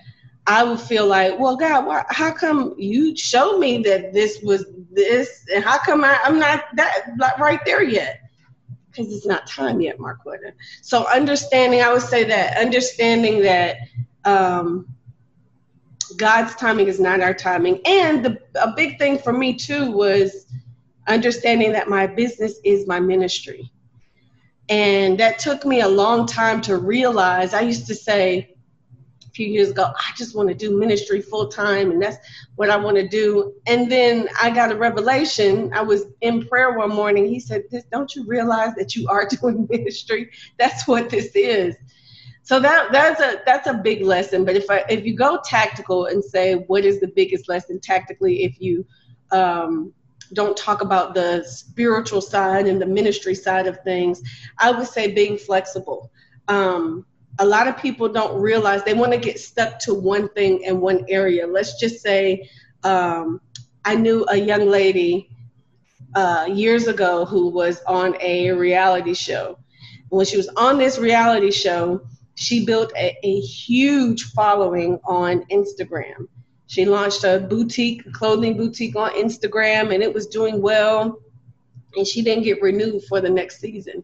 I 0.48 0.64
would 0.64 0.80
feel 0.80 1.08
like, 1.08 1.40
well, 1.40 1.56
God, 1.56 1.86
why, 1.86 2.04
how 2.10 2.32
come 2.32 2.76
you 2.78 3.16
showed 3.16 3.60
me 3.60 3.82
that 3.84 4.14
this 4.14 4.42
was 4.44 4.66
this, 4.92 5.46
and 5.54 5.64
how 5.64 5.80
come 5.80 6.04
I, 6.04 6.20
am 6.24 6.40
not 6.40 6.66
that 6.76 7.08
like, 7.18 7.38
right 7.40 7.60
there 7.66 7.84
yet? 7.84 8.20
Because 8.92 9.12
it's 9.14 9.26
not 9.26 9.48
time 9.48 9.82
yet, 9.82 9.98
Marquetta. 9.98 10.54
So 10.82 11.08
understanding, 11.08 11.82
I 11.82 11.92
would 11.92 12.02
say 12.02 12.24
that 12.26 12.58
understanding 12.58 13.42
that 13.42 13.78
um, 14.24 14.95
God's 16.18 16.56
timing 16.56 16.88
is 16.88 17.00
not 17.00 17.22
our 17.22 17.34
timing. 17.34 17.82
And 17.86 18.24
the, 18.24 18.42
a 18.62 18.74
big 18.76 18.98
thing 18.98 19.18
for 19.18 19.34
me 19.34 19.54
too 19.56 19.92
was 19.92 20.46
understanding 21.08 21.72
that 21.74 21.90
my 21.90 22.08
business 22.08 22.60
is 22.64 22.88
my 22.88 23.00
ministry. 23.00 23.72
And 24.70 25.20
that 25.20 25.38
took 25.40 25.66
me 25.66 25.82
a 25.82 25.88
long 25.88 26.26
time 26.26 26.62
to 26.62 26.78
realize. 26.78 27.54
I 27.54 27.62
used 27.62 27.86
to 27.88 27.96
say 27.96 28.56
a 29.24 29.30
few 29.30 29.48
years 29.48 29.70
ago, 29.70 29.92
I 29.96 30.12
just 30.18 30.36
want 30.36 30.50
to 30.50 30.56
do 30.56 30.78
ministry 30.78 31.22
full 31.22 31.50
time, 31.50 31.92
and 31.92 32.02
that's 32.02 32.18
what 32.56 32.72
I 32.72 32.78
want 32.78 32.98
to 32.98 33.08
do. 33.08 33.54
And 33.68 33.92
then 33.92 34.28
I 34.42 34.50
got 34.50 34.72
a 34.72 34.76
revelation. 34.76 35.72
I 35.74 35.84
was 35.84 36.06
in 36.22 36.48
prayer 36.48 36.76
one 36.78 36.90
morning. 36.90 37.28
He 37.28 37.40
said, 37.40 37.64
"This, 37.70 37.84
don't 37.92 38.16
you 38.16 38.26
realize 38.26 38.74
that 38.76 38.96
you 38.96 39.08
are 39.08 39.28
doing 39.42 39.68
ministry? 39.70 40.32
That's 40.58 40.88
what 40.88 41.10
this 41.12 41.36
is." 41.36 41.76
So 42.46 42.60
that 42.60 42.92
that's 42.94 43.20
a 43.20 43.42
that's 43.46 43.68
a 43.68 43.74
big 43.74 44.02
lesson 44.04 44.46
but 44.46 44.56
if 44.56 44.70
i 44.70 44.86
if 44.90 45.06
you 45.06 45.16
go 45.16 45.40
tactical 45.44 46.06
and 46.06 46.24
say 46.24 46.56
what 46.68 46.86
is 46.86 47.00
the 47.02 47.08
biggest 47.08 47.50
lesson 47.50 47.80
tactically 47.82 48.44
if 48.44 48.62
you 48.62 48.86
um, 49.32 49.92
don't 50.34 50.56
talk 50.56 50.82
about 50.82 51.14
the 51.16 51.44
spiritual 51.44 52.22
side 52.22 52.68
and 52.68 52.82
the 52.82 52.86
ministry 52.86 53.36
side 53.36 53.68
of 53.68 53.80
things 53.84 54.22
i 54.60 54.72
would 54.72 54.88
say 54.88 55.12
being 55.12 55.38
flexible. 55.38 56.12
Um, 56.48 57.06
a 57.40 57.46
lot 57.46 57.68
of 57.68 57.78
people 57.78 58.08
don't 58.08 58.40
realize 58.40 58.84
they 58.84 58.94
want 58.94 59.12
to 59.12 59.18
get 59.18 59.40
stuck 59.40 59.80
to 59.80 59.94
one 59.94 60.30
thing 60.30 60.62
in 60.62 60.80
one 60.80 61.06
area. 61.10 61.46
Let's 61.46 61.80
just 61.80 62.02
say 62.02 62.50
um, 62.84 63.42
i 63.84 63.96
knew 63.96 64.26
a 64.30 64.38
young 64.38 64.68
lady 64.68 65.30
uh, 66.16 66.48
years 66.50 66.88
ago 66.88 67.26
who 67.26 67.50
was 67.50 67.82
on 67.88 68.16
a 68.22 68.52
reality 68.52 69.14
show. 69.14 69.58
When 70.10 70.26
she 70.26 70.38
was 70.38 70.48
on 70.56 70.78
this 70.78 70.98
reality 70.98 71.52
show 71.52 72.02
she 72.36 72.66
built 72.66 72.92
a, 72.96 73.18
a 73.24 73.40
huge 73.40 74.24
following 74.32 75.00
on 75.06 75.46
Instagram. 75.46 76.28
She 76.68 76.86
launched 76.86 77.24
a 77.24 77.40
boutique, 77.40 78.12
clothing 78.14 78.58
boutique 78.58 78.96
on 78.96 79.12
Instagram, 79.12 79.94
and 79.94 80.04
it 80.04 80.14
was 80.14 80.28
doing 80.28 80.62
well. 80.62 81.20
And 81.96 82.06
she 82.06 82.22
didn't 82.22 82.44
get 82.44 82.62
renewed 82.62 83.04
for 83.08 83.22
the 83.22 83.30
next 83.30 83.60
season. 83.60 84.04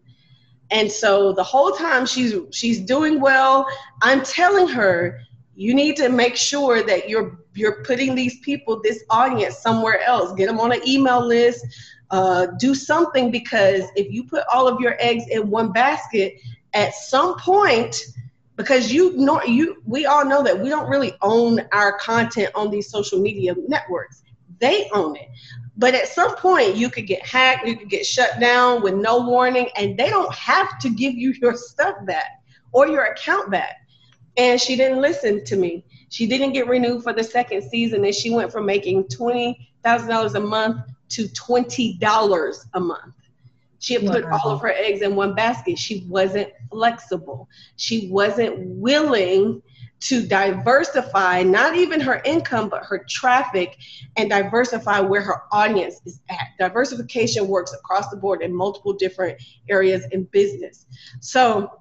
And 0.71 0.89
so 0.89 1.33
the 1.33 1.43
whole 1.43 1.71
time 1.71 2.05
she's 2.05 2.33
she's 2.51 2.79
doing 2.79 3.19
well, 3.19 3.67
I'm 4.01 4.23
telling 4.23 4.69
her, 4.69 5.19
you 5.55 5.73
need 5.73 5.97
to 5.97 6.07
make 6.07 6.37
sure 6.37 6.81
that 6.83 7.09
you're 7.09 7.39
you're 7.53 7.83
putting 7.83 8.15
these 8.15 8.39
people, 8.39 8.81
this 8.81 9.03
audience, 9.09 9.57
somewhere 9.57 10.01
else. 10.03 10.31
Get 10.33 10.47
them 10.47 10.61
on 10.61 10.71
an 10.71 10.87
email 10.87 11.25
list. 11.25 11.65
Uh, 12.09 12.47
do 12.59 12.73
something 12.73 13.31
because 13.31 13.83
if 13.95 14.11
you 14.11 14.25
put 14.25 14.43
all 14.53 14.67
of 14.67 14.79
your 14.79 14.95
eggs 14.99 15.25
in 15.29 15.49
one 15.49 15.71
basket, 15.71 16.35
at 16.73 16.93
some 16.93 17.37
point, 17.37 17.95
because 18.61 18.91
you 18.91 19.11
know 19.17 19.41
you 19.43 19.81
we 19.85 20.05
all 20.05 20.23
know 20.25 20.43
that 20.43 20.59
we 20.59 20.69
don't 20.69 20.89
really 20.89 21.13
own 21.21 21.61
our 21.71 21.97
content 21.97 22.51
on 22.55 22.69
these 22.69 22.89
social 22.89 23.19
media 23.19 23.55
networks. 23.67 24.23
They 24.59 24.89
own 24.93 25.15
it. 25.15 25.29
But 25.77 25.95
at 25.95 26.07
some 26.07 26.35
point, 26.35 26.75
you 26.75 26.89
could 26.89 27.07
get 27.07 27.25
hacked, 27.25 27.65
you 27.65 27.75
could 27.75 27.89
get 27.89 28.05
shut 28.05 28.39
down 28.39 28.83
with 28.83 28.93
no 28.93 29.25
warning, 29.25 29.69
and 29.75 29.97
they 29.97 30.09
don't 30.09 30.33
have 30.33 30.77
to 30.79 30.89
give 30.89 31.15
you 31.15 31.33
your 31.41 31.55
stuff 31.55 31.95
back 32.05 32.43
or 32.71 32.87
your 32.87 33.05
account 33.05 33.49
back. 33.49 33.77
And 34.37 34.61
she 34.61 34.75
didn't 34.75 35.01
listen 35.01 35.43
to 35.45 35.55
me. 35.55 35.83
She 36.09 36.27
didn't 36.27 36.53
get 36.53 36.67
renewed 36.67 37.03
for 37.03 37.13
the 37.13 37.23
second 37.23 37.63
season, 37.63 38.05
and 38.05 38.13
she 38.13 38.29
went 38.29 38.51
from 38.51 38.65
making 38.65 39.05
$20,000 39.05 40.35
a 40.35 40.39
month 40.39 40.77
to 41.09 41.23
$20 41.23 42.65
a 42.73 42.79
month. 42.79 43.13
She 43.81 43.95
had 43.95 44.05
put 44.05 44.23
all 44.25 44.51
of 44.51 44.61
her 44.61 44.71
eggs 44.71 45.01
in 45.01 45.15
one 45.15 45.33
basket. 45.33 45.77
She 45.77 46.05
wasn't 46.07 46.49
flexible. 46.69 47.49
She 47.75 48.07
wasn't 48.09 48.59
willing 48.59 49.61
to 50.01 50.25
diversify 50.25 51.43
not 51.43 51.75
even 51.75 51.99
her 51.99 52.21
income 52.25 52.69
but 52.69 52.83
her 52.83 53.05
traffic 53.07 53.77
and 54.17 54.29
diversify 54.29 54.99
where 54.99 55.21
her 55.21 55.43
audience 55.51 56.01
is 56.05 56.19
at 56.29 56.47
diversification 56.59 57.47
works 57.47 57.71
across 57.73 58.09
the 58.09 58.17
board 58.17 58.41
in 58.41 58.53
multiple 58.53 58.93
different 58.93 59.39
areas 59.69 60.03
in 60.11 60.23
business 60.25 60.87
so 61.19 61.80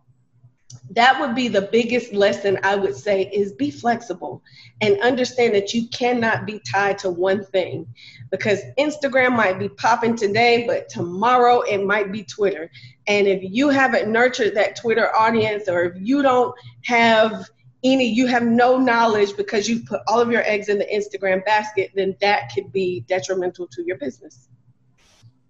that 0.90 1.20
would 1.20 1.34
be 1.34 1.48
the 1.48 1.62
biggest 1.62 2.12
lesson 2.12 2.58
i 2.62 2.74
would 2.76 2.96
say 2.96 3.22
is 3.32 3.52
be 3.52 3.70
flexible 3.70 4.42
and 4.80 5.00
understand 5.00 5.54
that 5.54 5.74
you 5.74 5.88
cannot 5.88 6.46
be 6.46 6.60
tied 6.70 6.98
to 6.98 7.10
one 7.10 7.44
thing 7.46 7.86
because 8.30 8.60
instagram 8.78 9.36
might 9.36 9.58
be 9.58 9.68
popping 9.68 10.16
today 10.16 10.66
but 10.66 10.88
tomorrow 10.88 11.60
it 11.62 11.84
might 11.84 12.12
be 12.12 12.22
twitter 12.24 12.70
and 13.06 13.26
if 13.26 13.40
you 13.42 13.68
haven't 13.68 14.10
nurtured 14.10 14.54
that 14.54 14.76
twitter 14.76 15.14
audience 15.16 15.68
or 15.68 15.84
if 15.84 15.94
you 16.00 16.22
don't 16.22 16.54
have 16.84 17.48
any 17.82 18.06
you 18.06 18.26
have 18.26 18.42
no 18.42 18.78
knowledge 18.78 19.36
because 19.36 19.68
you 19.68 19.80
put 19.80 20.00
all 20.06 20.20
of 20.20 20.30
your 20.30 20.42
eggs 20.42 20.68
in 20.68 20.78
the 20.78 20.86
Instagram 20.86 21.44
basket, 21.44 21.90
then 21.94 22.16
that 22.20 22.50
could 22.54 22.72
be 22.72 23.00
detrimental 23.08 23.66
to 23.68 23.82
your 23.84 23.96
business. 23.96 24.48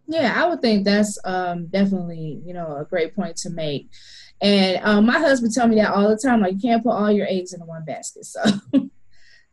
Yeah, 0.06 0.32
I 0.36 0.48
would 0.48 0.60
think 0.60 0.84
that's 0.84 1.18
um, 1.24 1.66
definitely 1.66 2.40
you 2.44 2.54
know 2.54 2.76
a 2.76 2.84
great 2.84 3.14
point 3.14 3.36
to 3.38 3.50
make. 3.50 3.90
And 4.42 4.80
um, 4.84 5.06
my 5.06 5.18
husband 5.18 5.52
tell 5.52 5.68
me 5.68 5.76
that 5.76 5.92
all 5.92 6.08
the 6.08 6.16
time, 6.16 6.40
like 6.40 6.54
you 6.54 6.60
can't 6.60 6.82
put 6.82 6.92
all 6.92 7.12
your 7.12 7.26
eggs 7.28 7.52
in 7.52 7.60
one 7.60 7.84
basket. 7.84 8.24
So 8.24 8.42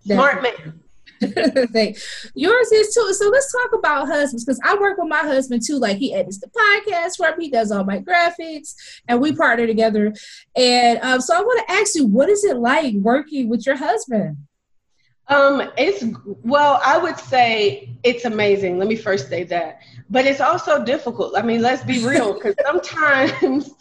smart 0.05 0.43
man. 0.43 0.79
Yours 1.21 2.71
is 2.71 2.93
too. 2.93 3.13
So 3.13 3.29
let's 3.29 3.51
talk 3.51 3.71
about 3.73 4.07
husbands 4.07 4.45
because 4.45 4.59
I 4.63 4.75
work 4.75 4.97
with 4.97 5.09
my 5.09 5.19
husband 5.19 5.63
too. 5.65 5.79
Like 5.79 5.97
he 5.97 6.13
edits 6.13 6.39
the 6.39 6.47
podcast 6.47 7.17
for 7.17 7.35
me, 7.35 7.45
he 7.45 7.51
does 7.51 7.71
all 7.71 7.83
my 7.83 7.99
graphics, 7.99 8.75
and 9.07 9.19
we 9.19 9.35
partner 9.35 9.65
together. 9.65 10.13
And 10.55 10.99
um, 11.01 11.21
so 11.21 11.35
I 11.35 11.41
want 11.41 11.67
to 11.67 11.73
ask 11.73 11.95
you, 11.95 12.05
what 12.05 12.29
is 12.29 12.43
it 12.43 12.57
like 12.57 12.93
working 12.95 13.49
with 13.49 13.65
your 13.65 13.75
husband? 13.75 14.38
Um, 15.29 15.69
it's 15.77 16.03
well, 16.43 16.79
I 16.85 16.97
would 16.97 17.17
say 17.17 17.97
it's 18.03 18.25
amazing. 18.25 18.77
Let 18.77 18.88
me 18.88 18.95
first 18.95 19.27
say 19.27 19.43
that, 19.45 19.81
but 20.09 20.25
it's 20.25 20.39
also 20.39 20.83
difficult. 20.83 21.38
I 21.38 21.41
mean, 21.41 21.61
let's 21.61 21.83
be 21.83 22.05
real, 22.05 22.33
because 22.33 22.55
sometimes, 22.65 23.71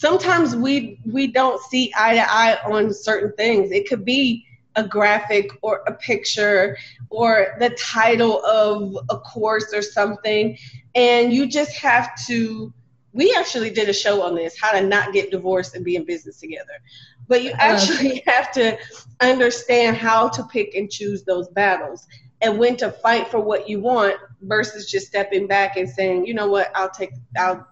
sometimes 0.00 0.56
we 0.56 0.98
we 1.04 1.26
don't 1.26 1.60
see 1.64 1.92
eye 1.96 2.14
to 2.14 2.32
eye 2.32 2.58
on 2.64 2.92
certain 2.92 3.32
things. 3.36 3.70
It 3.70 3.86
could 3.86 4.04
be 4.04 4.46
a 4.76 4.86
graphic 4.86 5.50
or 5.60 5.82
a 5.86 5.92
picture 5.92 6.76
or 7.10 7.56
the 7.58 7.70
title 7.70 8.42
of 8.44 8.96
a 9.10 9.18
course 9.18 9.74
or 9.74 9.82
something. 9.82 10.56
And 10.94 11.32
you 11.32 11.46
just 11.46 11.76
have 11.76 12.10
to, 12.28 12.72
we 13.12 13.34
actually 13.36 13.70
did 13.70 13.88
a 13.88 13.92
show 13.92 14.22
on 14.22 14.36
this 14.36 14.58
how 14.58 14.72
to 14.72 14.86
not 14.86 15.12
get 15.12 15.30
divorced 15.30 15.74
and 15.74 15.84
be 15.84 15.96
in 15.96 16.04
business 16.04 16.38
together. 16.40 16.80
But 17.28 17.42
you 17.42 17.50
actually 17.58 18.22
have 18.26 18.52
to 18.52 18.78
understand 19.20 19.96
how 19.96 20.28
to 20.30 20.44
pick 20.44 20.74
and 20.74 20.90
choose 20.90 21.24
those 21.24 21.48
battles 21.48 22.06
and 22.40 22.58
when 22.58 22.76
to 22.76 22.90
fight 22.90 23.28
for 23.28 23.40
what 23.40 23.68
you 23.68 23.80
want 23.80 24.16
versus 24.42 24.90
just 24.90 25.08
stepping 25.08 25.46
back 25.46 25.76
and 25.76 25.88
saying, 25.88 26.24
you 26.24 26.32
know 26.32 26.48
what, 26.48 26.70
I'll 26.74 26.90
take, 26.90 27.10
I'll, 27.36 27.66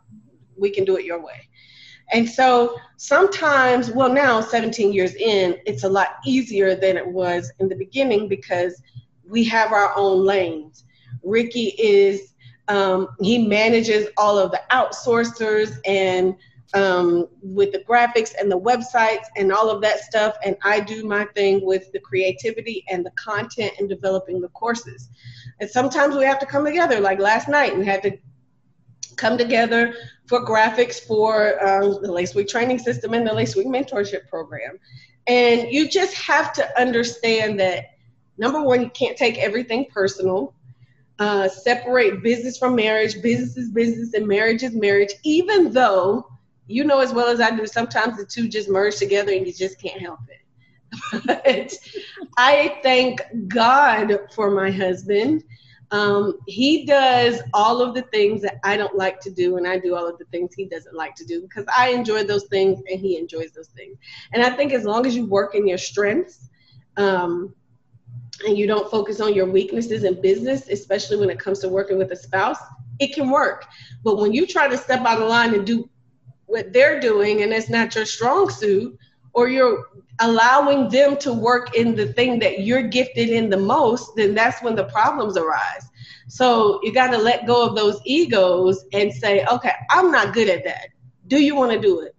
we 0.59 0.71
can 0.71 0.85
do 0.85 0.97
it 0.97 1.05
your 1.05 1.25
way. 1.25 1.49
And 2.13 2.29
so 2.29 2.77
sometimes, 2.97 3.91
well, 3.91 4.13
now 4.13 4.41
17 4.41 4.93
years 4.93 5.15
in, 5.15 5.59
it's 5.67 5.85
a 5.85 5.89
lot 5.89 6.17
easier 6.25 6.75
than 6.75 6.97
it 6.97 7.07
was 7.07 7.53
in 7.59 7.69
the 7.69 7.77
beginning 7.77 8.29
because 8.29 8.83
we 9.29 9.45
have 9.45 9.73
our 9.73 9.93
own 9.97 10.25
lanes. 10.25 10.85
Ricky 11.23 11.75
is, 11.79 12.35
um, 12.69 13.09
he 13.21 13.47
manages 13.47 14.09
all 14.17 14.39
of 14.39 14.51
the 14.51 14.63
outsourcers 14.71 15.79
and 15.85 16.35
um, 16.75 17.29
with 17.43 17.73
the 17.73 17.81
graphics 17.81 18.35
and 18.39 18.51
the 18.51 18.59
websites 18.59 19.25
and 19.37 19.53
all 19.53 19.71
of 19.71 19.81
that 19.83 20.01
stuff. 20.01 20.37
And 20.45 20.57
I 20.63 20.81
do 20.81 21.05
my 21.05 21.25
thing 21.35 21.65
with 21.65 21.91
the 21.93 22.01
creativity 22.01 22.85
and 22.89 23.05
the 23.05 23.13
content 23.13 23.73
and 23.79 23.89
developing 23.89 24.41
the 24.41 24.49
courses. 24.49 25.09
And 25.61 25.69
sometimes 25.69 26.15
we 26.15 26.25
have 26.25 26.39
to 26.41 26.47
come 26.47 26.65
together. 26.65 27.01
Like 27.01 27.19
last 27.21 27.49
night, 27.49 27.77
we 27.77 27.87
had 27.87 28.03
to 28.03 28.19
come 29.19 29.37
together 29.37 29.95
for 30.27 30.45
graphics 30.45 31.01
for 31.01 31.63
um, 31.67 32.03
the 32.03 32.11
Lace 32.11 32.35
Wig 32.35 32.49
training 32.49 32.79
system 32.79 33.15
and 33.15 33.27
the 33.27 33.33
Lace 33.33 33.57
Wig 33.57 33.67
mentorship 33.67 34.29
program. 34.29 34.79
And 35.27 35.71
you 35.71 35.89
just 35.89 36.15
have 36.15 36.53
to 36.55 36.81
understand 36.81 37.61
that 37.61 37.97
number 38.39 38.63
one, 38.63 38.83
you 38.83 38.91
can't 38.91 39.17
take 39.17 39.39
everything 39.39 39.87
personal. 39.91 40.55
Uh, 41.19 41.49
separate 41.49 42.23
business 42.23 42.57
from 42.57 42.77
marriage. 42.77 43.21
Business 43.21 43.57
is 43.57 43.71
business 43.71 44.15
and 44.15 44.27
marriage 44.27 44.63
is 44.63 44.73
marriage, 44.73 45.13
even 45.25 45.73
though 45.73 46.29
you 46.69 46.85
know 46.85 47.01
as 47.01 47.13
well 47.13 47.29
as 47.29 47.41
I 47.41 47.51
do, 47.51 47.67
sometimes 47.67 48.17
the 48.17 48.25
two 48.25 48.49
just 48.49 48.69
merge 48.69 48.97
together 48.97 49.33
and 49.33 49.45
you 49.47 49.53
just 49.53 49.81
can't 49.81 50.01
help 50.01 50.21
it. 50.29 51.25
but 51.27 51.73
I 52.37 52.79
thank 52.83 53.21
God 53.49 54.19
for 54.33 54.51
my 54.51 54.71
husband 54.71 55.43
um, 55.91 56.39
he 56.47 56.85
does 56.85 57.41
all 57.55 57.81
of 57.81 57.95
the 57.95 58.03
things 58.03 58.43
that 58.43 58.59
I 58.63 58.77
don't 58.77 58.97
like 58.97 59.21
to 59.21 59.31
do, 59.31 59.57
and 59.57 59.67
I 59.67 59.79
do 59.79 59.95
all 59.95 60.07
of 60.07 60.19
the 60.19 60.27
things 60.27 60.55
he 60.55 60.67
doesn't 60.67 60.95
like 60.95 61.15
to 61.17 61.25
do 61.25 61.41
because 61.41 61.65
I 61.77 61.91
enjoy 61.91 62.25
those 62.25 62.45
things 62.45 62.81
and 62.91 63.01
he 63.01 63.17
enjoys 63.17 63.53
those 63.53 63.69
things. 63.69 63.97
And 64.33 64.43
I 64.43 64.51
think 64.51 64.73
as 64.73 64.85
long 64.85 65.07
as 65.07 65.17
you 65.17 65.27
work 65.27 65.55
in 65.55 65.67
your 65.67 65.79
strengths 65.79 66.51
um, 66.99 67.55
and 68.47 68.59
you 68.59 68.67
don't 68.67 68.91
focus 68.91 69.21
on 69.21 69.35
your 69.35 69.47
weaknesses 69.47 70.05
in 70.05 70.21
business, 70.21 70.69
especially 70.69 71.17
when 71.17 71.31
it 71.31 71.39
comes 71.39 71.61
to 71.61 71.69
working 71.69 71.97
with 71.97 72.13
a 72.13 72.17
spouse, 72.17 72.59
it 72.99 73.15
can 73.15 73.31
work. 73.31 73.65
But 74.05 74.19
when 74.19 74.33
you 74.33 74.47
try 74.47 74.69
to 74.69 74.77
step 74.77 75.01
out 75.07 75.23
of 75.23 75.29
line 75.29 75.55
and 75.55 75.67
do 75.67 75.89
what 76.47 76.73
they're 76.73 77.01
doing 77.01 77.43
and 77.43 77.53
it's 77.53 77.71
not 77.71 77.95
your 77.95 78.05
strong 78.05 78.51
suit, 78.51 78.99
or 79.33 79.49
you're 79.49 79.87
allowing 80.21 80.89
them 80.89 81.17
to 81.19 81.33
work 81.33 81.77
in 81.77 81.95
the 81.95 82.13
thing 82.13 82.39
that 82.41 82.61
you're 82.61 82.83
gifted 82.83 83.29
in 83.29 83.49
the 83.49 83.57
most, 83.57 84.15
then 84.17 84.35
that's 84.35 84.63
when 84.63 84.75
the 84.75 84.85
problems 84.85 85.37
arise. 85.37 85.89
So 86.29 86.81
you 86.83 86.93
got 86.93 87.11
to 87.11 87.19
let 87.19 87.47
go 87.47 87.67
of 87.67 87.75
those 87.75 88.01
egos 88.05 88.85
and 88.93 89.13
say, 89.13 89.45
okay, 89.47 89.73
I'm 89.91 90.11
not 90.11 90.35
good 90.35 90.49
at 90.49 90.65
that. 90.65 90.89
Do 91.27 91.41
you 91.43 91.55
want 91.55 91.73
to 91.73 91.81
do 91.81 92.01
it? 92.01 92.15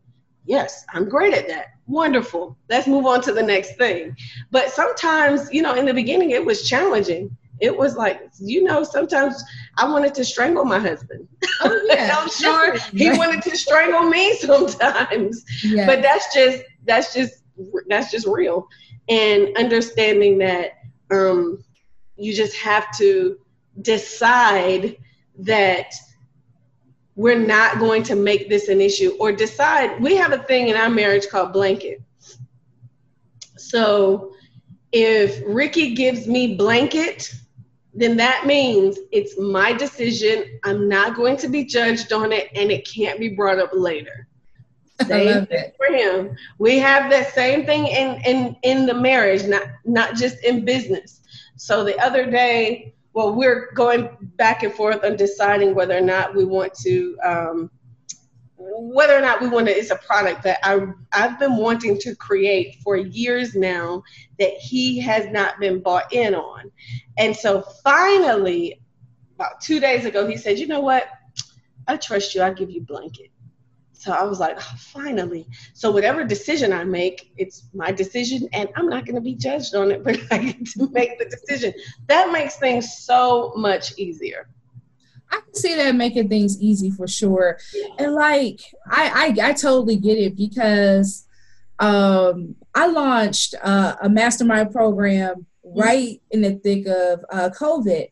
Yes, 0.46 0.84
I'm 0.94 1.08
great 1.08 1.34
at 1.34 1.48
that. 1.48 1.68
Wonderful. 1.88 2.58
Let's 2.70 2.88
move 2.88 3.06
on 3.06 3.22
to 3.22 3.34
the 3.34 3.44
next 3.44 3.76
thing. 3.78 4.16
But 4.50 4.72
sometimes, 4.72 5.52
you 5.52 5.62
know, 5.62 5.76
in 5.76 5.86
the 5.86 5.94
beginning, 5.94 6.32
it 6.32 6.44
was 6.44 6.68
challenging. 6.68 7.36
It 7.60 7.76
was 7.76 7.96
like, 7.96 8.22
you 8.40 8.64
know, 8.64 8.84
sometimes 8.84 9.44
I 9.78 9.90
wanted 9.90 10.16
to 10.16 10.26
strangle 10.26 10.66
my 10.66 10.80
husband. 10.80 11.28
Oh, 11.62 11.82
yeah. 11.88 12.16
I'm 12.18 12.30
sure 12.30 12.78
he 12.94 13.10
wanted 13.12 13.44
to 13.44 13.56
strangle 13.58 14.04
me 14.04 14.36
sometimes. 14.38 15.44
Yeah. 15.64 15.86
But 15.86 16.02
that's 16.02 16.34
just 16.34 16.64
that's 16.86 17.14
just 17.14 17.44
that's 17.88 18.12
just 18.12 18.28
real. 18.28 18.68
And 19.08 19.56
understanding 19.58 20.38
that 20.40 20.80
um, 21.12 21.64
you 22.16 22.34
just 22.34 22.56
have 22.58 22.96
to 22.98 23.38
decide 23.82 24.98
that 25.40 25.94
we're 27.16 27.40
not 27.40 27.80
going 27.80 28.04
to 28.04 28.16
make 28.16 28.50
this 28.50 28.68
an 28.70 28.82
issue 28.82 29.16
or 29.20 29.32
decide 29.32 30.02
we 30.02 30.16
have 30.16 30.32
a 30.32 30.44
thing 30.44 30.68
in 30.70 30.76
our 30.76 30.90
marriage 30.90 31.28
called 31.28 31.54
blanket. 31.54 32.02
So 33.58 34.34
if 34.92 35.42
ricky 35.46 35.94
gives 35.96 36.28
me 36.28 36.56
blanket 36.56 37.34
then 37.94 38.16
that 38.18 38.46
means 38.46 38.98
it's 39.12 39.38
my 39.38 39.74
decision. 39.74 40.60
I'm 40.64 40.88
not 40.88 41.16
going 41.16 41.36
to 41.38 41.50
be 41.50 41.66
judged 41.66 42.14
on 42.14 42.32
it 42.32 42.50
and 42.56 42.72
it 42.72 42.88
can't 42.88 43.20
be 43.20 43.30
brought 43.30 43.60
up 43.60 43.72
later 43.74 44.29
Same 45.06 45.46
thing 45.46 45.72
for 45.78 45.88
him. 45.88 46.36
We 46.58 46.78
have 46.80 47.10
that 47.12 47.34
same 47.34 47.66
thing 47.66 47.88
in, 47.88 48.22
in, 48.26 48.56
in 48.64 48.86
the 48.86 48.94
marriage, 48.94 49.46
not 49.46 49.64
not 49.86 50.16
just 50.16 50.44
in 50.44 50.66
business. 50.66 51.22
So 51.56 51.84
the 51.84 51.98
other 52.00 52.30
day, 52.30 52.94
well, 53.14 53.34
we're 53.34 53.72
going 53.74 54.10
back 54.36 54.64
and 54.64 54.74
forth 54.74 55.04
on 55.04 55.16
deciding 55.16 55.76
whether 55.76 55.98
or 55.98 56.02
not 56.02 56.36
we 56.36 56.46
want 56.46 56.74
to 56.76 57.18
um, 57.24 57.72
whether 58.58 59.18
or 59.18 59.22
not 59.22 59.42
we 59.42 59.48
want 59.48 59.68
to 59.68 59.78
it's 59.78 59.90
a 59.90 59.96
product 59.96 60.44
that 60.44 60.60
I 60.64 60.86
I've 61.12 61.40
been 61.40 61.58
wanting 61.58 61.98
to 62.00 62.16
create 62.16 62.78
for 62.84 62.98
years 62.98 63.56
now 63.56 64.04
that 64.38 64.54
he 64.54 65.00
has 65.00 65.28
not 65.32 65.60
been 65.60 65.82
bought 65.82 66.12
in 66.14 66.36
on. 66.36 66.72
And 67.18 67.36
so 67.36 67.62
finally 67.84 68.82
about 69.36 69.62
2 69.62 69.80
days 69.80 70.06
ago 70.06 70.28
he 70.28 70.38
said, 70.38 70.60
"You 70.60 70.68
know 70.68 70.82
what? 70.82 71.08
I 71.88 71.98
trust 71.98 72.36
you. 72.36 72.42
I'll 72.42 72.54
give 72.54 72.70
you 72.70 72.82
blanket." 72.82 73.32
So 74.00 74.14
I 74.14 74.24
was 74.24 74.40
like, 74.40 74.58
oh, 74.58 74.76
finally. 74.78 75.46
So 75.74 75.92
whatever 75.92 76.24
decision 76.24 76.72
I 76.72 76.86
make, 76.86 77.34
it's 77.36 77.68
my 77.74 77.92
decision, 77.92 78.48
and 78.54 78.70
I'm 78.78 78.88
not 78.88 79.06
going 79.06 79.16
to 79.16 79.22
be 79.22 79.36
judged 79.36 79.76
on 79.76 79.92
it, 79.92 80.04
but 80.06 80.18
I 80.32 80.38
get 80.38 80.66
to 80.68 80.90
make 80.92 81.20
the 81.20 81.26
decision. 81.26 81.74
That 82.08 82.32
makes 82.32 82.56
things 82.56 83.00
so 83.00 83.52
much 83.58 83.98
easier. 83.98 84.48
I 85.30 85.42
can 85.42 85.54
see 85.54 85.76
that 85.76 85.96
making 85.96 86.30
things 86.30 86.62
easy 86.62 86.92
for 86.92 87.08
sure. 87.08 87.60
And 88.00 88.14
like 88.16 88.62
I 88.90 89.36
I, 89.42 89.50
I 89.50 89.54
totally 89.54 89.98
get 89.98 90.18
it 90.18 90.36
because 90.36 91.28
um 91.78 92.56
I 92.74 92.88
launched 92.88 93.54
uh, 93.62 93.96
a 94.02 94.10
mastermind 94.10 94.72
program 94.72 95.46
mm-hmm. 95.66 95.80
right 95.80 96.22
in 96.32 96.42
the 96.42 96.56
thick 96.56 96.88
of 96.88 97.26
uh, 97.32 97.50
COVID. 97.50 98.08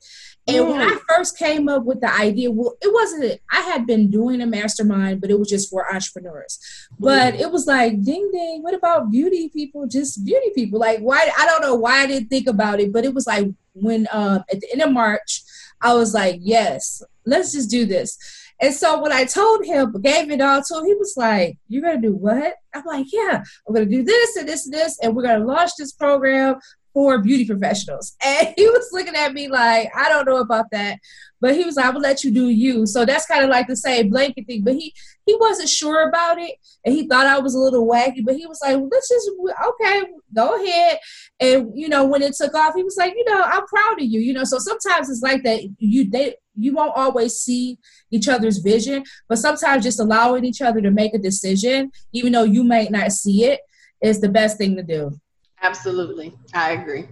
And 0.47 0.69
when 0.69 0.81
I 0.81 0.93
mm. 0.93 0.99
first 1.09 1.37
came 1.37 1.67
up 1.67 1.83
with 1.83 1.99
the 1.99 2.13
idea, 2.13 2.49
well, 2.49 2.77
it 2.81 2.93
wasn't, 2.93 3.41
I 3.51 3.61
had 3.61 3.85
been 3.85 4.09
doing 4.09 4.41
a 4.41 4.45
mastermind, 4.45 5.19
but 5.19 5.29
it 5.29 5.37
was 5.37 5.49
just 5.49 5.69
for 5.69 5.93
entrepreneurs. 5.93 6.59
But 6.97 7.33
mm. 7.33 7.41
it 7.41 7.51
was 7.51 7.67
like, 7.67 8.01
ding, 8.01 8.29
ding, 8.31 8.63
what 8.63 8.73
about 8.73 9.11
beauty 9.11 9.49
people? 9.49 9.87
Just 9.87 10.23
beauty 10.23 10.51
people. 10.55 10.79
Like, 10.79 10.99
why? 10.99 11.29
I 11.37 11.45
don't 11.45 11.61
know 11.61 11.75
why 11.75 12.03
I 12.03 12.07
didn't 12.07 12.29
think 12.29 12.47
about 12.47 12.79
it, 12.79 12.93
but 12.93 13.03
it 13.03 13.13
was 13.13 13.27
like 13.27 13.47
when 13.73 14.07
um, 14.11 14.43
at 14.51 14.61
the 14.61 14.71
end 14.71 14.81
of 14.81 14.91
March, 14.91 15.43
I 15.81 15.93
was 15.93 16.13
like, 16.13 16.39
yes, 16.41 17.03
let's 17.25 17.51
just 17.51 17.69
do 17.69 17.85
this. 17.85 18.17
And 18.59 18.73
so 18.73 19.01
when 19.01 19.11
I 19.11 19.25
told 19.25 19.65
him, 19.65 19.93
gave 20.01 20.31
it 20.31 20.41
all 20.41 20.61
to 20.63 20.77
him, 20.79 20.85
he 20.85 20.95
was 20.95 21.13
like, 21.15 21.57
You're 21.67 21.83
gonna 21.83 22.01
do 22.01 22.15
what? 22.15 22.55
I'm 22.73 22.83
like, 22.85 23.05
Yeah, 23.11 23.43
I'm 23.67 23.73
gonna 23.73 23.85
do 23.85 24.03
this 24.03 24.35
and 24.35 24.47
this 24.47 24.65
and 24.65 24.73
this, 24.73 24.97
and 25.01 25.15
we're 25.15 25.23
gonna 25.23 25.45
launch 25.45 25.71
this 25.77 25.91
program 25.91 26.55
for 26.93 27.21
beauty 27.21 27.45
professionals. 27.45 28.15
And 28.25 28.53
he 28.57 28.67
was 28.67 28.89
looking 28.91 29.15
at 29.15 29.33
me 29.33 29.47
like, 29.47 29.89
I 29.95 30.09
don't 30.09 30.25
know 30.25 30.37
about 30.37 30.65
that. 30.71 30.99
But 31.39 31.55
he 31.55 31.63
was 31.63 31.75
like, 31.75 31.85
I 31.85 31.89
will 31.91 32.01
let 32.01 32.23
you 32.23 32.31
do 32.31 32.49
you. 32.49 32.85
So 32.87 33.05
that's 33.05 33.27
kind 33.27 33.43
of 33.43 33.49
like 33.49 33.67
the 33.67 33.75
same 33.75 34.09
blanket 34.09 34.47
thing. 34.47 34.63
But 34.63 34.73
he 34.73 34.93
he 35.25 35.35
wasn't 35.39 35.69
sure 35.69 36.07
about 36.07 36.39
it. 36.39 36.55
And 36.83 36.95
he 36.95 37.07
thought 37.07 37.27
I 37.27 37.39
was 37.39 37.53
a 37.53 37.59
little 37.59 37.87
wacky. 37.87 38.25
But 38.25 38.35
he 38.35 38.47
was 38.47 38.59
like, 38.61 38.75
well, 38.75 38.89
let's 38.91 39.09
just 39.09 39.29
okay, 39.39 40.03
go 40.33 40.63
ahead. 40.63 40.97
And 41.39 41.71
you 41.75 41.89
know, 41.89 42.05
when 42.05 42.23
it 42.23 42.33
took 42.33 42.55
off, 42.55 42.73
he 42.75 42.83
was 42.83 42.97
like, 42.97 43.13
you 43.15 43.25
know, 43.25 43.41
I'm 43.43 43.65
proud 43.67 44.01
of 44.01 44.05
you. 44.05 44.19
You 44.19 44.33
know, 44.33 44.45
so 44.45 44.57
sometimes 44.57 45.09
it's 45.09 45.21
like 45.21 45.43
that. 45.43 45.61
You 45.77 46.09
they 46.09 46.35
you 46.57 46.73
won't 46.73 46.97
always 46.97 47.39
see 47.39 47.77
each 48.09 48.27
other's 48.27 48.57
vision, 48.57 49.03
but 49.29 49.37
sometimes 49.37 49.83
just 49.83 49.99
allowing 49.99 50.43
each 50.43 50.61
other 50.61 50.81
to 50.81 50.89
make 50.89 51.13
a 51.13 51.19
decision, 51.19 51.91
even 52.13 52.31
though 52.31 52.43
you 52.43 52.63
might 52.63 52.89
not 52.89 53.11
see 53.11 53.43
it, 53.43 53.61
is 54.01 54.19
the 54.21 54.29
best 54.29 54.57
thing 54.57 54.75
to 54.75 54.83
do. 54.83 55.19
Absolutely. 55.67 56.33
I 56.53 56.71
agree. 56.71 57.09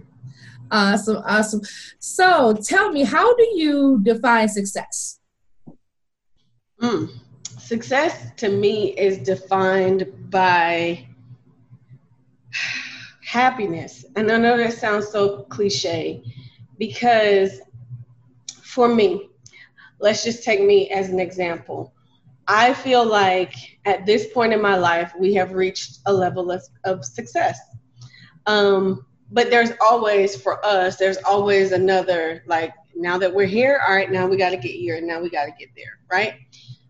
Awesome. 0.70 1.18
Awesome. 1.26 1.60
So 1.98 2.56
tell 2.64 2.90
me, 2.90 3.04
how 3.04 3.36
do 3.36 3.46
you 3.54 4.00
define 4.02 4.48
success? 4.48 5.20
Mm. 6.80 7.10
Success 7.58 8.30
to 8.36 8.48
me 8.48 8.96
is 8.96 9.18
defined 9.18 10.06
by 10.30 11.06
happiness. 13.26 14.06
And 14.16 14.32
I 14.32 14.38
know 14.38 14.56
that 14.56 14.72
sounds 14.72 15.08
so 15.08 15.42
cliche 15.44 16.22
because 16.78 17.60
for 18.62 18.88
me, 18.88 19.28
let's 20.00 20.24
just 20.24 20.44
take 20.44 20.62
me 20.62 20.88
as 20.90 21.10
an 21.10 21.20
example. 21.20 21.92
I 22.48 22.72
feel 22.72 23.04
like 23.04 23.54
at 23.84 24.06
this 24.06 24.28
point 24.32 24.52
in 24.54 24.62
my 24.62 24.76
life, 24.76 25.12
we 25.18 25.34
have 25.34 25.52
reached 25.52 25.98
a 26.06 26.12
level 26.12 26.50
of, 26.50 26.62
of 26.84 27.04
success. 27.04 27.58
Um, 28.46 29.06
but 29.30 29.50
there's 29.50 29.72
always 29.80 30.40
for 30.40 30.64
us, 30.64 30.96
there's 30.96 31.18
always 31.18 31.72
another 31.72 32.44
like 32.46 32.72
now 32.94 33.18
that 33.18 33.32
we're 33.32 33.46
here, 33.46 33.80
all 33.86 33.94
right, 33.94 34.10
now 34.10 34.26
we 34.26 34.36
got 34.36 34.50
to 34.50 34.56
get 34.56 34.72
here, 34.72 34.96
and 34.96 35.06
now 35.06 35.20
we 35.20 35.28
got 35.28 35.44
to 35.44 35.52
get 35.58 35.68
there, 35.76 35.98
right? 36.10 36.34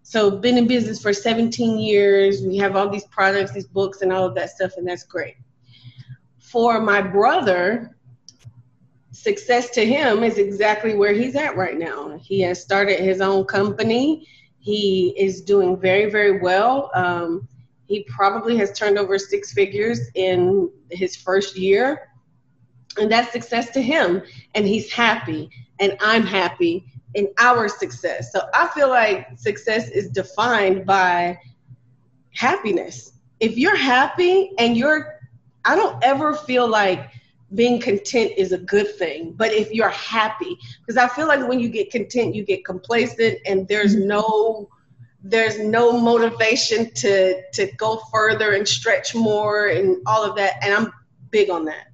So 0.02 0.30
been 0.30 0.56
in 0.56 0.68
business 0.68 1.02
for 1.02 1.12
17 1.12 1.78
years. 1.78 2.42
We 2.42 2.56
have 2.58 2.76
all 2.76 2.88
these 2.88 3.06
products, 3.06 3.52
these 3.52 3.66
books, 3.66 4.02
and 4.02 4.12
all 4.12 4.24
of 4.24 4.34
that 4.36 4.50
stuff, 4.50 4.72
and 4.76 4.86
that's 4.86 5.02
great. 5.02 5.36
For 6.38 6.80
my 6.80 7.02
brother, 7.02 7.96
success 9.10 9.70
to 9.70 9.84
him 9.84 10.22
is 10.22 10.38
exactly 10.38 10.94
where 10.94 11.12
he's 11.12 11.34
at 11.34 11.56
right 11.56 11.76
now. 11.76 12.16
He 12.22 12.40
has 12.42 12.62
started 12.62 13.00
his 13.00 13.20
own 13.20 13.44
company. 13.46 14.28
He 14.60 15.14
is 15.18 15.42
doing 15.42 15.76
very, 15.76 16.08
very 16.08 16.40
well. 16.40 16.90
Um, 16.94 17.48
he 17.86 18.04
probably 18.08 18.56
has 18.56 18.72
turned 18.72 18.98
over 18.98 19.18
six 19.18 19.52
figures 19.52 20.00
in 20.14 20.70
his 20.90 21.16
first 21.16 21.56
year. 21.56 22.08
And 22.98 23.10
that's 23.10 23.32
success 23.32 23.70
to 23.70 23.82
him. 23.82 24.22
And 24.54 24.66
he's 24.66 24.92
happy. 24.92 25.50
And 25.78 25.96
I'm 26.00 26.24
happy 26.24 26.86
in 27.14 27.28
our 27.38 27.68
success. 27.68 28.32
So 28.32 28.40
I 28.54 28.68
feel 28.68 28.88
like 28.88 29.38
success 29.38 29.88
is 29.90 30.10
defined 30.10 30.84
by 30.84 31.38
happiness. 32.34 33.12
If 33.40 33.56
you're 33.56 33.76
happy 33.76 34.52
and 34.58 34.76
you're, 34.76 35.20
I 35.64 35.76
don't 35.76 36.02
ever 36.02 36.34
feel 36.34 36.68
like 36.68 37.10
being 37.54 37.80
content 37.80 38.32
is 38.36 38.52
a 38.52 38.58
good 38.58 38.96
thing. 38.96 39.32
But 39.32 39.52
if 39.52 39.72
you're 39.72 39.88
happy, 39.90 40.58
because 40.80 40.96
I 40.96 41.08
feel 41.08 41.28
like 41.28 41.46
when 41.48 41.60
you 41.60 41.68
get 41.68 41.90
content, 41.90 42.34
you 42.34 42.44
get 42.44 42.64
complacent 42.64 43.38
and 43.46 43.68
there's 43.68 43.94
mm-hmm. 43.94 44.08
no 44.08 44.68
there's 45.28 45.58
no 45.58 45.98
motivation 45.98 46.90
to 46.94 47.42
to 47.52 47.66
go 47.76 48.00
further 48.12 48.52
and 48.52 48.66
stretch 48.66 49.14
more 49.14 49.66
and 49.68 49.96
all 50.06 50.24
of 50.24 50.36
that 50.36 50.54
and 50.62 50.72
i'm 50.72 50.92
big 51.30 51.50
on 51.50 51.64
that. 51.64 51.88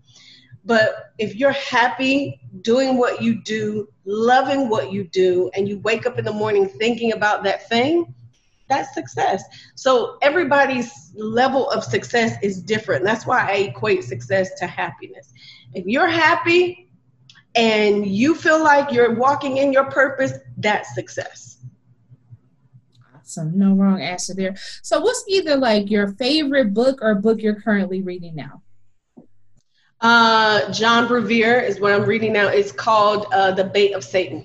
But 0.65 1.13
if 1.19 1.35
you're 1.35 1.53
happy 1.53 2.41
doing 2.61 2.97
what 2.97 3.23
you 3.23 3.43
do 3.43 3.89
loving 4.05 4.69
what 4.69 4.93
you 4.93 5.05
do 5.05 5.51
and 5.55 5.69
you 5.69 5.79
wake 5.81 6.07
up 6.07 6.19
in 6.19 6.25
the 6.25 6.33
morning 6.33 6.69
thinking 6.69 7.13
about 7.13 7.43
that 7.45 7.69
thing 7.69 8.15
that's 8.69 8.95
success. 8.95 9.43
So 9.75 10.17
everybody's 10.23 11.13
level 11.15 11.69
of 11.71 11.85
success 11.85 12.37
is 12.43 12.63
different. 12.63 13.05
That's 13.05 13.27
why 13.27 13.47
i 13.47 13.57
equate 13.71 14.05
success 14.05 14.49
to 14.61 14.67
happiness. 14.67 15.33
If 15.75 15.85
you're 15.87 16.09
happy 16.09 16.91
and 17.55 18.07
you 18.07 18.35
feel 18.35 18.63
like 18.63 18.93
you're 18.93 19.15
walking 19.15 19.59
in 19.59 19.73
your 19.73 19.91
purpose 19.91 20.33
that's 20.59 20.95
success 20.95 21.62
Awesome. 23.33 23.59
No 23.59 23.73
wrong 23.75 24.03
answer 24.03 24.35
there. 24.35 24.55
So, 24.83 25.01
what's 25.01 25.25
either 25.27 25.57
like 25.57 25.91
your 25.91 26.09
favorite 26.09 26.75
book 26.75 26.99
or 27.01 27.15
book 27.15 27.41
you're 27.41 27.61
currently 27.61 28.03
reading 28.03 28.35
now? 28.35 28.63
Uh, 30.03 30.71
John 30.71 31.09
Bevere 31.09 31.67
is 31.67 31.81
what 31.81 31.93
I'm 31.93 32.05
reading 32.05 32.35
now. 32.35 32.49
It's 32.49 32.73
called 32.73 33.27
uh, 33.33 33.53
The 33.53 33.65
Bait 33.65 33.93
of 33.93 34.05
Satan. 34.05 34.45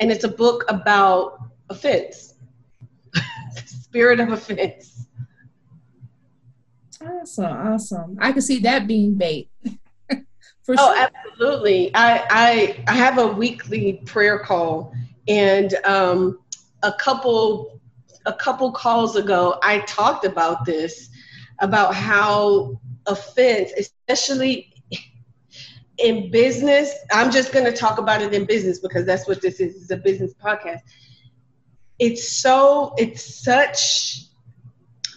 And 0.00 0.12
it's 0.12 0.24
a 0.24 0.28
book 0.28 0.64
about 0.68 1.38
offense, 1.70 2.34
spirit 3.64 4.20
of 4.20 4.32
offense. 4.32 5.06
Awesome, 7.00 7.44
awesome. 7.46 8.18
I 8.20 8.32
can 8.32 8.42
see 8.42 8.58
that 8.60 8.86
being 8.86 9.14
bait. 9.14 9.48
For 10.08 10.74
oh, 10.76 10.94
sure. 10.94 11.08
absolutely. 11.24 11.94
I, 11.94 12.26
I 12.28 12.84
I 12.86 12.92
have 12.92 13.16
a 13.16 13.28
weekly 13.28 14.02
prayer 14.04 14.38
call, 14.40 14.92
and 15.26 15.74
um, 15.84 16.40
a 16.82 16.92
couple 16.92 17.77
a 18.28 18.32
couple 18.34 18.70
calls 18.70 19.16
ago, 19.16 19.58
I 19.62 19.80
talked 19.80 20.26
about 20.26 20.66
this 20.66 21.08
about 21.60 21.94
how 21.94 22.78
offense, 23.06 23.72
especially 23.76 24.72
in 25.98 26.30
business, 26.30 26.94
I'm 27.10 27.30
just 27.30 27.52
going 27.52 27.64
to 27.64 27.72
talk 27.72 27.98
about 27.98 28.20
it 28.20 28.34
in 28.34 28.44
business 28.44 28.78
because 28.78 29.06
that's 29.06 29.26
what 29.26 29.40
this 29.40 29.60
is. 29.60 29.82
It's 29.82 29.90
a 29.90 29.96
business 29.96 30.34
podcast. 30.34 30.80
It's 31.98 32.28
so, 32.28 32.94
it's 32.98 33.42
such 33.42 34.26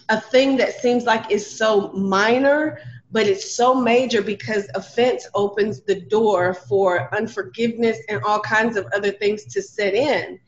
a 0.08 0.18
thing 0.18 0.56
that 0.56 0.80
seems 0.80 1.04
like 1.04 1.30
it's 1.30 1.46
so 1.46 1.92
minor, 1.92 2.80
but 3.12 3.26
it's 3.26 3.54
so 3.54 3.74
major 3.74 4.22
because 4.22 4.68
offense 4.74 5.28
opens 5.34 5.82
the 5.82 6.00
door 6.00 6.54
for 6.54 7.14
unforgiveness 7.14 7.98
and 8.08 8.22
all 8.24 8.40
kinds 8.40 8.76
of 8.76 8.86
other 8.96 9.12
things 9.12 9.44
to 9.52 9.60
set 9.60 9.92
in. 9.92 10.40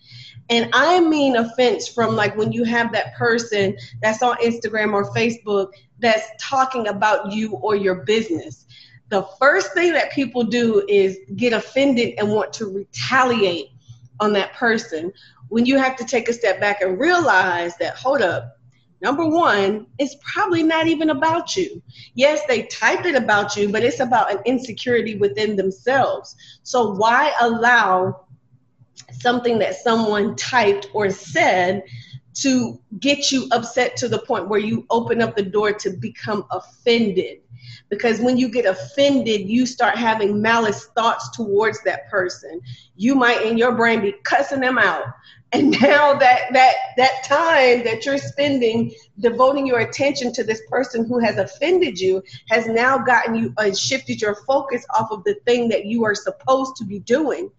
And 0.50 0.68
I 0.74 1.00
mean 1.00 1.36
offense 1.36 1.88
from 1.88 2.16
like 2.16 2.36
when 2.36 2.52
you 2.52 2.64
have 2.64 2.92
that 2.92 3.14
person 3.14 3.76
that's 4.02 4.22
on 4.22 4.36
Instagram 4.36 4.92
or 4.92 5.10
Facebook 5.14 5.72
that's 6.00 6.26
talking 6.38 6.88
about 6.88 7.32
you 7.32 7.52
or 7.54 7.76
your 7.76 8.04
business. 8.04 8.66
The 9.08 9.22
first 9.38 9.72
thing 9.74 9.92
that 9.92 10.12
people 10.12 10.44
do 10.44 10.84
is 10.88 11.18
get 11.36 11.52
offended 11.52 12.14
and 12.18 12.30
want 12.30 12.52
to 12.54 12.66
retaliate 12.66 13.70
on 14.20 14.32
that 14.34 14.52
person 14.54 15.12
when 15.48 15.66
you 15.66 15.78
have 15.78 15.96
to 15.96 16.04
take 16.04 16.28
a 16.28 16.32
step 16.32 16.60
back 16.60 16.80
and 16.80 16.98
realize 16.98 17.76
that, 17.76 17.96
hold 17.96 18.22
up, 18.22 18.58
number 19.00 19.26
one, 19.26 19.86
it's 19.98 20.16
probably 20.20 20.62
not 20.62 20.86
even 20.86 21.10
about 21.10 21.56
you. 21.56 21.82
Yes, 22.14 22.40
they 22.48 22.62
type 22.64 23.04
it 23.04 23.14
about 23.14 23.56
you, 23.56 23.68
but 23.68 23.84
it's 23.84 24.00
about 24.00 24.32
an 24.32 24.38
insecurity 24.46 25.16
within 25.16 25.56
themselves. 25.56 26.34
So 26.62 26.92
why 26.92 27.32
allow 27.40 28.23
something 29.12 29.58
that 29.58 29.76
someone 29.76 30.36
typed 30.36 30.88
or 30.92 31.10
said 31.10 31.82
to 32.34 32.80
get 32.98 33.30
you 33.30 33.46
upset 33.52 33.96
to 33.96 34.08
the 34.08 34.18
point 34.18 34.48
where 34.48 34.60
you 34.60 34.84
open 34.90 35.22
up 35.22 35.36
the 35.36 35.42
door 35.42 35.72
to 35.72 35.90
become 35.90 36.44
offended? 36.50 37.38
because 37.88 38.20
when 38.20 38.36
you 38.36 38.48
get 38.48 38.66
offended 38.66 39.48
you 39.48 39.66
start 39.66 39.96
having 39.96 40.40
malice 40.40 40.86
thoughts 40.96 41.30
towards 41.30 41.82
that 41.82 42.08
person. 42.10 42.60
You 42.96 43.14
might 43.14 43.42
in 43.42 43.58
your 43.58 43.72
brain 43.72 44.00
be 44.00 44.14
cussing 44.24 44.60
them 44.60 44.78
out. 44.78 45.04
And 45.52 45.70
now 45.82 46.14
that 46.14 46.52
that 46.52 46.74
that 46.96 47.24
time 47.24 47.84
that 47.84 48.04
you're 48.04 48.18
spending 48.18 48.92
devoting 49.20 49.66
your 49.66 49.80
attention 49.80 50.32
to 50.34 50.44
this 50.44 50.60
person 50.68 51.06
who 51.06 51.18
has 51.20 51.36
offended 51.36 51.98
you 51.98 52.22
has 52.50 52.66
now 52.66 52.98
gotten 52.98 53.34
you 53.34 53.54
uh, 53.58 53.72
shifted 53.72 54.20
your 54.20 54.36
focus 54.46 54.84
off 54.98 55.10
of 55.10 55.22
the 55.24 55.34
thing 55.46 55.68
that 55.68 55.84
you 55.84 56.04
are 56.04 56.14
supposed 56.14 56.76
to 56.76 56.84
be 56.84 56.98
doing 57.00 57.50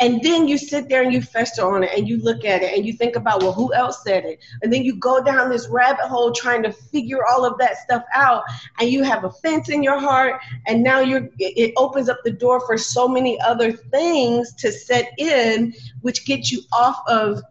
and 0.00 0.22
then 0.22 0.48
you 0.48 0.56
sit 0.56 0.88
there 0.88 1.02
and 1.02 1.12
you 1.12 1.20
fester 1.20 1.70
on 1.70 1.84
it 1.84 1.90
and 1.94 2.08
you 2.08 2.16
look 2.22 2.44
at 2.44 2.62
it 2.62 2.76
and 2.76 2.86
you 2.86 2.94
think 2.94 3.16
about, 3.16 3.42
well, 3.42 3.52
who 3.52 3.72
else 3.74 4.02
said 4.02 4.24
it? 4.24 4.40
And 4.62 4.72
then 4.72 4.82
you 4.82 4.96
go 4.96 5.22
down 5.22 5.50
this 5.50 5.68
rabbit 5.68 6.06
hole 6.06 6.32
trying 6.32 6.62
to 6.62 6.72
figure 6.72 7.26
all 7.26 7.44
of 7.44 7.58
that 7.58 7.76
stuff 7.76 8.02
out. 8.14 8.42
And 8.80 8.88
you 8.88 9.02
have 9.02 9.24
offense 9.24 9.68
in 9.68 9.82
your 9.82 10.00
heart. 10.00 10.40
And 10.66 10.82
now 10.82 11.00
you're, 11.00 11.28
it 11.38 11.74
opens 11.76 12.08
up 12.08 12.18
the 12.24 12.30
door 12.30 12.60
for 12.66 12.78
so 12.78 13.06
many 13.06 13.38
other 13.42 13.72
things 13.72 14.54
to 14.54 14.72
set 14.72 15.12
in, 15.18 15.74
which 16.00 16.24
gets 16.24 16.50
you 16.50 16.62
off 16.72 17.02
of 17.06 17.42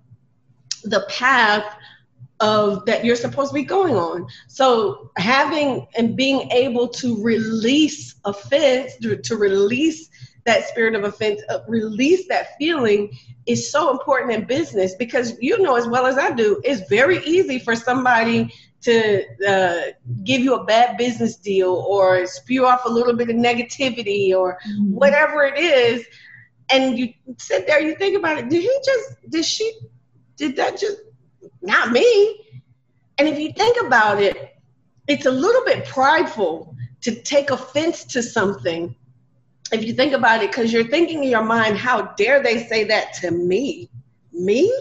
the 0.84 1.06
path 1.08 1.76
of 2.40 2.86
that 2.86 3.04
you're 3.06 3.16
supposed 3.16 3.52
to 3.52 3.56
be 3.56 3.64
going 3.64 3.96
on. 3.96 4.26
So 4.48 5.12
having 5.18 5.86
and 5.98 6.16
being 6.16 6.50
able 6.52 6.88
to 6.88 7.22
release 7.22 8.16
offense, 8.26 8.96
to, 9.02 9.18
to 9.18 9.36
release 9.36 10.10
that 10.50 10.68
spirit 10.68 10.96
of 10.96 11.04
offense, 11.04 11.42
uh, 11.50 11.60
release 11.68 12.28
that 12.28 12.58
feeling 12.58 13.12
is 13.46 13.72
so 13.72 13.92
important 13.92 14.34
in 14.34 14.46
business 14.46 14.96
because 14.96 15.38
you 15.40 15.62
know 15.62 15.76
as 15.76 15.88
well 15.88 16.06
as 16.06 16.18
I 16.18 16.32
do, 16.32 16.60
it's 16.64 16.90
very 16.90 17.24
easy 17.24 17.60
for 17.60 17.76
somebody 17.76 18.52
to 18.82 19.24
uh, 19.48 19.82
give 20.24 20.42
you 20.42 20.56
a 20.56 20.64
bad 20.64 20.98
business 20.98 21.36
deal 21.36 21.74
or 21.88 22.26
spew 22.26 22.66
off 22.66 22.86
a 22.86 22.90
little 22.90 23.14
bit 23.14 23.30
of 23.30 23.36
negativity 23.36 24.34
or 24.34 24.58
mm-hmm. 24.68 24.94
whatever 24.94 25.44
it 25.44 25.58
is. 25.60 26.06
And 26.72 26.98
you 26.98 27.14
sit 27.38 27.68
there, 27.68 27.82
you 27.82 27.96
think 27.96 28.18
about 28.18 28.38
it. 28.38 28.50
Did 28.50 28.62
he 28.62 28.80
just, 28.86 29.30
did 29.30 29.46
she, 29.46 29.72
did 30.38 30.56
that 30.56 30.80
just, 30.80 30.98
not 31.62 31.92
me? 31.92 32.46
And 33.18 33.28
if 33.28 33.38
you 33.38 33.52
think 33.52 33.86
about 33.86 34.22
it, 34.22 34.56
it's 35.08 35.26
a 35.26 35.32
little 35.32 35.66
bit 35.66 35.86
prideful 35.86 36.76
to 37.02 37.22
take 37.22 37.50
offense 37.50 38.06
to 38.06 38.24
something 38.24 38.96
if 39.72 39.84
you 39.86 39.94
think 39.94 40.14
about 40.14 40.44
it, 40.44 40.52
because 40.52 40.72
you're 40.74 40.88
thinking 40.88 41.24
in 41.24 41.30
your 41.30 41.44
mind, 41.44 41.78
how 41.78 42.02
dare 42.18 42.42
they 42.42 42.66
say 42.66 42.86
that 42.86 43.14
to 43.16 43.32
me? 43.32 43.90
Me? 44.32 44.72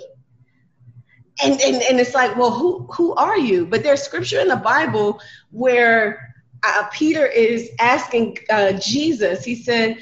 And, 1.42 1.60
and, 1.60 1.82
and 1.82 2.00
it's 2.00 2.14
like, 2.14 2.36
well, 2.36 2.50
who, 2.50 2.88
who 2.92 3.14
are 3.14 3.38
you? 3.38 3.66
But 3.66 3.82
there's 3.82 4.02
scripture 4.02 4.40
in 4.40 4.48
the 4.48 4.56
Bible 4.56 5.20
where 5.50 6.34
uh, 6.64 6.88
Peter 6.92 7.26
is 7.26 7.70
asking 7.78 8.38
uh, 8.50 8.72
Jesus, 8.72 9.44
he 9.44 9.54
said, 9.54 9.98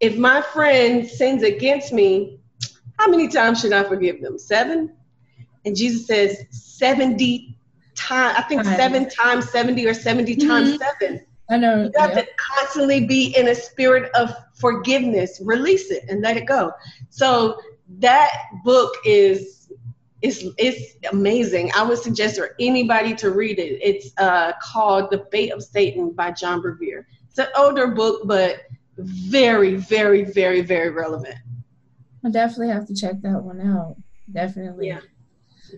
if 0.00 0.16
my 0.16 0.42
friend 0.42 1.06
sins 1.06 1.42
against 1.42 1.92
me, 1.92 2.38
how 2.98 3.08
many 3.08 3.28
times 3.28 3.60
should 3.60 3.72
I 3.72 3.84
forgive 3.84 4.20
them? 4.20 4.38
Seven? 4.38 4.94
And 5.64 5.74
Jesus 5.74 6.06
says, 6.06 6.44
70 6.50 7.56
times, 7.94 8.36
I 8.38 8.42
think 8.42 8.64
seven 8.64 9.08
times 9.08 9.50
70 9.50 9.86
or 9.86 9.94
70 9.94 10.36
mm-hmm. 10.36 10.48
times 10.48 10.78
seven. 10.78 11.24
I 11.50 11.58
know. 11.58 11.84
You 11.84 11.92
have 11.98 12.14
to 12.14 12.26
constantly 12.36 13.06
be 13.06 13.36
in 13.36 13.48
a 13.48 13.54
spirit 13.54 14.10
of 14.14 14.34
forgiveness. 14.54 15.40
Release 15.44 15.90
it 15.90 16.04
and 16.08 16.22
let 16.22 16.36
it 16.36 16.46
go. 16.46 16.72
So 17.10 17.60
that 17.98 18.30
book 18.64 18.94
is 19.04 19.68
is 20.22 20.50
is 20.58 20.96
amazing. 21.12 21.70
I 21.76 21.82
would 21.82 21.98
suggest 21.98 22.36
for 22.36 22.54
anybody 22.58 23.14
to 23.16 23.30
read 23.30 23.58
it. 23.58 23.78
It's 23.82 24.10
uh, 24.16 24.52
called 24.62 25.10
The 25.10 25.26
Bait 25.30 25.50
of 25.50 25.62
Satan 25.62 26.12
by 26.12 26.30
John 26.32 26.62
Bevere. 26.62 27.04
It's 27.28 27.38
an 27.38 27.48
older 27.56 27.88
book, 27.88 28.22
but 28.24 28.62
very, 28.96 29.76
very, 29.76 30.22
very, 30.24 30.62
very 30.62 30.90
relevant. 30.90 31.36
I 32.24 32.30
definitely 32.30 32.72
have 32.72 32.86
to 32.86 32.94
check 32.94 33.20
that 33.22 33.42
one 33.42 33.60
out. 33.60 33.96
Definitely. 34.32 34.88
Yeah. 34.88 35.00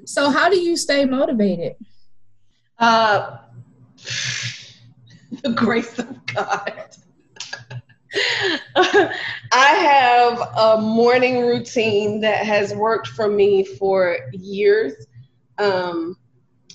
So, 0.05 0.31
how 0.31 0.49
do 0.49 0.59
you 0.59 0.77
stay 0.77 1.05
motivated? 1.05 1.75
Uh, 2.79 3.39
the 5.43 5.51
grace 5.51 5.99
of 5.99 6.27
God. 6.27 6.97
I 8.77 9.13
have 9.53 10.41
a 10.57 10.81
morning 10.81 11.41
routine 11.41 12.21
that 12.21 12.47
has 12.47 12.75
worked 12.75 13.09
for 13.09 13.29
me 13.29 13.65
for 13.65 14.19
years. 14.33 15.07
Um, 15.59 16.17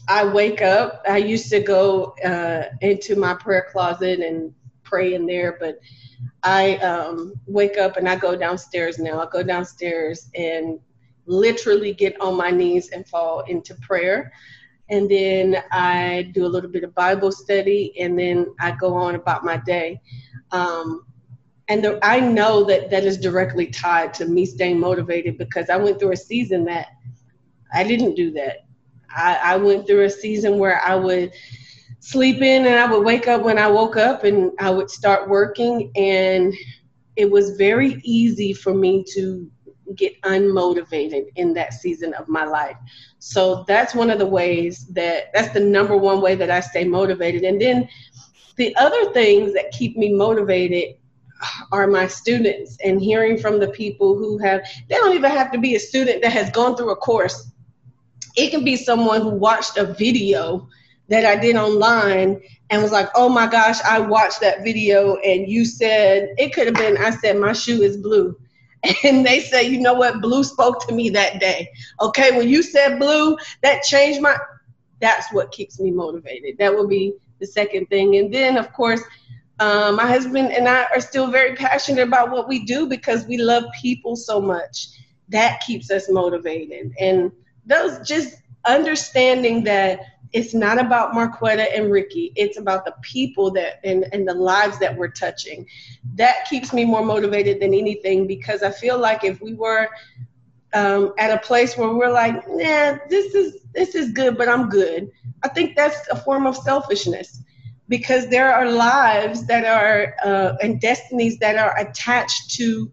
I 0.08 0.26
wake 0.26 0.62
up. 0.62 1.02
I 1.08 1.18
used 1.18 1.50
to 1.52 1.62
go 1.62 2.16
uh, 2.26 2.64
into 2.82 3.16
my 3.16 3.34
prayer 3.34 3.68
closet 3.72 4.20
and 4.20 4.54
pray 4.84 5.14
in 5.14 5.26
there, 5.26 5.58
but 5.60 5.80
I 6.44 6.78
um, 6.78 7.34
wake 7.46 7.78
up 7.78 7.98
and 7.98 8.10
I 8.10 8.16
go 8.16 8.36
downstairs 8.36 9.00
now. 9.00 9.22
I 9.22 9.28
go 9.32 9.44
downstairs 9.44 10.30
and 10.36 10.80
literally 11.26 11.94
get 11.94 12.20
on 12.20 12.36
my 12.36 12.52
knees 12.52 12.90
and 12.90 13.08
fall 13.08 13.42
into 13.42 13.76
prayer 13.76 14.34
and 14.92 15.10
then 15.10 15.64
I 15.72 16.30
do 16.34 16.46
a 16.46 16.50
little 16.50 16.70
bit 16.70 16.84
of 16.84 16.94
Bible 16.94 17.32
study, 17.32 17.94
and 18.00 18.20
then 18.20 18.48
I 18.60 18.72
go 18.72 18.94
on 18.94 19.16
about 19.16 19.46
my 19.46 19.58
day. 19.58 20.02
Um, 20.52 21.06
and 21.70 21.84
the, 21.84 22.00
I 22.04 22.20
know 22.20 22.66
that 22.66 22.90
that 22.92 23.06
is 23.06 23.18
directly 23.18 23.68
tied 23.68 24.14
to 24.16 24.26
me 24.26 24.46
staying 24.46 24.80
motivated 24.80 25.38
because 25.38 25.70
I 25.70 25.78
went 25.78 26.00
through 26.00 26.12
a 26.12 26.18
season 26.18 26.66
that 26.66 26.88
I 27.74 27.84
didn't 27.86 28.16
do 28.16 28.32
that. 28.32 28.66
I, 29.10 29.40
I 29.42 29.58
went 29.58 29.88
through 29.88 30.04
a 30.04 30.10
season 30.10 30.58
where 30.58 30.82
I 30.82 30.96
would 30.96 31.32
sleep 32.00 32.42
in 32.42 32.66
and 32.66 32.76
I 32.76 32.92
would 32.92 33.06
wake 33.06 33.30
up 33.30 33.44
when 33.44 33.58
I 33.58 33.68
woke 33.70 33.96
up 33.96 34.26
and 34.26 34.52
I 34.60 34.70
would 34.72 34.90
start 34.90 35.30
working, 35.30 35.90
and 35.96 36.54
it 37.16 37.32
was 37.32 37.52
very 37.52 38.02
easy 38.04 38.52
for 38.52 38.74
me 38.74 39.06
to 39.14 39.50
get 39.96 40.20
unmotivated 40.22 41.28
in 41.36 41.54
that 41.54 41.74
season 41.74 42.14
of 42.14 42.28
my 42.28 42.46
life. 42.46 42.78
So 43.20 43.64
that's 43.68 43.96
one 43.96 44.10
of 44.10 44.20
the 44.20 44.26
ways 44.26 44.86
that 44.88 45.32
that's 45.34 45.54
the 45.54 45.60
number 45.60 45.96
one 45.96 46.22
way 46.22 46.36
that 46.36 46.52
I 46.52 46.60
stay 46.60 46.84
motivated. 46.84 47.44
And 47.44 47.62
then 47.62 47.88
the 48.58 48.76
other 48.76 49.12
things 49.14 49.54
that 49.54 49.72
keep 49.72 49.98
me 49.98 50.14
motivated 50.14 50.96
are 51.72 51.88
my 51.88 52.08
students 52.08 52.78
and 52.84 53.02
hearing 53.02 53.38
from 53.38 53.60
the 53.60 53.70
people 53.70 54.16
who 54.16 54.38
have 54.40 54.62
they 54.90 54.96
don't 54.96 55.16
even 55.16 55.32
have 55.32 55.52
to 55.52 55.58
be 55.58 55.76
a 55.76 55.80
student 55.80 56.22
that 56.22 56.32
has 56.32 56.52
gone 56.52 56.76
through 56.76 56.92
a 56.92 56.96
course. 56.96 57.52
It 58.36 58.52
can 58.52 58.64
be 58.64 58.76
someone 58.76 59.22
who 59.22 59.30
watched 59.30 59.78
a 59.78 59.86
video 59.86 60.68
that 61.10 61.26
I 61.26 61.36
did 61.36 61.58
online 61.58 62.42
and 62.70 62.82
was 62.82 62.94
like, 62.94 63.10
oh 63.16 63.28
my 63.28 63.46
gosh, 63.46 63.82
I 63.84 64.00
watched 64.00 64.40
that 64.40 64.64
video 64.64 65.18
and 65.18 65.48
you 65.48 65.66
said, 65.66 66.30
it 66.38 66.54
could 66.54 66.68
have 66.68 66.76
been, 66.76 66.98
I 66.98 67.10
said, 67.10 67.38
my 67.38 67.52
shoe 67.52 67.82
is 67.82 67.98
blue 67.98 68.40
and 69.04 69.26
they 69.26 69.40
say, 69.40 69.64
you 69.64 69.80
know 69.80 69.94
what, 69.94 70.22
blue 70.22 70.44
spoke 70.44 70.86
to 70.88 70.94
me 70.94 71.10
that 71.10 71.40
day. 71.40 71.70
Okay, 72.00 72.36
when 72.38 72.50
you 72.50 72.64
said 72.64 73.00
blue, 73.00 73.38
that 73.62 73.84
changed 73.84 74.22
my. 74.22 74.38
That's 75.00 75.32
what 75.34 75.52
keeps 75.52 75.80
me 75.80 75.92
motivated. 75.92 76.58
That 76.60 76.74
will 76.74 76.88
be 76.88 77.14
the 77.40 77.48
second 77.48 77.88
thing, 77.88 78.18
and 78.18 78.34
then 78.34 78.58
of 78.58 78.72
course, 78.74 79.02
um, 79.60 79.96
my 79.96 80.08
husband 80.08 80.52
and 80.52 80.68
I 80.68 80.84
are 80.86 81.02
still 81.02 81.28
very 81.28 81.56
passionate 81.56 82.08
about 82.08 82.32
what 82.32 82.48
we 82.48 82.66
do 82.66 82.88
because 82.88 83.26
we 83.26 83.38
love 83.38 83.64
people 83.80 84.16
so 84.16 84.42
much. 84.42 84.88
That 85.30 85.62
keeps 85.62 85.90
us 85.92 86.10
motivated, 86.10 86.94
and 87.00 87.32
those 87.66 88.08
just 88.08 88.36
understanding 88.66 89.64
that 89.64 90.00
it's 90.34 90.54
not 90.54 90.80
about 90.80 91.14
Marquetta 91.14 91.68
and 91.76 91.92
Ricky. 91.92 92.32
It's 92.36 92.58
about 92.58 92.86
the 92.86 92.94
people 93.02 93.52
that 93.52 93.80
and, 93.84 94.06
and 94.14 94.28
the 94.28 94.34
lives 94.34 94.80
that 94.80 94.96
we're 94.96 95.12
touching. 95.12 95.68
That 96.16 96.46
keeps 96.50 96.74
me 96.74 96.86
more 96.86 97.04
motivated 97.04 97.60
than 97.60 97.74
anything 97.74 98.28
because 98.28 98.64
I 98.64 98.72
feel 98.72 98.98
like 98.98 99.24
if 99.24 99.42
we 99.42 99.54
were 99.54 99.90
um, 100.74 101.14
at 101.18 101.32
a 101.32 101.40
place 101.46 101.78
where 101.78 101.94
we're 101.94 102.12
like, 102.12 102.36
nah, 102.48 102.98
this 103.10 103.36
is 103.36 103.58
this 103.74 103.96
is 103.96 104.12
good, 104.12 104.38
but 104.38 104.48
I'm 104.48 104.70
good. 104.70 105.12
I 105.44 105.50
think 105.50 105.76
that's 105.76 106.08
a 106.10 106.16
form 106.16 106.46
of 106.46 106.56
selfishness 106.56 107.42
because 107.90 108.28
there 108.28 108.54
are 108.54 108.70
lives 108.72 109.46
that 109.48 109.66
are 109.66 110.16
uh, 110.24 110.56
and 110.62 110.80
destinies 110.80 111.38
that 111.40 111.58
are 111.58 111.78
attached 111.78 112.52
to 112.52 112.92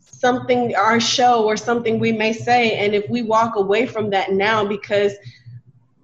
something 0.00 0.74
our 0.74 0.98
show 0.98 1.44
or 1.44 1.56
something 1.56 2.00
we 2.00 2.10
may 2.10 2.32
say 2.32 2.76
and 2.76 2.92
if 2.92 3.08
we 3.08 3.22
walk 3.22 3.54
away 3.54 3.86
from 3.86 4.10
that 4.10 4.32
now 4.32 4.64
because 4.64 5.12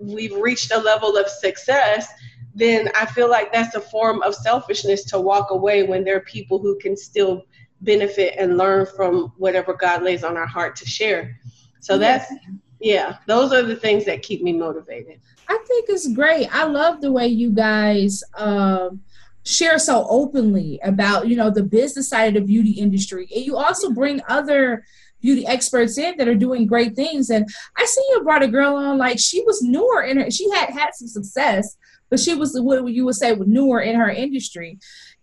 we've 0.06 0.36
reached 0.36 0.72
a 0.72 0.78
level 0.78 1.16
of 1.16 1.28
success, 1.28 2.08
then 2.54 2.90
I 2.94 3.06
feel 3.06 3.28
like 3.28 3.52
that's 3.52 3.74
a 3.74 3.80
form 3.80 4.22
of 4.22 4.34
selfishness 4.34 5.04
to 5.06 5.20
walk 5.20 5.50
away 5.50 5.82
when 5.82 6.04
there 6.04 6.16
are 6.16 6.20
people 6.20 6.58
who 6.58 6.78
can 6.78 6.96
still 6.96 7.44
benefit 7.80 8.34
and 8.38 8.56
learn 8.56 8.86
from 8.86 9.32
whatever 9.36 9.74
God 9.74 10.02
lays 10.02 10.24
on 10.24 10.36
our 10.36 10.46
heart 10.46 10.76
to 10.76 10.86
share. 10.86 11.38
So 11.80 11.98
that's 11.98 12.32
yeah, 12.80 13.16
those 13.26 13.52
are 13.52 13.62
the 13.62 13.76
things 13.76 14.04
that 14.04 14.22
keep 14.22 14.42
me 14.42 14.52
motivated. 14.52 15.20
I 15.48 15.58
think 15.66 15.86
it's 15.88 16.12
great. 16.12 16.54
I 16.54 16.64
love 16.64 17.00
the 17.00 17.12
way 17.12 17.26
you 17.26 17.50
guys 17.50 18.22
um, 18.36 19.00
share 19.44 19.78
so 19.78 20.06
openly 20.08 20.80
about 20.82 21.28
you 21.28 21.36
know 21.36 21.50
the 21.50 21.62
business 21.62 22.08
side 22.08 22.28
of 22.28 22.34
the 22.34 22.40
beauty 22.46 22.72
industry, 22.72 23.28
and 23.34 23.44
you 23.44 23.56
also 23.56 23.90
bring 23.90 24.20
other 24.28 24.84
beauty 25.24 25.46
experts 25.46 25.96
in 25.96 26.16
that 26.18 26.28
are 26.28 26.34
doing 26.34 26.66
great 26.66 26.94
things. 26.94 27.30
And 27.30 27.48
I 27.78 27.86
see 27.86 28.04
you 28.10 28.22
brought 28.22 28.42
a 28.42 28.48
girl 28.48 28.76
on 28.76 28.98
like 28.98 29.18
she 29.18 29.42
was 29.42 29.62
newer 29.62 30.02
in 30.02 30.18
her. 30.18 30.30
She 30.30 30.48
had 30.50 30.68
had 30.68 30.90
some 30.92 31.08
success, 31.08 31.78
but 32.10 32.20
she 32.20 32.34
was 32.34 32.54
what 32.60 32.86
you 32.92 33.06
would 33.06 33.14
say 33.14 33.34
newer 33.34 33.80
in 33.80 33.96
her 33.96 34.10
industry 34.10 34.78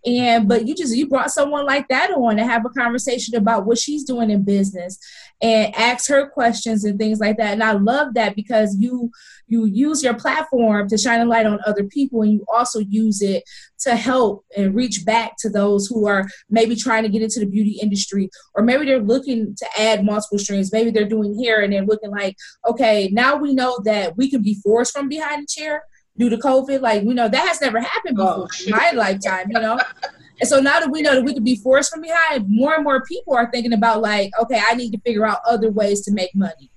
and 0.06 0.48
but 0.48 0.68
you 0.68 0.74
just 0.74 0.96
you 0.96 1.08
brought 1.08 1.32
someone 1.32 1.66
like 1.66 1.88
that 1.90 2.12
on 2.12 2.38
to 2.38 2.44
have 2.44 2.66
a 2.66 2.70
conversation 2.70 3.36
about 3.36 3.66
what 3.66 3.78
she's 3.78 4.04
doing 4.04 4.32
in 4.32 4.44
business 4.44 4.98
and 5.42 5.74
ask 5.76 6.08
her 6.10 6.30
questions 6.30 6.84
and 6.84 7.00
things 7.00 7.20
like 7.20 7.38
that 7.38 7.54
and 7.54 7.64
i 7.64 7.72
love 7.72 8.14
that 8.14 8.36
because 8.36 8.76
you 8.80 9.10
you 9.48 9.66
use 9.66 10.04
your 10.04 10.14
platform 10.14 10.88
to 10.88 10.98
shine 10.98 11.20
a 11.20 11.26
light 11.26 11.46
on 11.46 11.60
other 11.66 11.84
people 11.84 12.22
and 12.22 12.32
you 12.32 12.46
also 12.54 12.80
use 12.80 13.22
it 13.22 13.44
to 13.80 13.96
help 13.96 14.46
and 14.56 14.76
reach 14.76 15.04
back 15.06 15.34
to 15.38 15.50
those 15.50 15.88
who 15.88 16.08
are 16.08 16.28
maybe 16.50 16.76
trying 16.76 17.04
to 17.04 17.10
get 17.10 17.22
into 17.22 17.40
the 17.40 17.46
beauty 17.46 17.80
industry 17.82 18.30
or 18.54 18.64
maybe 18.64 18.86
they're 18.86 19.00
looking 19.00 19.56
to 19.56 19.66
add 19.78 20.06
multiple 20.06 20.38
streams 20.38 20.72
maybe 20.72 20.92
they're 20.92 21.06
doing 21.06 21.42
hair 21.44 21.62
and 21.62 21.74
they're 21.74 21.86
looking 21.86 22.12
like 22.12 22.36
okay 22.68 23.10
now 23.12 23.36
we 23.36 23.54
know 23.54 23.80
that 23.84 24.16
we 24.18 24.30
can 24.30 24.42
be 24.42 24.56
forced 24.64 24.94
from 24.94 25.10
behind 25.10 25.44
the 25.44 25.48
chair 25.48 25.84
due 26.18 26.30
to 26.30 26.38
COVID. 26.38 26.82
Like, 26.82 27.04
we 27.04 27.14
know 27.14 27.28
that 27.28 27.48
has 27.48 27.62
never 27.62 27.80
happened 27.80 28.18
oh, 28.20 28.46
before 28.46 28.48
oh, 28.52 28.66
in 28.66 28.72
my 28.72 28.92
lifetime, 28.92 29.48
you 29.50 29.60
know? 29.60 29.80
And 30.42 30.50
so 30.50 30.60
now 30.60 30.80
that 30.80 30.90
we 30.90 31.02
know 31.02 31.16
that 31.16 31.24
we 31.24 31.34
could 31.34 31.46
be 31.46 31.56
forced 31.56 31.94
from 31.94 32.02
behind, 32.02 32.46
more 32.50 32.74
and 32.74 32.84
more 32.84 33.04
people 33.04 33.36
are 33.36 33.50
thinking 33.52 33.74
about 33.74 34.02
like, 34.02 34.32
okay, 34.42 34.60
I 34.68 34.74
need 34.74 34.92
to 34.92 35.00
figure 35.02 35.26
out 35.26 35.40
other 35.48 35.72
ways 35.72 36.02
to 36.02 36.12
make 36.12 36.34
money 36.34 36.72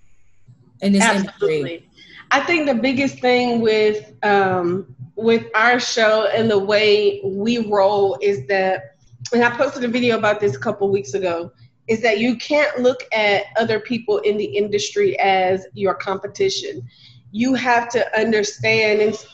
in 0.82 0.92
this 0.92 1.02
Absolutely. 1.02 1.56
industry. 1.56 1.88
I 2.30 2.40
think 2.40 2.66
the 2.66 2.74
biggest 2.74 3.20
thing 3.20 3.60
with 3.60 4.12
um, 4.22 4.94
with 5.16 5.46
our 5.54 5.80
show 5.80 6.26
and 6.26 6.50
the 6.50 6.58
way 6.58 7.20
we 7.24 7.66
roll 7.70 8.18
is 8.20 8.46
that, 8.48 8.96
and 9.32 9.42
I 9.42 9.50
posted 9.56 9.84
a 9.84 9.88
video 9.88 10.18
about 10.18 10.40
this 10.40 10.54
a 10.54 10.58
couple 10.58 10.90
weeks 10.90 11.14
ago, 11.14 11.50
is 11.88 12.02
that 12.02 12.18
you 12.18 12.36
can't 12.36 12.80
look 12.80 13.04
at 13.12 13.44
other 13.56 13.80
people 13.80 14.18
in 14.18 14.36
the 14.36 14.44
industry 14.44 15.18
as 15.20 15.66
your 15.72 15.94
competition 15.94 16.86
you 17.34 17.54
have 17.54 17.88
to 17.88 18.16
understand, 18.20 19.00
and 19.00 19.26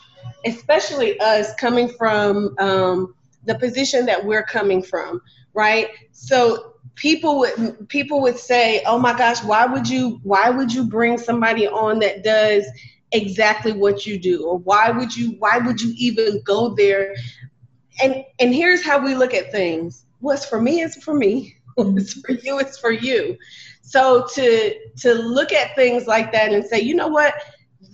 especially 0.43 1.19
us 1.19 1.53
coming 1.59 1.87
from 1.87 2.55
um, 2.57 3.13
the 3.45 3.55
position 3.55 4.05
that 4.05 4.23
we're 4.23 4.43
coming 4.43 4.81
from, 4.81 5.21
right? 5.53 5.89
So 6.11 6.75
people 6.95 7.39
would 7.39 7.89
people 7.89 8.21
would 8.21 8.37
say, 8.37 8.83
"Oh 8.85 8.99
my 8.99 9.17
gosh, 9.17 9.43
why 9.43 9.65
would 9.65 9.87
you 9.87 10.19
why 10.23 10.49
would 10.49 10.73
you 10.73 10.85
bring 10.85 11.17
somebody 11.17 11.67
on 11.67 11.99
that 11.99 12.23
does 12.23 12.65
exactly 13.11 13.73
what 13.73 14.05
you 14.05 14.19
do, 14.19 14.45
or 14.45 14.57
why 14.59 14.89
would 14.91 15.15
you 15.15 15.35
why 15.39 15.57
would 15.57 15.81
you 15.81 15.93
even 15.97 16.41
go 16.43 16.75
there?" 16.75 17.15
And 18.01 18.23
and 18.39 18.53
here's 18.53 18.83
how 18.83 19.03
we 19.03 19.15
look 19.15 19.33
at 19.33 19.51
things: 19.51 20.05
what's 20.19 20.45
for 20.45 20.61
me 20.61 20.81
is 20.81 20.95
for 20.97 21.13
me. 21.13 21.55
What's 21.75 22.19
for 22.19 22.33
you 22.33 22.59
is 22.59 22.77
for 22.77 22.91
you. 22.91 23.37
So 23.81 24.27
to 24.33 24.75
to 24.97 25.13
look 25.13 25.53
at 25.53 25.73
things 25.73 26.05
like 26.05 26.31
that 26.33 26.51
and 26.51 26.65
say, 26.65 26.81
you 26.81 26.93
know 26.93 27.07
what, 27.07 27.33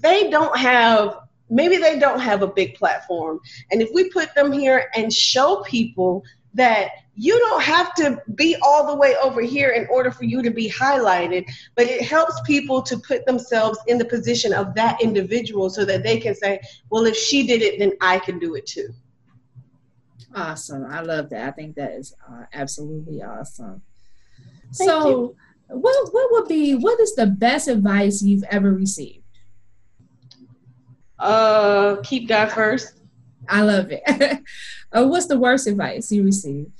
they 0.01 0.31
don't 0.31 0.57
have 0.57 1.15
maybe 1.49 1.77
they 1.77 1.99
don't 1.99 2.19
have 2.19 2.41
a 2.41 2.47
big 2.47 2.75
platform. 2.75 3.39
And 3.71 3.81
if 3.81 3.89
we 3.93 4.09
put 4.09 4.33
them 4.35 4.51
here 4.51 4.89
and 4.95 5.11
show 5.11 5.63
people 5.67 6.23
that 6.53 6.89
you 7.15 7.37
don't 7.37 7.61
have 7.61 7.93
to 7.95 8.21
be 8.35 8.55
all 8.61 8.87
the 8.87 8.95
way 8.95 9.15
over 9.21 9.41
here 9.41 9.69
in 9.71 9.87
order 9.89 10.11
for 10.11 10.23
you 10.23 10.41
to 10.41 10.49
be 10.49 10.69
highlighted 10.69 11.45
but 11.75 11.85
it 11.85 12.01
helps 12.01 12.39
people 12.41 12.81
to 12.81 12.97
put 12.99 13.25
themselves 13.25 13.77
in 13.87 13.97
the 13.97 14.05
position 14.05 14.53
of 14.53 14.73
that 14.73 14.99
individual 15.01 15.69
so 15.69 15.83
that 15.83 16.03
they 16.03 16.19
can 16.19 16.33
say 16.33 16.59
well 16.89 17.05
if 17.05 17.15
she 17.15 17.45
did 17.45 17.61
it 17.61 17.77
then 17.79 17.91
i 18.01 18.17
can 18.17 18.39
do 18.39 18.55
it 18.55 18.65
too. 18.65 18.89
Awesome. 20.37 20.85
I 20.85 21.01
love 21.01 21.29
that. 21.31 21.47
I 21.47 21.51
think 21.51 21.75
that 21.75 21.93
is 21.93 22.13
uh, 22.29 22.43
absolutely 22.53 23.23
awesome. 23.23 23.81
Thank 24.75 24.89
so 24.89 25.09
you. 25.09 25.35
what 25.69 26.13
what 26.13 26.31
would 26.31 26.47
be 26.47 26.75
what 26.75 26.99
is 26.99 27.15
the 27.15 27.25
best 27.25 27.67
advice 27.67 28.21
you've 28.21 28.43
ever 28.51 28.73
received 28.73 29.23
uh, 31.19 31.97
keep 32.03 32.27
God 32.27 32.51
first. 32.51 32.95
I 33.49 33.61
love 33.61 33.91
it. 33.91 34.01
uh, 34.91 35.05
what's 35.05 35.27
the 35.27 35.39
worst 35.39 35.67
advice 35.67 36.11
you 36.11 36.23
received? 36.23 36.71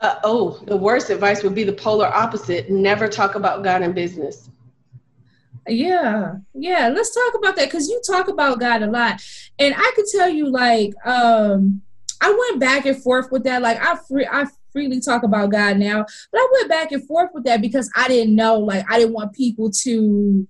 Uh, 0.00 0.16
oh, 0.24 0.62
the 0.66 0.76
worst 0.76 1.10
advice 1.10 1.42
would 1.42 1.54
be 1.54 1.64
the 1.64 1.72
polar 1.72 2.06
opposite. 2.06 2.70
Never 2.70 3.08
talk 3.08 3.34
about 3.34 3.64
God 3.64 3.82
in 3.82 3.92
business. 3.92 4.50
Yeah, 5.66 6.34
yeah. 6.54 6.88
Let's 6.88 7.14
talk 7.14 7.34
about 7.34 7.56
that 7.56 7.64
because 7.64 7.88
you 7.88 8.00
talk 8.06 8.28
about 8.28 8.60
God 8.60 8.82
a 8.82 8.90
lot, 8.90 9.22
and 9.58 9.74
I 9.76 9.92
could 9.96 10.04
tell 10.12 10.28
you, 10.28 10.48
like, 10.48 10.94
um, 11.04 11.80
I 12.20 12.30
went 12.30 12.60
back 12.60 12.86
and 12.86 13.02
forth 13.02 13.32
with 13.32 13.44
that. 13.44 13.62
Like, 13.62 13.82
I 13.82 13.96
free, 14.08 14.28
I 14.30 14.46
freely 14.72 15.00
talk 15.00 15.22
about 15.22 15.50
God 15.50 15.78
now, 15.78 16.04
but 16.30 16.38
I 16.38 16.48
went 16.52 16.68
back 16.68 16.92
and 16.92 17.04
forth 17.06 17.30
with 17.34 17.44
that 17.44 17.60
because 17.60 17.90
I 17.96 18.06
didn't 18.06 18.36
know, 18.36 18.58
like, 18.60 18.84
I 18.88 18.98
didn't 18.98 19.14
want 19.14 19.32
people 19.32 19.70
to 19.82 20.46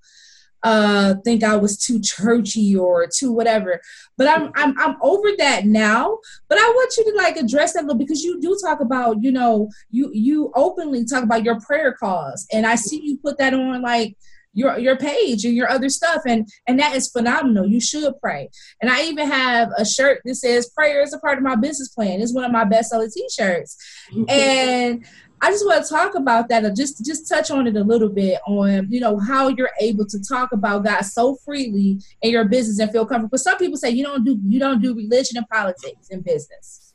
uh, 0.62 1.14
think 1.24 1.44
I 1.44 1.56
was 1.56 1.78
too 1.78 2.00
churchy 2.00 2.76
or 2.76 3.06
too 3.06 3.32
whatever. 3.32 3.80
But 4.16 4.28
I'm 4.28 4.50
I'm 4.54 4.78
I'm 4.78 4.96
over 5.02 5.28
that 5.38 5.66
now. 5.66 6.18
But 6.48 6.58
I 6.58 6.68
want 6.68 6.94
you 6.96 7.04
to 7.04 7.16
like 7.16 7.36
address 7.36 7.74
that 7.74 7.80
a 7.80 7.86
little 7.86 7.98
because 7.98 8.22
you 8.22 8.40
do 8.40 8.56
talk 8.62 8.80
about 8.80 9.22
you 9.22 9.32
know 9.32 9.68
you 9.90 10.10
you 10.12 10.52
openly 10.54 11.04
talk 11.04 11.22
about 11.22 11.44
your 11.44 11.60
prayer 11.60 11.92
cause, 11.92 12.46
and 12.52 12.66
I 12.66 12.74
see 12.74 13.00
you 13.02 13.18
put 13.18 13.38
that 13.38 13.54
on 13.54 13.82
like 13.82 14.16
your 14.56 14.78
your 14.78 14.96
page 14.96 15.44
and 15.44 15.54
your 15.54 15.68
other 15.68 15.90
stuff 15.90 16.22
and 16.26 16.48
and 16.66 16.80
that 16.80 16.96
is 16.96 17.10
phenomenal. 17.10 17.66
You 17.66 17.80
should 17.80 18.14
pray. 18.20 18.48
And 18.80 18.90
i 18.90 19.04
even 19.04 19.28
have 19.28 19.70
a 19.76 19.84
shirt 19.84 20.22
that 20.24 20.34
says 20.34 20.70
prayer 20.70 21.02
is 21.02 21.12
a 21.12 21.18
part 21.18 21.36
of 21.36 21.44
my 21.44 21.56
business 21.56 21.88
plan. 21.88 22.20
It's 22.20 22.34
one 22.34 22.44
of 22.44 22.50
my 22.50 22.64
best 22.64 22.90
selling 22.90 23.10
t-shirts. 23.10 23.76
And 24.28 25.04
I 25.40 25.50
just 25.50 25.66
want 25.66 25.84
to 25.84 25.90
talk 25.90 26.14
about 26.14 26.48
that, 26.48 26.64
or 26.64 26.70
just 26.70 27.04
just 27.04 27.28
touch 27.28 27.50
on 27.50 27.66
it 27.66 27.76
a 27.76 27.84
little 27.84 28.08
bit 28.08 28.40
on 28.46 28.90
you 28.90 29.00
know 29.00 29.18
how 29.18 29.48
you're 29.48 29.70
able 29.80 30.06
to 30.06 30.22
talk 30.22 30.52
about 30.52 30.84
God 30.84 31.02
so 31.02 31.36
freely 31.36 32.00
in 32.22 32.30
your 32.30 32.44
business 32.44 32.78
and 32.78 32.90
feel 32.90 33.04
comfortable. 33.04 33.30
But 33.30 33.40
some 33.40 33.58
people 33.58 33.76
say 33.76 33.90
you 33.90 34.04
don't 34.04 34.24
do 34.24 34.40
you 34.46 34.58
don't 34.58 34.80
do 34.80 34.94
religion 34.94 35.36
and 35.36 35.48
politics 35.48 36.08
in 36.10 36.22
business. 36.22 36.94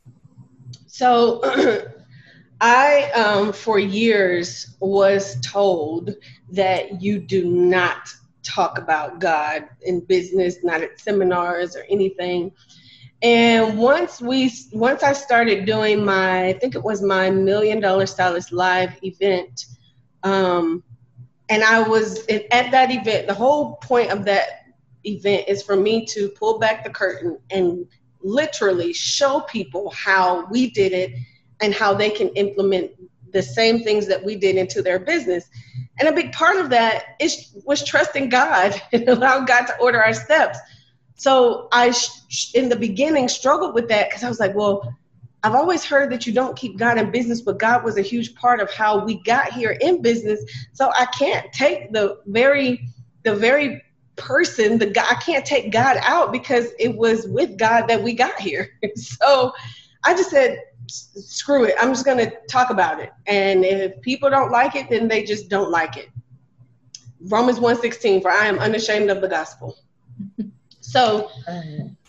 So, 0.88 1.42
I 2.62 3.12
um, 3.12 3.54
for 3.54 3.80
years 3.80 4.76
was 4.80 5.40
told 5.42 6.16
that 6.52 7.02
you 7.02 7.20
do 7.20 7.46
not 7.46 8.14
talk 8.44 8.78
about 8.78 9.20
God 9.20 9.68
in 9.82 10.02
business, 10.02 10.58
not 10.64 10.82
at 10.82 11.00
seminars 11.00 11.76
or 11.76 11.86
anything. 11.90 12.52
And 13.22 13.78
once 13.78 14.20
we, 14.20 14.52
once 14.74 15.04
I 15.04 15.14
started 15.14 15.66
doing 15.66 16.04
my, 16.04 16.46
I 16.46 16.54
think 16.54 16.74
it 16.74 16.84
was 16.84 17.02
my 17.04 17.30
Million 17.30 17.80
Dollar 17.80 18.08
Stylist 18.08 18.52
Live 18.52 18.98
event, 19.04 19.66
um, 20.24 20.84
and 21.50 21.64
I 21.64 21.82
was 21.88 22.26
at 22.30 22.72
that 22.72 22.92
event. 22.92 23.28
The 23.28 23.34
whole 23.34 23.76
point 23.76 24.10
of 24.10 24.26
that 24.26 24.66
event 25.04 25.46
is 25.48 25.62
for 25.62 25.76
me 25.76 26.06
to 26.06 26.30
pull 26.30 26.60
back 26.60 26.84
the 26.84 26.90
curtain 26.90 27.38
and 27.50 27.86
literally 28.24 28.94
show 28.94 29.42
people 29.42 29.92
how 29.92 30.46
we 30.48 30.70
did 30.70 30.94
it 30.94 31.12
and 31.62 31.74
how 31.74 31.94
they 31.94 32.10
can 32.10 32.30
implement 32.30 32.92
the 33.32 33.42
same 33.42 33.84
things 33.84 34.08
that 34.08 34.24
we 34.24 34.36
did 34.36 34.56
into 34.56 34.82
their 34.82 35.00
business. 35.00 35.50
And 36.00 36.08
a 36.08 36.14
big 36.14 36.32
part 36.32 36.58
of 36.58 36.70
that 36.70 37.16
is 37.20 37.56
was 37.66 37.84
trusting 37.84 38.30
God 38.30 38.80
and 38.94 39.08
allow 39.08 39.42
God 39.42 39.66
to 39.66 39.78
order 39.78 40.02
our 40.02 40.14
steps. 40.14 40.58
So 41.22 41.68
I, 41.72 41.94
in 42.56 42.68
the 42.68 42.76
beginning, 42.76 43.30
struggled 43.30 43.76
with 43.76 43.88
that 43.90 44.10
because 44.10 44.24
I 44.24 44.28
was 44.28 44.40
like, 44.40 44.56
well, 44.56 44.92
I've 45.44 45.54
always 45.54 45.86
heard 45.86 46.12
that 46.12 46.26
you 46.26 46.34
don't 46.34 46.58
keep 46.58 46.80
God 46.80 46.98
in 46.98 47.12
business, 47.12 47.42
but 47.42 47.60
God 47.60 47.84
was 47.84 48.00
a 48.00 48.02
huge 48.02 48.34
part 48.34 48.60
of 48.60 48.72
how 48.72 49.06
we 49.06 49.22
got 49.22 49.54
here 49.54 49.78
in 49.82 50.02
business. 50.02 50.44
So 50.74 50.92
I 50.98 51.06
can't 51.06 51.46
take 51.54 51.92
the 51.94 52.18
very, 52.26 52.88
the 53.22 53.36
very 53.36 53.84
person, 54.16 54.80
the 54.80 54.88
God, 54.88 55.06
I 55.12 55.14
can't 55.22 55.46
take 55.46 55.72
God 55.72 55.98
out 56.02 56.32
because 56.32 56.70
it 56.80 56.98
was 56.98 57.28
with 57.28 57.56
God 57.56 57.86
that 57.86 58.02
we 58.02 58.14
got 58.16 58.40
here. 58.40 58.70
so 58.96 59.54
I 60.04 60.16
just 60.16 60.32
said, 60.32 60.58
screw 60.88 61.66
it. 61.66 61.76
I'm 61.80 61.90
just 61.90 62.04
going 62.04 62.18
to 62.18 62.36
talk 62.50 62.72
about 62.72 63.00
it. 63.00 63.12
And 63.28 63.64
if 63.64 64.02
people 64.02 64.32
don't 64.32 64.50
like 64.50 64.76
it, 64.76 64.90
then 64.90 65.08
they 65.08 65.22
just 65.24 65.50
don't 65.50 65.70
like 65.70 65.98
it. 65.98 66.10
Romans 67.26 67.60
1:16 67.60 68.24
for 68.24 68.32
I 68.32 68.48
am 68.48 68.58
unashamed 68.58 69.12
of 69.12 69.22
the 69.22 69.28
gospel. 69.28 69.78
So 70.92 71.32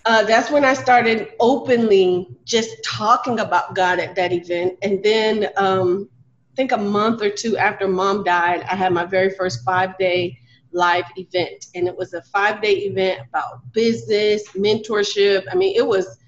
uh, 0.07 0.25
that's 0.25 0.51
when 0.51 0.65
I 0.65 0.75
started 0.75 1.35
openly 1.39 2.27
just 2.45 2.83
talking 2.85 3.39
about 3.39 3.77
God 3.77 4.01
at 4.01 4.17
that 4.17 4.33
event. 4.33 4.77
And 4.83 5.03
then 5.05 5.51
um, 5.57 6.09
I 6.53 6.57
think 6.57 6.73
a 6.73 6.77
month 6.77 7.23
or 7.23 7.31
two 7.31 7.57
after 7.57 7.87
mom 7.87 8.25
died, 8.25 8.63
I 8.63 8.75
had 8.75 8.93
my 8.93 9.05
very 9.05 9.31
first 9.31 9.65
five 9.65 9.97
day 9.99 10.37
live 10.73 11.05
event. 11.17 11.67
And 11.77 11.87
it 11.87 11.97
was 11.97 12.13
a 12.13 12.23
five 12.23 12.61
day 12.61 12.73
event 12.73 13.21
about 13.29 13.73
business, 13.73 14.49
mentorship. 14.57 15.45
I 15.51 15.55
mean, 15.55 15.77
it 15.77 15.87
was 15.87 16.19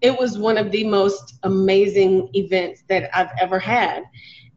it 0.00 0.18
was 0.18 0.38
one 0.38 0.56
of 0.56 0.70
the 0.70 0.84
most 0.84 1.34
amazing 1.42 2.30
events 2.32 2.82
that 2.88 3.14
I've 3.14 3.30
ever 3.38 3.58
had. 3.58 4.04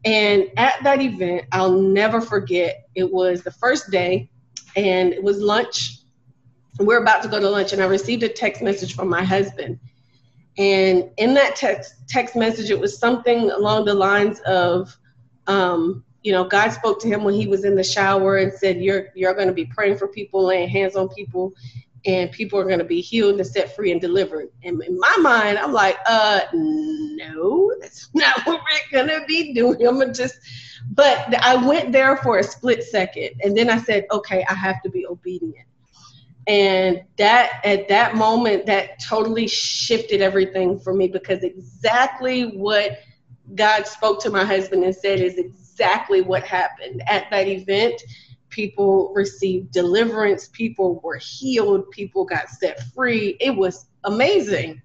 And 0.06 0.48
at 0.56 0.82
that 0.82 1.02
event, 1.02 1.44
I'll 1.52 1.78
never 1.78 2.22
forget, 2.22 2.88
it 2.94 3.12
was 3.12 3.42
the 3.42 3.50
first 3.50 3.90
day 3.90 4.30
and 4.76 5.12
it 5.12 5.22
was 5.22 5.40
lunch. 5.40 6.03
We're 6.78 7.02
about 7.02 7.22
to 7.22 7.28
go 7.28 7.38
to 7.38 7.48
lunch, 7.48 7.72
and 7.72 7.82
I 7.82 7.86
received 7.86 8.22
a 8.24 8.28
text 8.28 8.60
message 8.60 8.94
from 8.94 9.08
my 9.08 9.22
husband. 9.22 9.78
And 10.56 11.10
in 11.16 11.34
that 11.34 11.56
text 11.56 11.94
text 12.08 12.36
message, 12.36 12.70
it 12.70 12.78
was 12.78 12.98
something 12.98 13.50
along 13.50 13.86
the 13.86 13.94
lines 13.94 14.40
of, 14.40 14.96
um, 15.46 16.04
you 16.22 16.32
know, 16.32 16.44
God 16.44 16.70
spoke 16.70 17.00
to 17.00 17.08
him 17.08 17.24
when 17.24 17.34
he 17.34 17.46
was 17.46 17.64
in 17.64 17.74
the 17.74 17.84
shower 17.84 18.36
and 18.36 18.52
said, 18.52 18.80
"You're 18.80 19.08
you're 19.14 19.34
going 19.34 19.48
to 19.48 19.54
be 19.54 19.66
praying 19.66 19.98
for 19.98 20.08
people, 20.08 20.44
laying 20.44 20.68
hands 20.68 20.94
on 20.96 21.08
people, 21.08 21.52
and 22.06 22.30
people 22.30 22.58
are 22.58 22.64
going 22.64 22.78
to 22.78 22.84
be 22.84 23.00
healed 23.00 23.36
and 23.36 23.46
set 23.46 23.74
free 23.74 23.90
and 23.90 24.00
delivered." 24.00 24.48
And 24.62 24.82
in 24.82 24.98
my 24.98 25.16
mind, 25.20 25.58
I'm 25.58 25.72
like, 25.72 25.98
"Uh, 26.06 26.40
no, 26.52 27.72
that's 27.80 28.10
not 28.14 28.44
what 28.46 28.60
we're 28.60 29.04
going 29.04 29.20
to 29.20 29.26
be 29.26 29.54
doing. 29.54 29.86
I'm 29.86 29.98
gonna 29.98 30.12
just." 30.12 30.38
But 30.92 31.34
I 31.42 31.56
went 31.56 31.92
there 31.92 32.16
for 32.18 32.38
a 32.38 32.44
split 32.44 32.84
second, 32.84 33.30
and 33.42 33.56
then 33.56 33.70
I 33.70 33.78
said, 33.78 34.06
"Okay, 34.12 34.44
I 34.48 34.54
have 34.54 34.82
to 34.82 34.90
be 34.90 35.06
obedient." 35.06 35.63
And 36.46 37.02
that 37.16 37.60
at 37.64 37.88
that 37.88 38.16
moment, 38.16 38.66
that 38.66 39.00
totally 39.02 39.48
shifted 39.48 40.20
everything 40.20 40.78
for 40.78 40.92
me 40.92 41.08
because 41.08 41.42
exactly 41.42 42.56
what 42.56 42.98
God 43.54 43.86
spoke 43.86 44.20
to 44.22 44.30
my 44.30 44.44
husband 44.44 44.84
and 44.84 44.94
said 44.94 45.20
is 45.20 45.38
exactly 45.38 46.20
what 46.20 46.42
happened 46.44 47.02
at 47.06 47.30
that 47.30 47.48
event. 47.48 48.02
People 48.50 49.12
received 49.14 49.72
deliverance, 49.72 50.48
people 50.52 51.00
were 51.02 51.16
healed, 51.16 51.90
people 51.90 52.24
got 52.24 52.48
set 52.48 52.80
free. 52.94 53.36
It 53.40 53.50
was 53.50 53.86
amazing. 54.04 54.80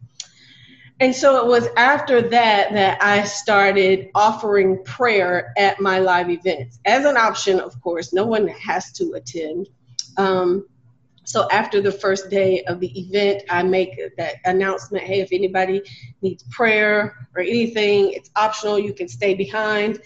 And 1.01 1.15
so 1.15 1.37
it 1.37 1.47
was 1.47 1.67
after 1.77 2.21
that 2.21 2.73
that 2.73 3.01
I 3.01 3.23
started 3.23 4.09
offering 4.15 4.83
prayer 4.83 5.53
at 5.57 5.79
my 5.79 5.99
live 5.99 6.29
events 6.29 6.79
as 6.83 7.05
an 7.05 7.15
option, 7.15 7.59
of 7.59 7.79
course. 7.81 8.11
No 8.11 8.25
one 8.25 8.47
has 8.49 8.91
to 8.93 9.13
attend. 9.13 9.69
Um, 10.17 10.67
so 11.29 11.47
after 11.51 11.79
the 11.79 11.91
first 11.91 12.31
day 12.31 12.63
of 12.63 12.79
the 12.79 12.89
event, 12.99 13.43
I 13.51 13.61
make 13.61 13.99
that 14.17 14.37
announcement 14.45 15.03
hey, 15.03 15.19
if 15.19 15.29
anybody 15.31 15.83
needs 16.23 16.41
prayer 16.49 17.27
or 17.35 17.41
anything, 17.43 18.13
it's 18.13 18.31
optional. 18.35 18.79
You 18.79 18.95
can 18.95 19.07
stay 19.07 19.35
behind. 19.35 20.01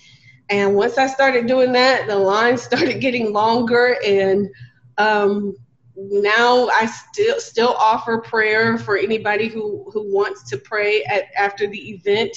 And 0.50 0.76
once 0.76 0.98
I 0.98 1.08
started 1.08 1.48
doing 1.48 1.72
that, 1.72 2.08
the 2.08 2.18
line 2.18 2.58
started 2.70 3.00
getting 3.00 3.32
longer, 3.32 3.96
and 4.06 4.50
um, 4.98 5.56
now 5.96 6.68
I 6.68 6.88
still 6.88 7.40
still 7.40 7.74
offer 7.80 8.18
prayer 8.18 8.78
for 8.78 8.98
anybody 8.98 9.48
who 9.48 9.90
who 9.94 10.14
wants 10.14 10.50
to 10.50 10.58
pray 10.58 11.06
at 11.06 11.24
after 11.38 11.68
the 11.68 11.92
event. 11.92 12.36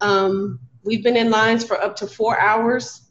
Um, 0.00 0.58
we've 0.82 1.04
been 1.04 1.16
in 1.16 1.30
lines 1.30 1.62
for 1.62 1.80
up 1.80 1.94
to 1.98 2.08
four 2.08 2.40
hours 2.40 3.05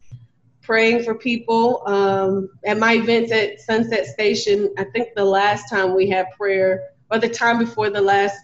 praying 0.66 1.04
for 1.04 1.16
people. 1.16 1.84
Um, 1.88 2.50
at 2.66 2.78
my 2.78 2.94
events 2.94 3.32
at 3.32 3.62
Sunset 3.62 4.08
Station, 4.08 4.74
I 4.78 4.84
think 4.86 5.10
the 5.16 5.26
last 5.26 5.70
time 5.70 5.96
we 5.96 6.10
had 6.10 6.32
prayer, 6.32 6.90
or 7.12 7.20
the 7.20 7.30
time 7.30 7.60
before 7.60 7.90
the 7.90 8.02
last, 8.02 8.36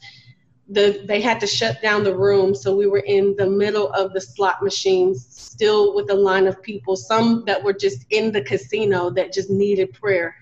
the 0.69 1.03
they 1.05 1.19
had 1.19 1.39
to 1.39 1.47
shut 1.47 1.81
down 1.81 2.03
the 2.03 2.15
room, 2.15 2.55
so 2.55 2.75
we 2.75 2.87
were 2.87 3.03
in 3.05 3.35
the 3.37 3.49
middle 3.49 3.91
of 3.93 4.13
the 4.13 4.21
slot 4.21 4.63
machines, 4.63 5.27
still 5.29 5.95
with 5.95 6.09
a 6.11 6.15
line 6.15 6.47
of 6.47 6.61
people. 6.61 6.95
Some 6.95 7.43
that 7.45 7.61
were 7.61 7.73
just 7.73 8.05
in 8.11 8.31
the 8.31 8.41
casino 8.41 9.09
that 9.11 9.33
just 9.33 9.49
needed 9.49 9.91
prayer 9.93 10.35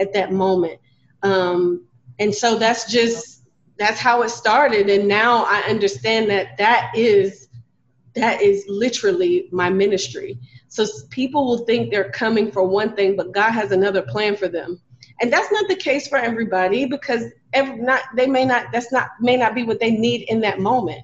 at 0.00 0.12
that 0.14 0.32
moment. 0.32 0.80
Um, 1.22 1.86
and 2.18 2.34
so 2.34 2.58
that's 2.58 2.90
just 2.90 3.44
that's 3.78 4.00
how 4.00 4.22
it 4.22 4.30
started. 4.30 4.88
And 4.88 5.06
now 5.06 5.44
I 5.44 5.60
understand 5.68 6.30
that 6.30 6.56
that 6.58 6.92
is 6.94 7.48
that 8.14 8.40
is 8.40 8.64
literally 8.66 9.48
my 9.52 9.68
ministry 9.68 10.38
so 10.76 10.86
people 11.08 11.46
will 11.46 11.64
think 11.64 11.90
they're 11.90 12.10
coming 12.10 12.52
for 12.52 12.62
one 12.62 12.94
thing, 12.94 13.16
but 13.16 13.32
God 13.32 13.52
has 13.52 13.72
another 13.72 14.02
plan 14.02 14.36
for 14.36 14.46
them. 14.46 14.78
And 15.22 15.32
that's 15.32 15.50
not 15.50 15.68
the 15.68 15.74
case 15.74 16.06
for 16.06 16.18
everybody 16.18 16.84
because 16.84 17.24
every, 17.54 17.78
not 17.78 18.02
they 18.14 18.26
may 18.26 18.44
not 18.44 18.66
that's 18.72 18.92
not 18.92 19.08
may 19.18 19.38
not 19.38 19.54
be 19.54 19.62
what 19.62 19.80
they 19.80 19.90
need 19.90 20.28
in 20.28 20.38
that 20.42 20.60
moment. 20.60 21.00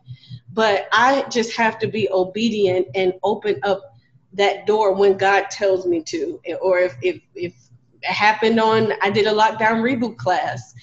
But 0.53 0.89
I 0.93 1.23
just 1.31 1.57
have 1.57 1.79
to 1.79 1.87
be 1.87 2.07
obedient 2.11 2.89
and 2.95 3.15
open 3.23 3.61
up 3.63 3.81
that 4.35 4.67
door 4.67 4.93
when 4.93 5.17
God 5.17 5.49
tells 5.49 5.87
me 5.87 6.03
to. 6.03 6.39
Or 6.61 6.79
if 6.81 6.95
if 7.01 7.23
if 7.35 7.55
it 8.03 8.05
happened 8.05 8.61
on 8.61 8.93
I 9.01 9.09
did 9.09 9.27
a 9.27 9.33
lockdown 9.33 9.81
reboot 9.81 10.19
class 10.19 10.75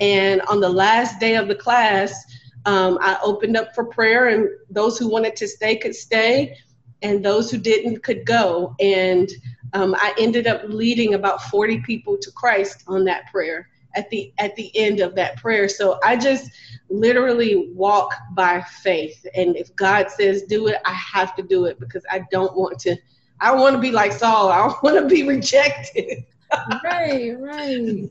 and 0.00 0.40
on 0.48 0.60
the 0.60 0.70
last 0.70 1.20
day 1.20 1.36
of 1.36 1.48
the 1.48 1.54
class 1.54 2.24
um, 2.64 2.96
I 3.02 3.18
opened 3.22 3.58
up 3.58 3.74
for 3.74 3.84
prayer 3.84 4.28
and 4.28 4.48
those 4.70 4.98
who 4.98 5.10
wanted 5.10 5.36
to 5.36 5.46
stay 5.46 5.76
could 5.76 5.94
stay 5.94 6.56
and 7.02 7.24
those 7.24 7.50
who 7.50 7.58
didn't 7.58 8.02
could 8.02 8.24
go. 8.24 8.74
And 8.80 9.30
um, 9.72 9.94
I 9.96 10.14
ended 10.18 10.46
up 10.46 10.62
leading 10.64 11.14
about 11.14 11.42
40 11.42 11.80
people 11.80 12.16
to 12.18 12.30
Christ 12.32 12.84
on 12.86 13.04
that 13.04 13.30
prayer 13.30 13.68
at 13.94 14.08
the 14.10 14.32
at 14.38 14.54
the 14.56 14.70
end 14.76 15.00
of 15.00 15.14
that 15.16 15.36
prayer. 15.36 15.68
So 15.68 15.98
I 16.04 16.16
just 16.16 16.50
literally 16.90 17.70
walk 17.74 18.14
by 18.32 18.62
faith, 18.82 19.26
and 19.34 19.56
if 19.56 19.74
God 19.76 20.10
says 20.10 20.42
do 20.42 20.68
it, 20.68 20.76
I 20.84 20.92
have 20.92 21.34
to 21.36 21.42
do 21.42 21.66
it 21.66 21.78
because 21.80 22.04
I 22.10 22.24
don't 22.30 22.56
want 22.56 22.78
to. 22.80 22.96
I 23.40 23.52
don't 23.52 23.60
want 23.60 23.76
to 23.76 23.80
be 23.80 23.92
like 23.92 24.12
Saul. 24.12 24.50
I 24.50 24.66
don't 24.66 24.82
want 24.82 24.96
to 24.96 25.06
be 25.06 25.26
rejected. 25.26 26.24
right, 26.82 27.38
right. 27.38 28.10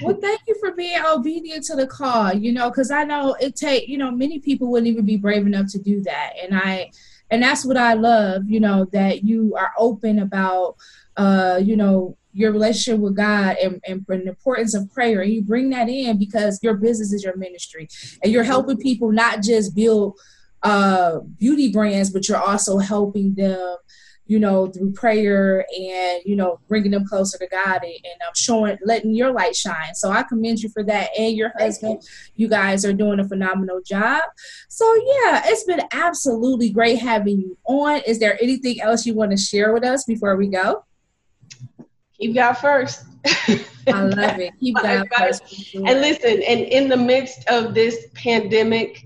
Well, 0.00 0.16
thank 0.20 0.40
you 0.46 0.54
for 0.60 0.70
being 0.72 1.02
obedient 1.04 1.64
to 1.64 1.74
the 1.74 1.86
call. 1.86 2.32
You 2.32 2.52
know, 2.52 2.70
because 2.70 2.90
I 2.90 3.04
know 3.04 3.34
it 3.40 3.56
take. 3.56 3.88
You 3.88 3.98
know, 3.98 4.10
many 4.10 4.38
people 4.38 4.70
wouldn't 4.70 4.88
even 4.88 5.04
be 5.04 5.16
brave 5.16 5.46
enough 5.46 5.66
to 5.72 5.78
do 5.78 6.02
that, 6.02 6.34
and 6.42 6.56
I 6.56 6.90
and 7.30 7.42
that's 7.42 7.64
what 7.64 7.76
I 7.76 7.94
love, 7.94 8.42
you 8.46 8.60
know, 8.60 8.86
that 8.92 9.24
you 9.24 9.54
are 9.56 9.72
open 9.78 10.18
about, 10.20 10.76
uh, 11.16 11.60
you 11.62 11.76
know, 11.76 12.16
your 12.32 12.52
relationship 12.52 13.00
with 13.00 13.16
God 13.16 13.56
and, 13.62 13.82
and, 13.88 14.04
the 14.06 14.28
importance 14.28 14.74
of 14.74 14.92
prayer. 14.92 15.22
And 15.22 15.32
you 15.32 15.42
bring 15.42 15.70
that 15.70 15.88
in 15.88 16.18
because 16.18 16.60
your 16.62 16.74
business 16.74 17.12
is 17.12 17.24
your 17.24 17.36
ministry 17.36 17.88
and 18.22 18.30
you're 18.30 18.44
helping 18.44 18.76
people 18.76 19.10
not 19.10 19.42
just 19.42 19.74
build 19.74 20.18
uh, 20.62 21.20
beauty 21.38 21.72
brands, 21.72 22.10
but 22.10 22.28
you're 22.28 22.36
also 22.36 22.78
helping 22.78 23.34
them 23.34 23.76
you 24.26 24.40
know, 24.40 24.66
through 24.66 24.92
prayer 24.92 25.64
and, 25.78 26.20
you 26.24 26.34
know, 26.34 26.58
bringing 26.68 26.90
them 26.90 27.06
closer 27.06 27.38
to 27.38 27.46
God 27.46 27.82
and, 27.82 27.92
and 27.92 28.22
um, 28.26 28.32
showing, 28.34 28.76
letting 28.84 29.14
your 29.14 29.32
light 29.32 29.54
shine. 29.54 29.94
So 29.94 30.10
I 30.10 30.24
commend 30.24 30.60
you 30.60 30.68
for 30.70 30.82
that 30.84 31.10
and 31.16 31.36
your 31.36 31.52
husband. 31.58 32.02
You. 32.34 32.46
you 32.46 32.48
guys 32.48 32.84
are 32.84 32.92
doing 32.92 33.20
a 33.20 33.28
phenomenal 33.28 33.80
job. 33.86 34.22
So, 34.68 34.92
yeah, 34.94 35.42
it's 35.46 35.64
been 35.64 35.82
absolutely 35.92 36.70
great 36.70 36.98
having 36.98 37.40
you 37.40 37.56
on. 37.66 38.00
Is 38.06 38.18
there 38.18 38.36
anything 38.42 38.80
else 38.80 39.06
you 39.06 39.14
want 39.14 39.30
to 39.30 39.36
share 39.36 39.72
with 39.72 39.84
us 39.84 40.04
before 40.04 40.36
we 40.36 40.48
go? 40.48 40.84
Keep 42.18 42.34
God 42.34 42.54
first. 42.54 43.04
I 43.86 44.02
love 44.02 44.40
it. 44.40 44.52
Keep 44.58 44.76
God 44.82 45.06
first. 45.16 45.74
And 45.74 46.00
listen, 46.00 46.42
and 46.42 46.60
in 46.60 46.88
the 46.88 46.96
midst 46.96 47.46
of 47.48 47.74
this 47.74 48.06
pandemic, 48.14 49.04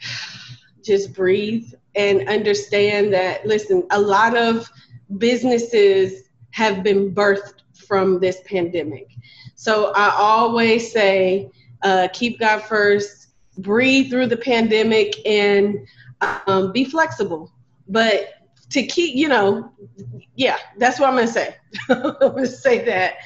just 0.84 1.14
breathe 1.14 1.72
and 1.94 2.28
understand 2.28 3.12
that, 3.12 3.46
listen, 3.46 3.86
a 3.90 4.00
lot 4.00 4.36
of 4.36 4.70
businesses 5.18 6.28
have 6.50 6.82
been 6.82 7.14
birthed 7.14 7.62
from 7.86 8.20
this 8.20 8.40
pandemic. 8.46 9.08
So 9.54 9.92
I 9.94 10.10
always 10.14 10.90
say, 10.90 11.50
uh, 11.82 12.08
keep 12.12 12.40
God 12.40 12.62
first, 12.62 13.28
breathe 13.58 14.10
through 14.10 14.28
the 14.28 14.36
pandemic, 14.36 15.14
and 15.26 15.86
um, 16.46 16.72
be 16.72 16.84
flexible. 16.84 17.52
But 17.88 18.30
to 18.70 18.82
keep, 18.86 19.14
you 19.14 19.28
know, 19.28 19.70
yeah, 20.34 20.56
that's 20.78 20.98
what 20.98 21.08
I'm 21.10 21.16
gonna 21.16 21.26
say. 21.26 21.56
I'm 21.90 22.16
gonna 22.18 22.46
say 22.46 22.84
that. 22.86 23.16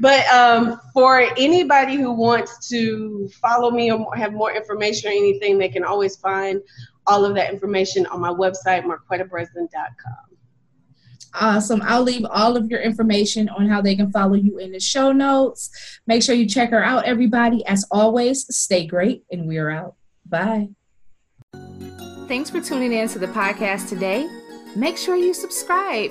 But 0.00 0.26
um, 0.28 0.80
for 0.92 1.20
anybody 1.36 1.96
who 1.96 2.12
wants 2.12 2.68
to 2.70 3.28
follow 3.40 3.70
me 3.70 3.92
or 3.92 4.14
have 4.16 4.32
more 4.32 4.52
information 4.52 5.10
or 5.10 5.12
anything, 5.12 5.58
they 5.58 5.68
can 5.68 5.84
always 5.84 6.16
find 6.16 6.60
all 7.06 7.24
of 7.24 7.34
that 7.34 7.52
information 7.52 8.06
on 8.06 8.20
my 8.20 8.30
website, 8.30 8.84
marquettabreslin.com. 8.84 10.32
Awesome. 11.34 11.80
I'll 11.84 12.02
leave 12.02 12.26
all 12.30 12.56
of 12.56 12.70
your 12.70 12.80
information 12.80 13.48
on 13.48 13.66
how 13.66 13.80
they 13.80 13.96
can 13.96 14.12
follow 14.12 14.34
you 14.34 14.58
in 14.58 14.72
the 14.72 14.80
show 14.80 15.12
notes. 15.12 15.70
Make 16.06 16.22
sure 16.22 16.34
you 16.34 16.46
check 16.46 16.70
her 16.70 16.84
out, 16.84 17.04
everybody. 17.04 17.64
As 17.66 17.86
always, 17.90 18.54
stay 18.54 18.86
great, 18.86 19.24
and 19.30 19.48
we're 19.48 19.70
out. 19.70 19.94
Bye. 20.26 20.68
Thanks 22.28 22.50
for 22.50 22.60
tuning 22.60 22.92
in 22.92 23.08
to 23.08 23.18
the 23.18 23.28
podcast 23.28 23.88
today. 23.88 24.28
Make 24.76 24.96
sure 24.96 25.16
you 25.16 25.34
subscribe. 25.34 26.10